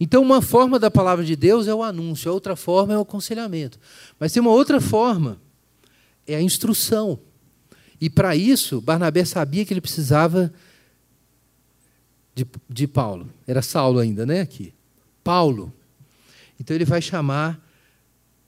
Então, 0.00 0.22
uma 0.22 0.42
forma 0.42 0.78
da 0.78 0.90
palavra 0.90 1.24
de 1.24 1.36
Deus 1.36 1.68
é 1.68 1.74
o 1.74 1.82
anúncio, 1.82 2.30
a 2.30 2.34
outra 2.34 2.56
forma 2.56 2.94
é 2.94 2.98
o 2.98 3.02
aconselhamento. 3.02 3.78
Mas 4.18 4.32
tem 4.32 4.40
uma 4.40 4.50
outra 4.50 4.80
forma, 4.80 5.40
é 6.26 6.34
a 6.34 6.42
instrução. 6.42 7.18
E 8.00 8.10
para 8.10 8.34
isso, 8.34 8.80
Barnabé 8.80 9.24
sabia 9.24 9.64
que 9.64 9.72
ele 9.72 9.80
precisava 9.80 10.52
de, 12.34 12.46
de 12.68 12.86
Paulo. 12.86 13.28
Era 13.46 13.62
Saulo 13.62 13.98
ainda, 13.98 14.26
né? 14.26 14.40
Aqui. 14.40 14.74
Paulo. 15.22 15.72
Então 16.58 16.74
ele 16.74 16.84
vai 16.84 17.00
chamar 17.00 17.60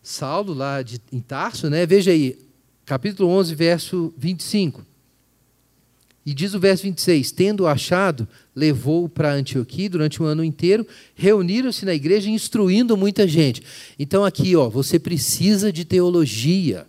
Saulo 0.03 0.53
lá 0.53 0.83
de, 0.83 1.01
em 1.13 1.21
Tarso, 1.21 1.71
né? 1.71 1.87
Veja 1.87 2.11
aí, 2.11 2.39
capítulo 2.85 3.29
11, 3.31 3.55
verso 3.55 4.15
25. 4.17 4.85
E 6.27 6.33
diz 6.33 6.55
o 6.55 6.61
verso 6.61 6.85
26: 6.85 7.33
Tendo 7.33 7.67
achado, 7.67 8.27
levou-o 8.55 9.09
para 9.09 9.33
Antioquia 9.33 9.91
durante 9.91 10.23
um 10.23 10.27
ano 10.27 10.43
inteiro, 10.43 10.87
reuniram-se 11.15 11.85
na 11.85 11.95
igreja 11.95 12.31
instruindo 12.31 12.97
muita 12.97 13.29
gente. 13.29 13.63
Então, 13.99 14.25
aqui, 14.25 14.57
ó, 14.57 14.69
você 14.69 14.99
precisa 14.99 15.73
de 15.73 15.85
teologia. 15.85 16.87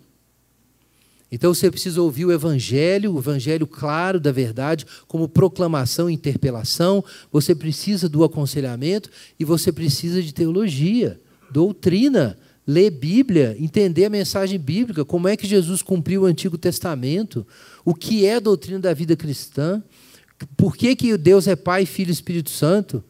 Então 1.31 1.53
você 1.53 1.69
precisa 1.69 2.01
ouvir 2.01 2.23
o 2.23 2.31
Evangelho, 2.31 3.13
o 3.13 3.19
Evangelho 3.19 3.67
claro 3.67 4.21
da 4.21 4.31
verdade, 4.31 4.85
como 5.07 5.27
proclamação 5.27 6.09
interpelação. 6.09 7.03
Você 7.29 7.53
precisa 7.53 8.07
do 8.07 8.23
aconselhamento 8.23 9.09
e 9.37 9.43
você 9.43 9.69
precisa 9.71 10.21
de 10.21 10.33
teologia, 10.33 11.19
doutrina, 11.51 12.37
ler 12.67 12.89
Bíblia, 12.91 13.55
entender 13.59 14.05
a 14.05 14.09
mensagem 14.09 14.59
bíblica, 14.59 15.05
como 15.05 15.27
é 15.27 15.37
que 15.37 15.47
Jesus 15.47 15.81
cumpriu 15.81 16.23
o 16.23 16.25
Antigo 16.25 16.57
Testamento, 16.57 17.45
o 17.83 17.93
que 17.93 18.25
é 18.25 18.35
a 18.35 18.39
doutrina 18.39 18.79
da 18.79 18.93
vida 18.93 19.15
cristã, 19.15 19.83
por 20.57 20.75
que, 20.75 20.95
que 20.95 21.17
Deus 21.17 21.47
é 21.47 21.55
Pai, 21.55 21.85
Filho 21.85 22.09
e 22.09 22.13
Espírito 22.13 22.49
Santo. 22.49 23.03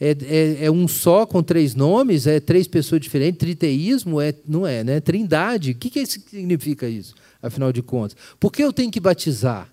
É, 0.00 0.16
é, 0.22 0.64
é, 0.64 0.70
um 0.70 0.88
só 0.88 1.26
com 1.26 1.42
três 1.42 1.74
nomes? 1.74 2.26
É 2.26 2.40
três 2.40 2.66
pessoas 2.66 3.02
diferentes? 3.02 3.38
Triteísmo? 3.38 4.18
É, 4.18 4.34
não 4.48 4.66
é, 4.66 4.82
né? 4.82 4.98
Trindade. 4.98 5.72
O 5.72 5.74
que, 5.74 5.90
que 5.90 6.06
significa 6.06 6.88
isso? 6.88 7.14
afinal 7.42 7.72
de 7.72 7.82
contas? 7.82 8.16
Por 8.38 8.52
que 8.52 8.62
eu 8.62 8.72
tenho 8.72 8.90
que 8.90 9.00
batizar? 9.00 9.72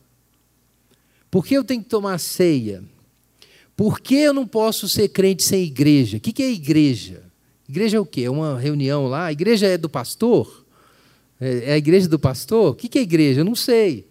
Por 1.29 1.45
que 1.45 1.55
eu 1.55 1.63
tenho 1.63 1.83
que 1.83 1.89
tomar 1.89 2.17
ceia? 2.19 2.83
Por 3.75 3.99
que 3.99 4.15
eu 4.15 4.33
não 4.33 4.47
posso 4.47 4.87
ser 4.87 5.09
crente 5.09 5.43
sem 5.43 5.63
igreja? 5.63 6.17
O 6.17 6.19
que 6.19 6.41
é 6.41 6.49
igreja? 6.51 7.23
Igreja 7.67 7.97
é 7.97 7.99
o 7.99 8.05
quê? 8.05 8.21
É 8.21 8.29
uma 8.29 8.57
reunião 8.59 9.07
lá? 9.07 9.25
A 9.25 9.31
igreja 9.31 9.67
é 9.67 9.77
do 9.77 9.89
pastor? 9.89 10.65
É, 11.39 11.71
é 11.71 11.73
a 11.73 11.77
igreja 11.77 12.07
do 12.07 12.17
pastor? 12.17 12.71
O 12.71 12.75
que 12.75 12.97
é 12.97 13.01
igreja? 13.01 13.41
Eu 13.41 13.45
não 13.45 13.55
sei. 13.55 14.07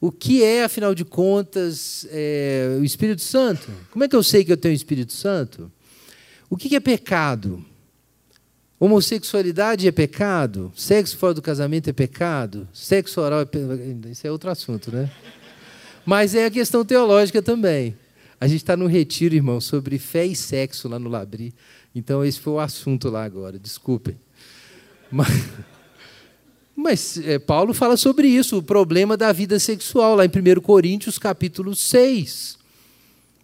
O 0.00 0.12
que 0.12 0.42
é, 0.42 0.64
afinal 0.64 0.94
de 0.94 1.04
contas, 1.04 2.06
é, 2.10 2.76
o 2.78 2.84
Espírito 2.84 3.22
Santo? 3.22 3.70
Como 3.90 4.04
é 4.04 4.08
que 4.08 4.14
eu 4.14 4.22
sei 4.22 4.44
que 4.44 4.52
eu 4.52 4.56
tenho 4.56 4.74
o 4.74 4.76
Espírito 4.76 5.12
Santo? 5.12 5.70
O 6.50 6.56
que 6.56 6.74
é 6.76 6.80
pecado? 6.80 7.64
Homossexualidade 8.78 9.88
é 9.88 9.92
pecado? 9.92 10.70
Sexo 10.76 11.16
fora 11.16 11.32
do 11.32 11.40
casamento 11.40 11.88
é 11.88 11.92
pecado? 11.94 12.68
Sexo 12.74 13.20
oral 13.22 13.40
é 13.40 13.44
pecado? 13.46 14.08
Isso 14.10 14.26
é 14.26 14.30
outro 14.30 14.50
assunto, 14.50 14.92
né? 14.92 15.10
Mas 16.04 16.34
é 16.34 16.44
a 16.44 16.50
questão 16.50 16.84
teológica 16.84 17.40
também. 17.40 17.96
A 18.38 18.46
gente 18.46 18.58
está 18.58 18.76
no 18.76 18.86
retiro, 18.86 19.34
irmão, 19.34 19.60
sobre 19.62 19.98
fé 19.98 20.26
e 20.26 20.36
sexo 20.36 20.88
lá 20.88 20.98
no 20.98 21.08
Labri. 21.08 21.54
Então, 21.96 22.22
esse 22.22 22.38
foi 22.38 22.52
o 22.52 22.60
assunto 22.60 23.08
lá 23.08 23.24
agora, 23.24 23.58
desculpem. 23.58 24.18
Mas, 25.10 25.28
mas 26.76 27.18
é, 27.26 27.38
Paulo 27.38 27.72
fala 27.72 27.96
sobre 27.96 28.28
isso, 28.28 28.58
o 28.58 28.62
problema 28.62 29.16
da 29.16 29.32
vida 29.32 29.58
sexual, 29.58 30.14
lá 30.14 30.26
em 30.26 30.28
1 30.28 30.60
Coríntios, 30.60 31.18
capítulo 31.18 31.74
6. 31.74 32.58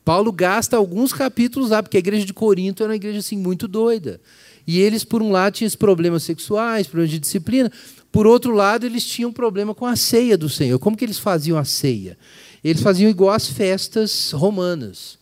Paulo 0.05 0.31
gasta 0.31 0.77
alguns 0.77 1.15
capítulos 1.15 1.71
lá, 1.71 1.83
porque 1.83 1.97
a 1.97 2.01
igreja 2.01 2.27
de 2.27 2.35
Corinto 2.35 2.83
era 2.83 2.91
uma 2.91 2.97
igreja 2.97 3.21
assim, 3.21 3.39
muito 3.39 3.67
doida. 3.67 4.21
E 4.67 4.79
eles, 4.79 5.03
por 5.03 5.23
um 5.23 5.31
lado, 5.31 5.55
tinham 5.55 5.71
problemas 5.71 6.23
sexuais, 6.23 6.87
problemas 6.87 7.11
de 7.11 7.21
disciplina. 7.21 7.73
Por 8.13 8.27
outro 8.27 8.53
lado, 8.55 8.85
eles 8.85 9.07
tinham 9.07 9.31
um 9.31 9.33
problema 9.33 9.75
com 9.75 9.87
a 9.87 9.97
ceia 9.97 10.37
do 10.37 10.51
Senhor. 10.51 10.79
Como 10.79 10.95
que 10.95 11.07
eles 11.07 11.19
faziam 11.19 11.57
a 11.57 11.65
ceia? 11.65 12.19
Eles 12.63 12.83
faziam 12.83 13.09
igual 13.09 13.35
às 13.35 13.49
festas 13.49 14.31
romanas. 14.33 15.22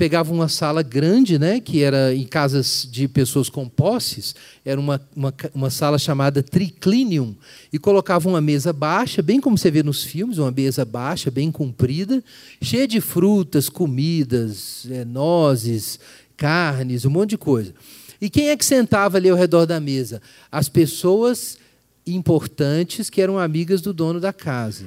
Pegavam 0.00 0.34
uma 0.34 0.48
sala 0.48 0.82
grande, 0.82 1.38
né, 1.38 1.60
que 1.60 1.82
era 1.82 2.14
em 2.14 2.26
casas 2.26 2.88
de 2.90 3.06
pessoas 3.06 3.50
com 3.50 3.68
posses, 3.68 4.34
era 4.64 4.80
uma, 4.80 4.98
uma, 5.14 5.34
uma 5.54 5.68
sala 5.68 5.98
chamada 5.98 6.42
triclinium, 6.42 7.36
e 7.70 7.78
colocavam 7.78 8.32
uma 8.32 8.40
mesa 8.40 8.72
baixa, 8.72 9.20
bem 9.20 9.42
como 9.42 9.58
você 9.58 9.70
vê 9.70 9.82
nos 9.82 10.02
filmes, 10.02 10.38
uma 10.38 10.50
mesa 10.50 10.86
baixa, 10.86 11.30
bem 11.30 11.52
comprida, 11.52 12.24
cheia 12.62 12.88
de 12.88 12.98
frutas, 12.98 13.68
comidas, 13.68 14.86
é, 14.90 15.04
nozes, 15.04 16.00
carnes, 16.34 17.04
um 17.04 17.10
monte 17.10 17.30
de 17.30 17.38
coisa. 17.38 17.74
E 18.18 18.30
quem 18.30 18.48
é 18.48 18.56
que 18.56 18.64
sentava 18.64 19.18
ali 19.18 19.28
ao 19.28 19.36
redor 19.36 19.66
da 19.66 19.78
mesa? 19.78 20.22
As 20.50 20.66
pessoas 20.66 21.58
importantes 22.06 23.10
que 23.10 23.20
eram 23.20 23.38
amigas 23.38 23.82
do 23.82 23.92
dono 23.92 24.18
da 24.18 24.32
casa. 24.32 24.86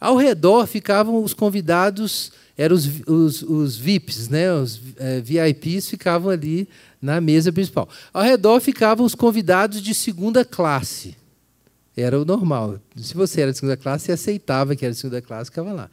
Ao 0.00 0.16
redor 0.16 0.66
ficavam 0.66 1.22
os 1.22 1.34
convidados, 1.34 2.32
eram 2.56 2.76
os, 2.76 2.86
os, 3.06 3.42
os 3.42 3.76
VIPs, 3.76 4.28
né? 4.28 4.52
os 4.52 4.80
é, 4.96 5.20
VIPs 5.20 5.88
ficavam 5.88 6.30
ali 6.30 6.68
na 7.00 7.20
mesa 7.20 7.52
principal. 7.52 7.88
Ao 8.12 8.22
redor 8.22 8.60
ficavam 8.60 9.04
os 9.04 9.14
convidados 9.14 9.82
de 9.82 9.94
segunda 9.94 10.44
classe. 10.44 11.16
Era 11.96 12.20
o 12.20 12.24
normal. 12.24 12.80
Se 12.96 13.14
você 13.14 13.42
era 13.42 13.52
de 13.52 13.58
segunda 13.58 13.76
classe, 13.76 14.06
você 14.06 14.12
aceitava 14.12 14.74
que 14.74 14.84
era 14.84 14.92
de 14.92 14.98
segunda 14.98 15.22
classe, 15.22 15.50
ficava 15.50 15.72
lá. 15.72 15.90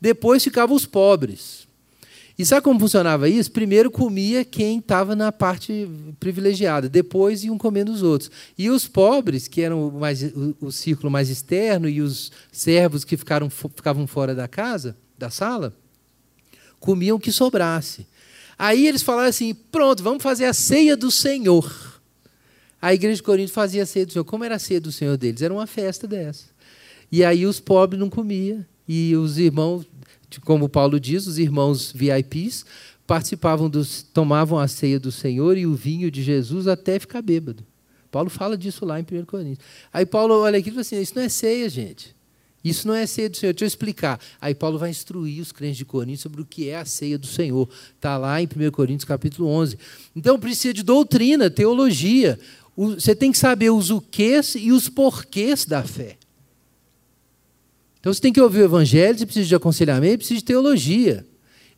Depois 0.00 0.42
ficavam 0.42 0.76
os 0.76 0.86
pobres. 0.86 1.68
E 2.40 2.46
sabe 2.46 2.62
como 2.62 2.80
funcionava 2.80 3.28
isso? 3.28 3.52
Primeiro 3.52 3.90
comia 3.90 4.46
quem 4.46 4.78
estava 4.78 5.14
na 5.14 5.30
parte 5.30 5.86
privilegiada, 6.18 6.88
depois 6.88 7.44
iam 7.44 7.58
comendo 7.58 7.92
os 7.92 8.02
outros. 8.02 8.30
E 8.56 8.70
os 8.70 8.88
pobres, 8.88 9.46
que 9.46 9.60
eram 9.60 9.90
mais, 9.90 10.22
o, 10.22 10.56
o 10.58 10.72
círculo 10.72 11.10
mais 11.10 11.28
externo, 11.28 11.86
e 11.86 12.00
os 12.00 12.32
servos 12.50 13.04
que 13.04 13.14
ficaram, 13.14 13.50
ficavam 13.50 14.06
fora 14.06 14.34
da 14.34 14.48
casa, 14.48 14.96
da 15.18 15.28
sala, 15.28 15.74
comiam 16.78 17.18
o 17.18 17.20
que 17.20 17.30
sobrasse. 17.30 18.06
Aí 18.58 18.86
eles 18.86 19.02
falaram 19.02 19.28
assim: 19.28 19.52
pronto, 19.52 20.02
vamos 20.02 20.22
fazer 20.22 20.46
a 20.46 20.54
ceia 20.54 20.96
do 20.96 21.10
Senhor. 21.10 22.00
A 22.80 22.94
igreja 22.94 23.16
de 23.16 23.22
Corinto 23.22 23.52
fazia 23.52 23.82
a 23.82 23.86
ceia 23.86 24.06
do 24.06 24.12
Senhor. 24.12 24.24
Como 24.24 24.44
era 24.44 24.54
a 24.54 24.58
ceia 24.58 24.80
do 24.80 24.90
Senhor 24.90 25.18
deles? 25.18 25.42
Era 25.42 25.52
uma 25.52 25.66
festa 25.66 26.08
dessa. 26.08 26.46
E 27.12 27.22
aí 27.22 27.44
os 27.44 27.60
pobres 27.60 28.00
não 28.00 28.08
comiam. 28.08 28.64
E 28.88 29.14
os 29.14 29.36
irmãos 29.36 29.86
como 30.38 30.68
Paulo 30.68 31.00
diz, 31.00 31.26
os 31.26 31.38
irmãos 31.38 31.90
VIPs 31.92 32.66
participavam 33.06 33.68
dos, 33.68 34.02
tomavam 34.02 34.58
a 34.58 34.68
ceia 34.68 35.00
do 35.00 35.10
Senhor 35.10 35.56
e 35.56 35.66
o 35.66 35.74
vinho 35.74 36.10
de 36.10 36.22
Jesus 36.22 36.68
até 36.68 36.98
ficar 36.98 37.22
bêbado. 37.22 37.64
Paulo 38.10 38.28
fala 38.28 38.56
disso 38.56 38.84
lá 38.84 39.00
em 39.00 39.02
1 39.02 39.24
Coríntios. 39.24 39.66
Aí 39.92 40.04
Paulo 40.04 40.34
olha 40.34 40.58
aqui 40.58 40.68
e 40.68 40.72
fala 40.72 40.82
assim: 40.82 41.00
Isso 41.00 41.14
não 41.16 41.22
é 41.22 41.28
ceia, 41.28 41.68
gente. 41.68 42.14
Isso 42.62 42.86
não 42.86 42.94
é 42.94 43.06
ceia 43.06 43.30
do 43.30 43.36
Senhor. 43.36 43.52
Deixa 43.52 43.64
eu 43.64 43.68
explicar. 43.68 44.20
Aí 44.40 44.54
Paulo 44.54 44.78
vai 44.78 44.90
instruir 44.90 45.40
os 45.40 45.50
crentes 45.50 45.78
de 45.78 45.84
Corinto 45.84 46.20
sobre 46.20 46.42
o 46.42 46.44
que 46.44 46.68
é 46.68 46.76
a 46.76 46.84
ceia 46.84 47.18
do 47.18 47.26
Senhor. 47.26 47.68
Está 47.96 48.18
lá 48.18 48.40
em 48.40 48.46
1 48.46 48.70
Coríntios 48.70 49.04
capítulo 49.04 49.48
11. 49.48 49.78
Então 50.14 50.38
precisa 50.38 50.74
de 50.74 50.82
doutrina, 50.82 51.48
teologia. 51.48 52.38
Você 52.76 53.14
tem 53.14 53.32
que 53.32 53.38
saber 53.38 53.70
os 53.70 53.90
o 53.90 54.02
e 54.56 54.72
os 54.72 54.88
porquês 54.88 55.64
da 55.64 55.82
fé. 55.82 56.16
Então 58.00 58.12
você 58.12 58.20
tem 58.20 58.32
que 58.32 58.40
ouvir 58.40 58.62
o 58.62 58.64
evangelho, 58.64 59.18
você 59.18 59.26
precisa 59.26 59.46
de 59.46 59.54
aconselhamento, 59.54 60.18
precisa 60.18 60.40
de 60.40 60.44
teologia. 60.44 61.26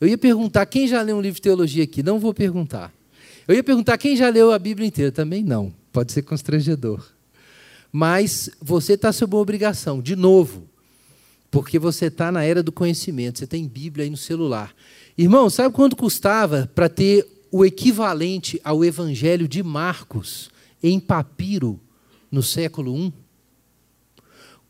Eu 0.01 0.09
ia 0.09 0.17
perguntar 0.17 0.65
quem 0.67 0.87
já 0.87 1.03
leu 1.03 1.17
um 1.17 1.21
livro 1.21 1.37
de 1.37 1.43
teologia 1.43 1.85
aqui, 1.85 2.03
não 2.03 2.19
vou 2.19 2.33
perguntar. 2.33 2.93
Eu 3.47 3.55
ia 3.57 3.63
perguntar 3.63 3.99
quem 3.99 4.17
já 4.17 4.29
leu 4.29 4.53
a 4.53 4.59
Bíblia 4.59 4.87
inteira, 4.87 5.11
também 5.11 5.43
não. 5.43 5.73
Pode 5.93 6.13
ser 6.13 6.23
constrangedor. 6.23 7.05
Mas 7.91 8.49
você 8.61 8.95
está 8.95 9.13
sob 9.13 9.35
uma 9.35 9.43
obrigação, 9.43 10.01
de 10.01 10.17
novo, 10.17 10.67
porque 11.51 11.79
você 11.79 12.07
está 12.07 12.33
na 12.33 12.43
era 12.43 12.63
do 12.63 12.73
conhecimento, 12.73 13.39
você 13.39 13.47
tem 13.47 13.69
Bíblia 13.69 14.05
aí 14.05 14.11
no 14.11 14.17
celular. 14.17 14.75
Irmão, 15.19 15.51
sabe 15.51 15.75
quanto 15.75 15.97
custava 15.97 16.71
para 16.75 16.89
ter 16.89 17.27
o 17.51 17.67
equivalente 17.67 18.61
ao 18.65 18.85
Evangelho 18.85 19.47
de 19.47 19.63
Marcos 19.63 20.51
em 20.83 20.99
papiro 20.99 21.79
no 22.31 22.43
século 22.43 22.97
I? 22.97 23.13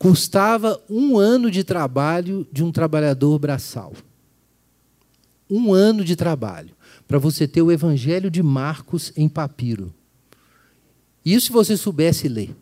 Custava 0.02 0.82
um 0.90 1.16
ano 1.16 1.48
de 1.48 1.62
trabalho 1.62 2.44
de 2.50 2.64
um 2.64 2.72
trabalhador 2.72 3.38
braçal. 3.38 3.94
um 5.48 5.72
ano 5.72 6.02
de 6.02 6.16
trabalho 6.16 6.74
para 7.06 7.18
você 7.18 7.46
ter 7.46 7.60
o 7.60 7.70
Evangelho 7.70 8.30
de 8.30 8.42
Marcos 8.42 9.12
em 9.14 9.28
papiro. 9.28 9.94
Isso 11.24 11.46
se 11.46 11.52
você 11.52 11.76
soubesse 11.76 12.26
ler. 12.26 12.56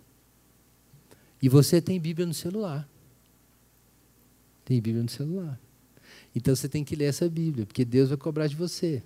E 1.41 1.49
você 1.49 1.80
tem 1.80 2.01
Bíblia 2.01 2.26
no 2.26 2.34
celular. 2.34 2.86
Tem 4.64 4.80
Bíblia 4.80 5.05
no 5.05 5.09
celular. 5.09 5.59
Então 6.34 6.55
você 6.55 6.68
tem 6.68 6.84
que 6.84 6.97
ler 6.97 7.07
essa 7.07 7.28
Bíblia, 7.28 7.64
porque 7.64 7.84
Deus 7.84 8.09
vai 8.09 8.18
cobrar 8.18 8.49
de 8.49 8.57
você. 8.57 9.03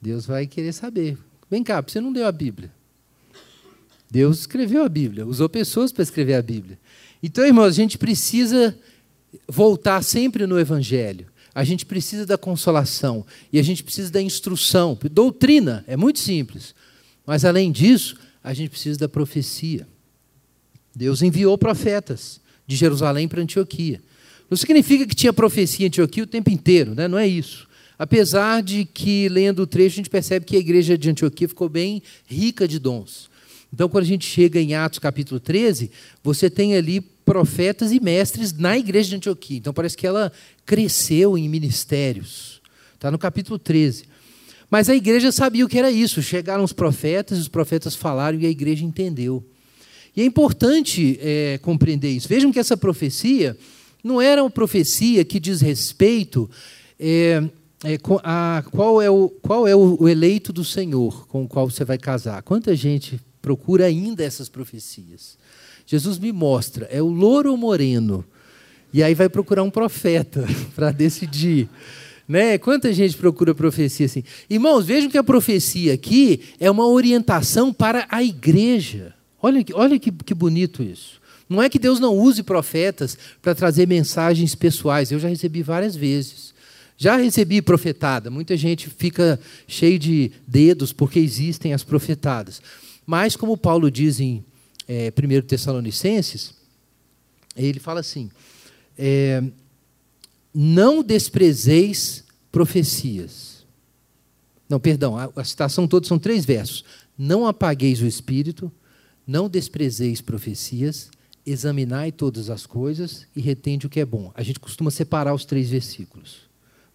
Deus 0.00 0.26
vai 0.26 0.46
querer 0.46 0.74
saber. 0.74 1.18
Vem 1.50 1.64
cá, 1.64 1.80
você 1.80 1.98
não 1.98 2.12
leu 2.12 2.26
a 2.26 2.32
Bíblia. 2.32 2.70
Deus 4.10 4.40
escreveu 4.40 4.84
a 4.84 4.88
Bíblia, 4.88 5.26
usou 5.26 5.48
pessoas 5.48 5.90
para 5.92 6.02
escrever 6.02 6.34
a 6.34 6.42
Bíblia. 6.42 6.78
Então, 7.22 7.44
irmãos, 7.44 7.66
a 7.66 7.72
gente 7.72 7.98
precisa 7.98 8.76
voltar 9.48 10.02
sempre 10.02 10.46
no 10.46 10.58
Evangelho. 10.58 11.26
A 11.54 11.64
gente 11.64 11.86
precisa 11.86 12.26
da 12.26 12.36
consolação 12.36 13.24
e 13.52 13.58
a 13.58 13.62
gente 13.62 13.82
precisa 13.82 14.10
da 14.10 14.20
instrução. 14.20 14.98
Doutrina 15.10 15.84
é 15.86 15.96
muito 15.96 16.18
simples, 16.18 16.74
mas 17.26 17.44
além 17.44 17.72
disso, 17.72 18.16
a 18.44 18.52
gente 18.52 18.70
precisa 18.70 18.98
da 18.98 19.08
profecia. 19.08 19.88
Deus 20.94 21.22
enviou 21.22 21.56
profetas 21.56 22.40
de 22.66 22.76
Jerusalém 22.76 23.26
para 23.26 23.40
Antioquia. 23.40 24.02
Não 24.50 24.56
significa 24.56 25.06
que 25.06 25.14
tinha 25.14 25.32
profecia 25.32 25.86
em 25.86 25.88
Antioquia 25.88 26.24
o 26.24 26.26
tempo 26.26 26.50
inteiro, 26.50 26.94
né? 26.94 27.08
não 27.08 27.18
é 27.18 27.26
isso. 27.26 27.66
Apesar 27.98 28.62
de 28.62 28.84
que, 28.84 29.28
lendo 29.28 29.60
o 29.60 29.66
trecho, 29.66 29.94
a 29.94 29.96
gente 29.96 30.10
percebe 30.10 30.44
que 30.44 30.56
a 30.56 30.60
igreja 30.60 30.98
de 30.98 31.08
Antioquia 31.08 31.48
ficou 31.48 31.68
bem 31.68 32.02
rica 32.26 32.68
de 32.68 32.78
dons. 32.78 33.30
Então, 33.72 33.88
quando 33.88 34.04
a 34.04 34.06
gente 34.06 34.26
chega 34.26 34.60
em 34.60 34.74
Atos 34.74 34.98
capítulo 34.98 35.40
13, 35.40 35.90
você 36.22 36.48
tem 36.48 36.76
ali 36.76 37.00
profetas 37.00 37.92
e 37.92 38.00
mestres 38.00 38.52
na 38.52 38.78
igreja 38.78 39.10
de 39.10 39.16
Antioquia. 39.16 39.58
Então, 39.58 39.72
parece 39.72 39.96
que 39.96 40.06
ela 40.06 40.32
cresceu 40.64 41.36
em 41.36 41.48
ministérios. 41.48 42.60
Está 42.94 43.10
no 43.10 43.18
capítulo 43.18 43.58
13. 43.58 44.04
Mas 44.70 44.88
a 44.88 44.94
igreja 44.94 45.30
sabia 45.30 45.64
o 45.64 45.68
que 45.68 45.78
era 45.78 45.90
isso. 45.90 46.22
Chegaram 46.22 46.64
os 46.64 46.72
profetas, 46.72 47.38
os 47.38 47.48
profetas 47.48 47.94
falaram 47.94 48.38
e 48.38 48.46
a 48.46 48.50
igreja 48.50 48.84
entendeu. 48.84 49.44
E 50.16 50.22
é 50.22 50.24
importante 50.24 51.18
é, 51.20 51.58
compreender 51.58 52.10
isso. 52.10 52.28
Vejam 52.28 52.50
que 52.50 52.58
essa 52.58 52.76
profecia 52.76 53.56
não 54.02 54.20
era 54.20 54.42
uma 54.42 54.50
profecia 54.50 55.24
que 55.24 55.38
diz 55.38 55.60
respeito 55.60 56.48
é, 56.98 57.42
é, 57.84 57.98
a 58.22 58.64
qual 58.70 59.02
é, 59.02 59.10
o, 59.10 59.28
qual 59.28 59.68
é 59.68 59.76
o 59.76 60.08
eleito 60.08 60.52
do 60.52 60.64
Senhor 60.64 61.26
com 61.28 61.44
o 61.44 61.48
qual 61.48 61.68
você 61.68 61.84
vai 61.84 61.98
casar. 61.98 62.42
Quanta 62.42 62.74
gente 62.74 63.20
procura 63.46 63.84
ainda 63.86 64.24
essas 64.24 64.48
profecias? 64.48 65.38
Jesus 65.86 66.18
me 66.18 66.32
mostra, 66.32 66.88
é 66.90 67.00
o 67.00 67.06
louro 67.06 67.52
ou 67.52 67.56
moreno? 67.56 68.24
E 68.92 69.04
aí 69.04 69.14
vai 69.14 69.28
procurar 69.28 69.62
um 69.62 69.70
profeta 69.70 70.44
para 70.74 70.90
decidir. 70.90 71.68
Né? 72.26 72.58
Quanta 72.58 72.92
gente 72.92 73.16
procura 73.16 73.54
profecia 73.54 74.06
assim? 74.06 74.24
Irmãos, 74.50 74.84
vejam 74.84 75.08
que 75.08 75.16
a 75.16 75.22
profecia 75.22 75.94
aqui 75.94 76.40
é 76.58 76.68
uma 76.68 76.88
orientação 76.88 77.72
para 77.72 78.04
a 78.10 78.20
igreja. 78.20 79.14
Olha, 79.40 79.64
olha 79.74 79.96
que, 79.96 80.10
que 80.10 80.34
bonito 80.34 80.82
isso. 80.82 81.20
Não 81.48 81.62
é 81.62 81.68
que 81.68 81.78
Deus 81.78 82.00
não 82.00 82.18
use 82.18 82.42
profetas 82.42 83.16
para 83.40 83.54
trazer 83.54 83.86
mensagens 83.86 84.56
pessoais. 84.56 85.12
Eu 85.12 85.20
já 85.20 85.28
recebi 85.28 85.62
várias 85.62 85.94
vezes. 85.94 86.52
Já 86.98 87.14
recebi 87.14 87.62
profetada. 87.62 88.28
Muita 88.28 88.56
gente 88.56 88.90
fica 88.90 89.38
cheio 89.68 90.00
de 90.00 90.32
dedos 90.48 90.92
porque 90.92 91.20
existem 91.20 91.72
as 91.72 91.84
profetadas. 91.84 92.60
Mas, 93.06 93.36
como 93.36 93.56
Paulo 93.56 93.90
diz 93.90 94.18
em 94.18 94.44
é, 94.88 95.12
1 95.12 95.46
Tessalonicenses, 95.46 96.54
ele 97.54 97.78
fala 97.78 98.00
assim: 98.00 98.30
é, 98.98 99.42
não 100.52 101.02
desprezeis 101.02 102.24
profecias. 102.50 103.64
Não, 104.68 104.80
perdão, 104.80 105.16
a, 105.16 105.30
a 105.36 105.44
citação 105.44 105.86
toda 105.86 106.06
são 106.06 106.18
três 106.18 106.44
versos. 106.44 106.84
Não 107.16 107.46
apagueis 107.46 108.02
o 108.02 108.06
espírito, 108.06 108.70
não 109.26 109.48
desprezeis 109.48 110.20
profecias, 110.20 111.10
examinai 111.44 112.10
todas 112.10 112.50
as 112.50 112.66
coisas 112.66 113.26
e 113.34 113.40
retende 113.40 113.86
o 113.86 113.90
que 113.90 114.00
é 114.00 114.04
bom. 114.04 114.32
A 114.34 114.42
gente 114.42 114.58
costuma 114.58 114.90
separar 114.90 115.32
os 115.32 115.44
três 115.44 115.70
versículos. 115.70 116.40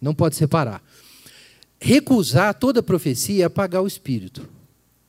Não 0.00 0.14
pode 0.14 0.36
separar. 0.36 0.82
Recusar 1.80 2.54
toda 2.54 2.82
profecia 2.82 3.44
é 3.44 3.46
apagar 3.46 3.82
o 3.82 3.86
espírito. 3.86 4.48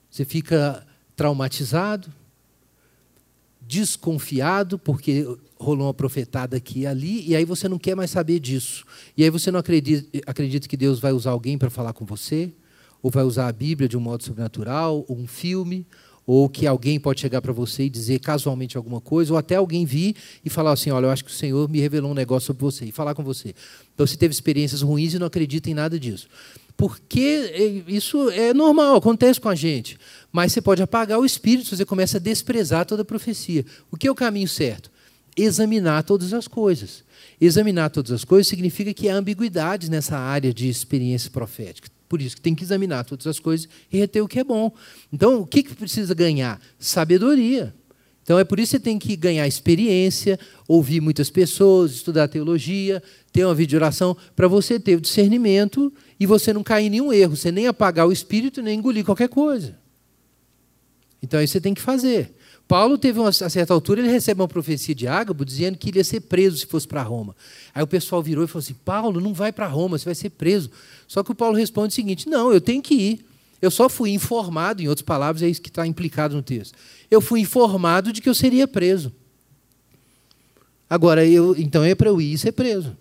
Você 0.10 0.24
fica 0.24 0.86
traumatizado, 1.16 2.12
desconfiado, 3.62 4.78
porque 4.78 5.26
rolou 5.56 5.88
uma 5.88 5.94
profetada 5.94 6.58
aqui 6.58 6.82
e 6.82 6.88
ali, 6.88 7.28
e 7.28 7.36
aí 7.36 7.46
você 7.46 7.70
não 7.70 7.80
quer 7.80 7.96
mais 7.96 8.12
saber 8.12 8.40
disso. 8.40 8.86
E 9.16 9.24
aí 9.24 9.30
você 9.30 9.50
não 9.50 9.60
acredita, 9.60 10.22
acredita 10.28 10.68
que 10.68 10.76
Deus 10.76 11.00
vai 11.00 11.14
usar 11.14 11.32
alguém 11.32 11.58
para 11.58 11.70
falar 11.70 11.94
com 11.94 12.06
você, 12.06 12.52
ou 13.02 13.10
vai 13.10 13.24
usar 13.24 13.48
a 13.48 13.52
Bíblia 13.52 13.88
de 13.88 13.98
um 13.98 14.02
modo 14.02 14.24
sobrenatural, 14.24 15.06
ou 15.08 15.18
um 15.18 15.28
filme, 15.28 15.86
ou 16.26 16.48
que 16.48 16.66
alguém 16.66 17.00
pode 17.00 17.20
chegar 17.20 17.42
para 17.42 17.52
você 17.52 17.84
e 17.84 17.90
dizer 17.90 18.20
casualmente 18.20 18.78
alguma 18.78 19.02
coisa, 19.02 19.34
ou 19.34 19.38
até 19.38 19.56
alguém 19.56 19.86
vir 19.86 20.16
e 20.44 20.50
falar 20.50 20.72
assim: 20.72 20.90
Olha, 20.90 21.08
eu 21.08 21.12
acho 21.12 21.24
que 21.24 21.32
o 21.32 21.34
Senhor 21.34 21.70
me 21.70 21.80
revelou 21.80 22.12
um 22.12 22.14
negócio 22.14 22.48
sobre 22.48 22.62
você, 22.62 22.86
e 22.86 22.92
falar 22.92 23.14
com 23.14 23.24
você. 23.24 23.54
Então 23.94 24.08
você 24.08 24.16
teve 24.16 24.34
experiências 24.34 24.82
ruins 24.82 25.14
e 25.14 25.20
não 25.20 25.28
acredita 25.28 25.70
em 25.70 25.74
nada 25.74 26.00
disso. 26.00 26.28
Porque 26.76 27.84
isso 27.88 28.30
é 28.32 28.54
normal, 28.54 28.96
acontece 28.96 29.40
com 29.40 29.50
a 29.50 29.56
gente. 29.56 29.98
Mas 30.32 30.52
você 30.52 30.62
pode 30.62 30.82
apagar 30.82 31.20
o 31.20 31.26
espírito 31.26 31.76
você 31.76 31.86
começa 31.86 32.18
a 32.18 32.20
desprezar 32.20 32.86
toda 32.86 33.04
a 33.04 33.06
profecia. 33.06 33.66
O 33.92 33.98
que 33.98 34.08
é 34.08 34.12
o 34.12 34.16
caminho 34.16 34.48
certo? 34.48 34.92
Examinar 35.38 36.04
todas 36.04 36.34
as 36.34 36.48
coisas. 36.48 37.04
Examinar 37.40 37.90
todas 37.90 38.12
as 38.12 38.24
coisas 38.24 38.48
significa 38.48 38.94
que 38.94 39.10
há 39.10 39.16
ambiguidades 39.16 39.90
nessa 39.90 40.18
área 40.18 40.54
de 40.54 40.68
experiência 40.68 41.30
profética. 41.30 41.90
Por 42.10 42.22
isso 42.22 42.36
que 42.36 42.42
tem 42.42 42.54
que 42.54 42.64
examinar 42.64 43.06
todas 43.06 43.26
as 43.26 43.40
coisas 43.40 43.68
e 43.92 43.98
reter 43.98 44.22
o 44.22 44.28
que 44.28 44.40
é 44.40 44.44
bom. 44.44 44.72
Então, 45.12 45.42
o 45.42 45.48
que, 45.48 45.64
que 45.64 45.74
precisa 45.74 46.14
ganhar? 46.14 46.62
Sabedoria. 46.78 47.74
Então, 48.22 48.40
é 48.40 48.44
por 48.44 48.60
isso 48.60 48.72
que 48.72 48.78
você 48.78 48.84
tem 48.84 48.98
que 48.98 49.16
ganhar 49.16 49.48
experiência, 49.48 50.40
ouvir 50.68 51.02
muitas 51.02 51.30
pessoas, 51.30 51.92
estudar 51.92 52.28
teologia, 52.28 53.04
ter 53.34 53.44
uma 53.44 53.56
vida 53.56 53.72
de 53.72 53.76
oração, 53.76 54.16
para 54.36 54.48
você 54.48 54.80
ter 54.80 54.96
o 54.96 55.02
discernimento 55.02 55.92
e 56.20 56.26
você 56.26 56.54
não 56.54 56.64
cair 56.64 56.86
em 56.86 56.90
nenhum 56.92 57.12
erro, 57.12 57.36
você 57.36 57.52
nem 57.52 57.68
apagar 57.68 58.08
o 58.08 58.12
espírito, 58.12 58.62
nem 58.62 58.78
engolir 58.78 59.04
qualquer 59.04 59.28
coisa. 59.28 59.76
Então, 61.22 61.42
isso 61.42 61.54
você 61.54 61.62
tem 61.62 61.74
que 61.74 61.82
fazer. 61.82 62.36
Paulo 62.68 62.98
teve 62.98 63.20
uma, 63.20 63.30
a 63.30 63.34
certa 63.34 63.74
altura, 63.74 64.02
ele 64.02 64.10
recebe 64.10 64.40
uma 64.40 64.48
profecia 64.48 64.94
de 64.94 65.08
Ágabo 65.08 65.44
dizendo 65.44 65.78
que 65.78 65.90
ele 65.90 65.98
ia 65.98 66.04
ser 66.04 66.22
preso 66.22 66.58
se 66.58 66.66
fosse 66.66 66.88
para 66.88 67.02
Roma. 67.02 67.36
Aí 67.74 67.84
o 67.84 67.88
pessoal 67.88 68.22
virou 68.22 68.44
e 68.44 68.48
falou 68.48 68.62
assim: 68.62 68.76
Paulo, 68.86 69.20
não 69.20 69.34
vai 69.34 69.52
para 69.52 69.68
Roma, 69.68 69.98
você 69.98 70.06
vai 70.06 70.16
ser 70.16 70.30
preso. 70.30 70.70
Só 71.08 71.24
que 71.24 71.32
o 71.32 71.36
Paulo 71.36 71.58
responde 71.58 71.92
o 71.92 71.96
seguinte: 71.96 72.30
não, 72.30 72.54
eu 72.54 72.62
tenho 72.62 72.82
que 72.82 72.94
ir. 72.94 73.26
Eu 73.62 73.72
só 73.72 73.88
fui 73.88 74.12
informado, 74.12 74.82
em 74.82 74.90
outras 74.90 75.06
palavras, 75.06 75.42
é 75.42 75.48
isso 75.48 75.62
que 75.62 75.70
está 75.70 75.88
implicado 75.88 76.36
no 76.36 76.44
texto. 76.44 76.78
Eu 77.10 77.22
fui 77.22 77.40
informado 77.40 78.12
de 78.12 78.22
que 78.22 78.28
eu 78.28 78.36
seria 78.36 78.68
preso. 78.68 79.12
Agora, 80.90 81.26
eu, 81.26 81.56
então 81.58 81.84
é 81.84 81.96
para 81.96 82.10
eu 82.10 82.20
ir 82.20 82.34
e 82.34 82.38
ser 82.38 82.52
preso. 82.52 82.96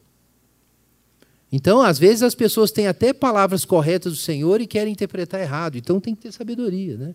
Então, 1.52 1.82
às 1.82 1.98
vezes, 1.98 2.22
as 2.22 2.34
pessoas 2.34 2.70
têm 2.70 2.86
até 2.86 3.12
palavras 3.12 3.66
corretas 3.66 4.14
do 4.14 4.18
Senhor 4.18 4.62
e 4.62 4.66
querem 4.66 4.94
interpretar 4.94 5.38
errado. 5.38 5.76
Então, 5.76 6.00
tem 6.00 6.14
que 6.14 6.22
ter 6.22 6.32
sabedoria. 6.32 6.96
Né? 6.96 7.14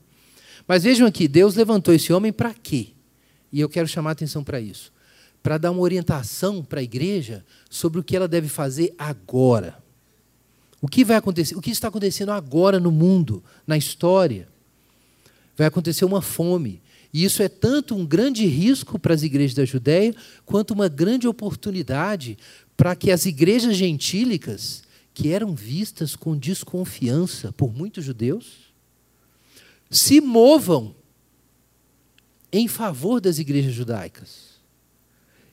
Mas 0.67 0.83
vejam 0.83 1.07
aqui, 1.07 1.27
Deus 1.27 1.55
levantou 1.55 1.91
esse 1.91 2.13
homem 2.13 2.31
para 2.31 2.53
quê? 2.53 2.89
E 3.51 3.59
eu 3.59 3.67
quero 3.67 3.87
chamar 3.87 4.11
a 4.11 4.13
atenção 4.13 4.43
para 4.43 4.61
isso. 4.61 4.93
Para 5.41 5.57
dar 5.57 5.71
uma 5.71 5.81
orientação 5.81 6.63
para 6.63 6.79
a 6.79 6.83
igreja 6.83 7.43
sobre 7.67 7.99
o 7.99 8.03
que 8.03 8.15
ela 8.15 8.27
deve 8.27 8.47
fazer 8.47 8.93
agora. 8.95 9.81
O 10.79 10.87
que 10.87 11.03
vai 11.03 11.17
acontecer? 11.17 11.55
O 11.55 11.61
que 11.61 11.71
está 11.71 11.87
acontecendo 11.87 12.31
agora 12.31 12.79
no 12.79 12.91
mundo, 12.91 13.43
na 13.65 13.75
história? 13.75 14.47
Vai 15.55 15.65
acontecer 15.65 16.05
uma 16.05 16.21
fome. 16.21 16.79
E 17.11 17.23
isso 17.23 17.41
é 17.41 17.49
tanto 17.49 17.95
um 17.95 18.05
grande 18.05 18.45
risco 18.45 18.99
para 18.99 19.13
as 19.13 19.23
igrejas 19.23 19.55
da 19.55 19.65
Judéia, 19.65 20.13
quanto 20.45 20.75
uma 20.75 20.87
grande 20.87 21.27
oportunidade 21.27 22.37
para 22.77 22.95
que 22.95 23.11
as 23.11 23.25
igrejas 23.25 23.75
gentílicas, 23.75 24.83
que 25.13 25.33
eram 25.33 25.55
vistas 25.55 26.15
com 26.15 26.37
desconfiança 26.37 27.51
por 27.51 27.73
muitos 27.73 28.05
judeus, 28.05 28.71
se 29.89 30.21
movam 30.21 30.95
em 32.51 32.67
favor 32.67 33.19
das 33.19 33.39
igrejas 33.39 33.73
judaicas. 33.73 34.57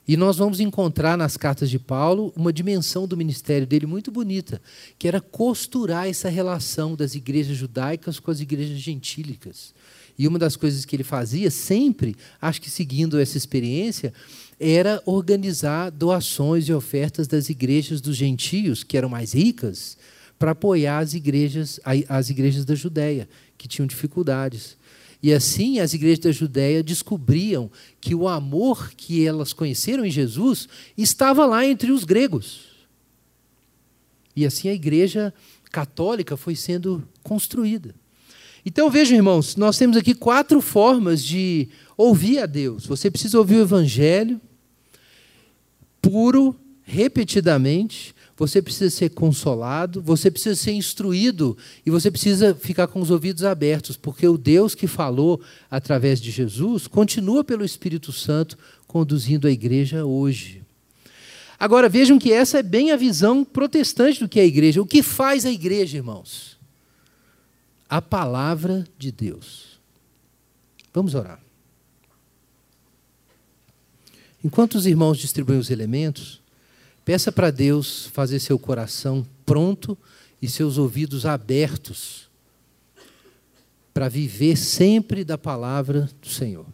E 0.07 0.15
nós 0.15 0.37
vamos 0.37 0.59
encontrar 0.59 1.17
nas 1.17 1.35
cartas 1.35 1.67
de 1.67 1.79
Paulo 1.79 2.31
uma 2.35 2.53
dimensão 2.53 3.07
do 3.07 3.17
ministério 3.17 3.65
dele 3.65 3.87
muito 3.87 4.11
bonita, 4.11 4.61
que 4.99 5.07
era 5.07 5.19
costurar 5.19 6.07
essa 6.07 6.29
relação 6.29 6.95
das 6.95 7.15
igrejas 7.15 7.57
judaicas 7.57 8.19
com 8.19 8.29
as 8.29 8.39
igrejas 8.39 8.77
gentílicas. 8.77 9.73
E 10.17 10.27
uma 10.27 10.39
das 10.39 10.55
coisas 10.55 10.85
que 10.85 10.95
ele 10.95 11.03
fazia, 11.03 11.51
sempre, 11.51 12.15
acho 12.41 12.61
que 12.61 12.69
seguindo 12.69 13.19
essa 13.19 13.37
experiência, 13.37 14.13
era 14.59 15.01
organizar 15.05 15.89
doações 15.89 16.67
e 16.67 16.73
ofertas 16.73 17.27
das 17.27 17.49
igrejas 17.49 17.99
dos 17.99 18.15
gentios, 18.15 18.83
que 18.83 18.97
eram 18.97 19.09
mais 19.09 19.33
ricas, 19.33 19.97
para 20.39 20.51
apoiar 20.51 20.99
as 20.99 21.13
igrejas, 21.13 21.79
as 22.07 22.29
igrejas 22.29 22.65
da 22.65 22.75
Judéia 22.75 23.27
que 23.57 23.67
tinham 23.67 23.87
dificuldades. 23.87 24.77
E 25.21 25.33
assim 25.33 25.79
as 25.79 25.93
igrejas 25.93 26.19
da 26.19 26.31
Judéia 26.31 26.83
descobriam 26.83 27.71
que 27.99 28.13
o 28.13 28.27
amor 28.27 28.91
que 28.95 29.25
elas 29.25 29.53
conheceram 29.53 30.05
em 30.05 30.11
Jesus 30.11 30.67
estava 30.97 31.45
lá 31.45 31.65
entre 31.65 31.91
os 31.91 32.03
gregos. 32.03 32.75
E 34.35 34.45
assim 34.45 34.69
a 34.69 34.73
igreja 34.73 35.33
católica 35.71 36.37
foi 36.37 36.55
sendo 36.55 37.07
construída. 37.23 37.95
Então 38.65 38.89
vejam, 38.89 39.15
irmãos, 39.15 39.55
nós 39.55 39.77
temos 39.77 39.95
aqui 39.95 40.15
quatro 40.15 40.59
formas 40.59 41.23
de 41.23 41.69
ouvir 41.95 42.39
a 42.39 42.47
Deus. 42.47 42.87
Você 42.87 43.11
precisa 43.11 43.37
ouvir 43.37 43.57
o 43.57 43.61
Evangelho 43.61 44.41
puro, 46.01 46.55
repetidamente. 46.81 48.15
Você 48.37 48.61
precisa 48.61 48.89
ser 48.89 49.09
consolado, 49.11 50.01
você 50.01 50.29
precisa 50.29 50.55
ser 50.55 50.73
instruído 50.73 51.55
e 51.85 51.91
você 51.91 52.11
precisa 52.11 52.53
ficar 52.53 52.87
com 52.87 52.99
os 52.99 53.09
ouvidos 53.09 53.43
abertos, 53.43 53.95
porque 53.95 54.27
o 54.27 54.37
Deus 54.37 54.75
que 54.75 54.87
falou 54.87 55.39
através 55.71 56.19
de 56.19 56.31
Jesus 56.31 56.85
continua 56.85 57.45
pelo 57.45 57.63
Espírito 57.63 58.11
Santo 58.11 58.57
conduzindo 58.87 59.47
a 59.47 59.51
igreja 59.51 60.05
hoje. 60.05 60.63
Agora 61.57 61.87
vejam 61.87 62.19
que 62.19 62.33
essa 62.33 62.59
é 62.59 62.63
bem 62.63 62.91
a 62.91 62.97
visão 62.97 63.45
protestante 63.45 64.19
do 64.19 64.27
que 64.27 64.39
é 64.39 64.43
a 64.43 64.47
igreja. 64.47 64.81
O 64.81 64.85
que 64.85 65.01
faz 65.01 65.45
a 65.45 65.51
igreja, 65.51 65.95
irmãos? 65.95 66.54
A 67.89 68.01
palavra 68.01 68.85
de 68.97 69.11
Deus. 69.11 69.79
Vamos 70.93 71.13
orar. 71.13 71.39
Enquanto 74.43 74.75
os 74.75 74.85
irmãos 74.85 75.17
distribuem 75.17 75.59
os 75.59 75.69
elementos, 75.69 76.41
peça 77.03 77.31
para 77.31 77.51
Deus 77.51 78.07
fazer 78.07 78.39
seu 78.39 78.59
coração 78.59 79.25
pronto 79.45 79.97
e 80.41 80.47
seus 80.47 80.77
ouvidos 80.77 81.25
abertos 81.25 82.29
para 83.93 84.09
viver 84.09 84.57
sempre 84.57 85.23
da 85.23 85.37
palavra 85.37 86.09
do 86.21 86.27
Senhor. 86.27 86.65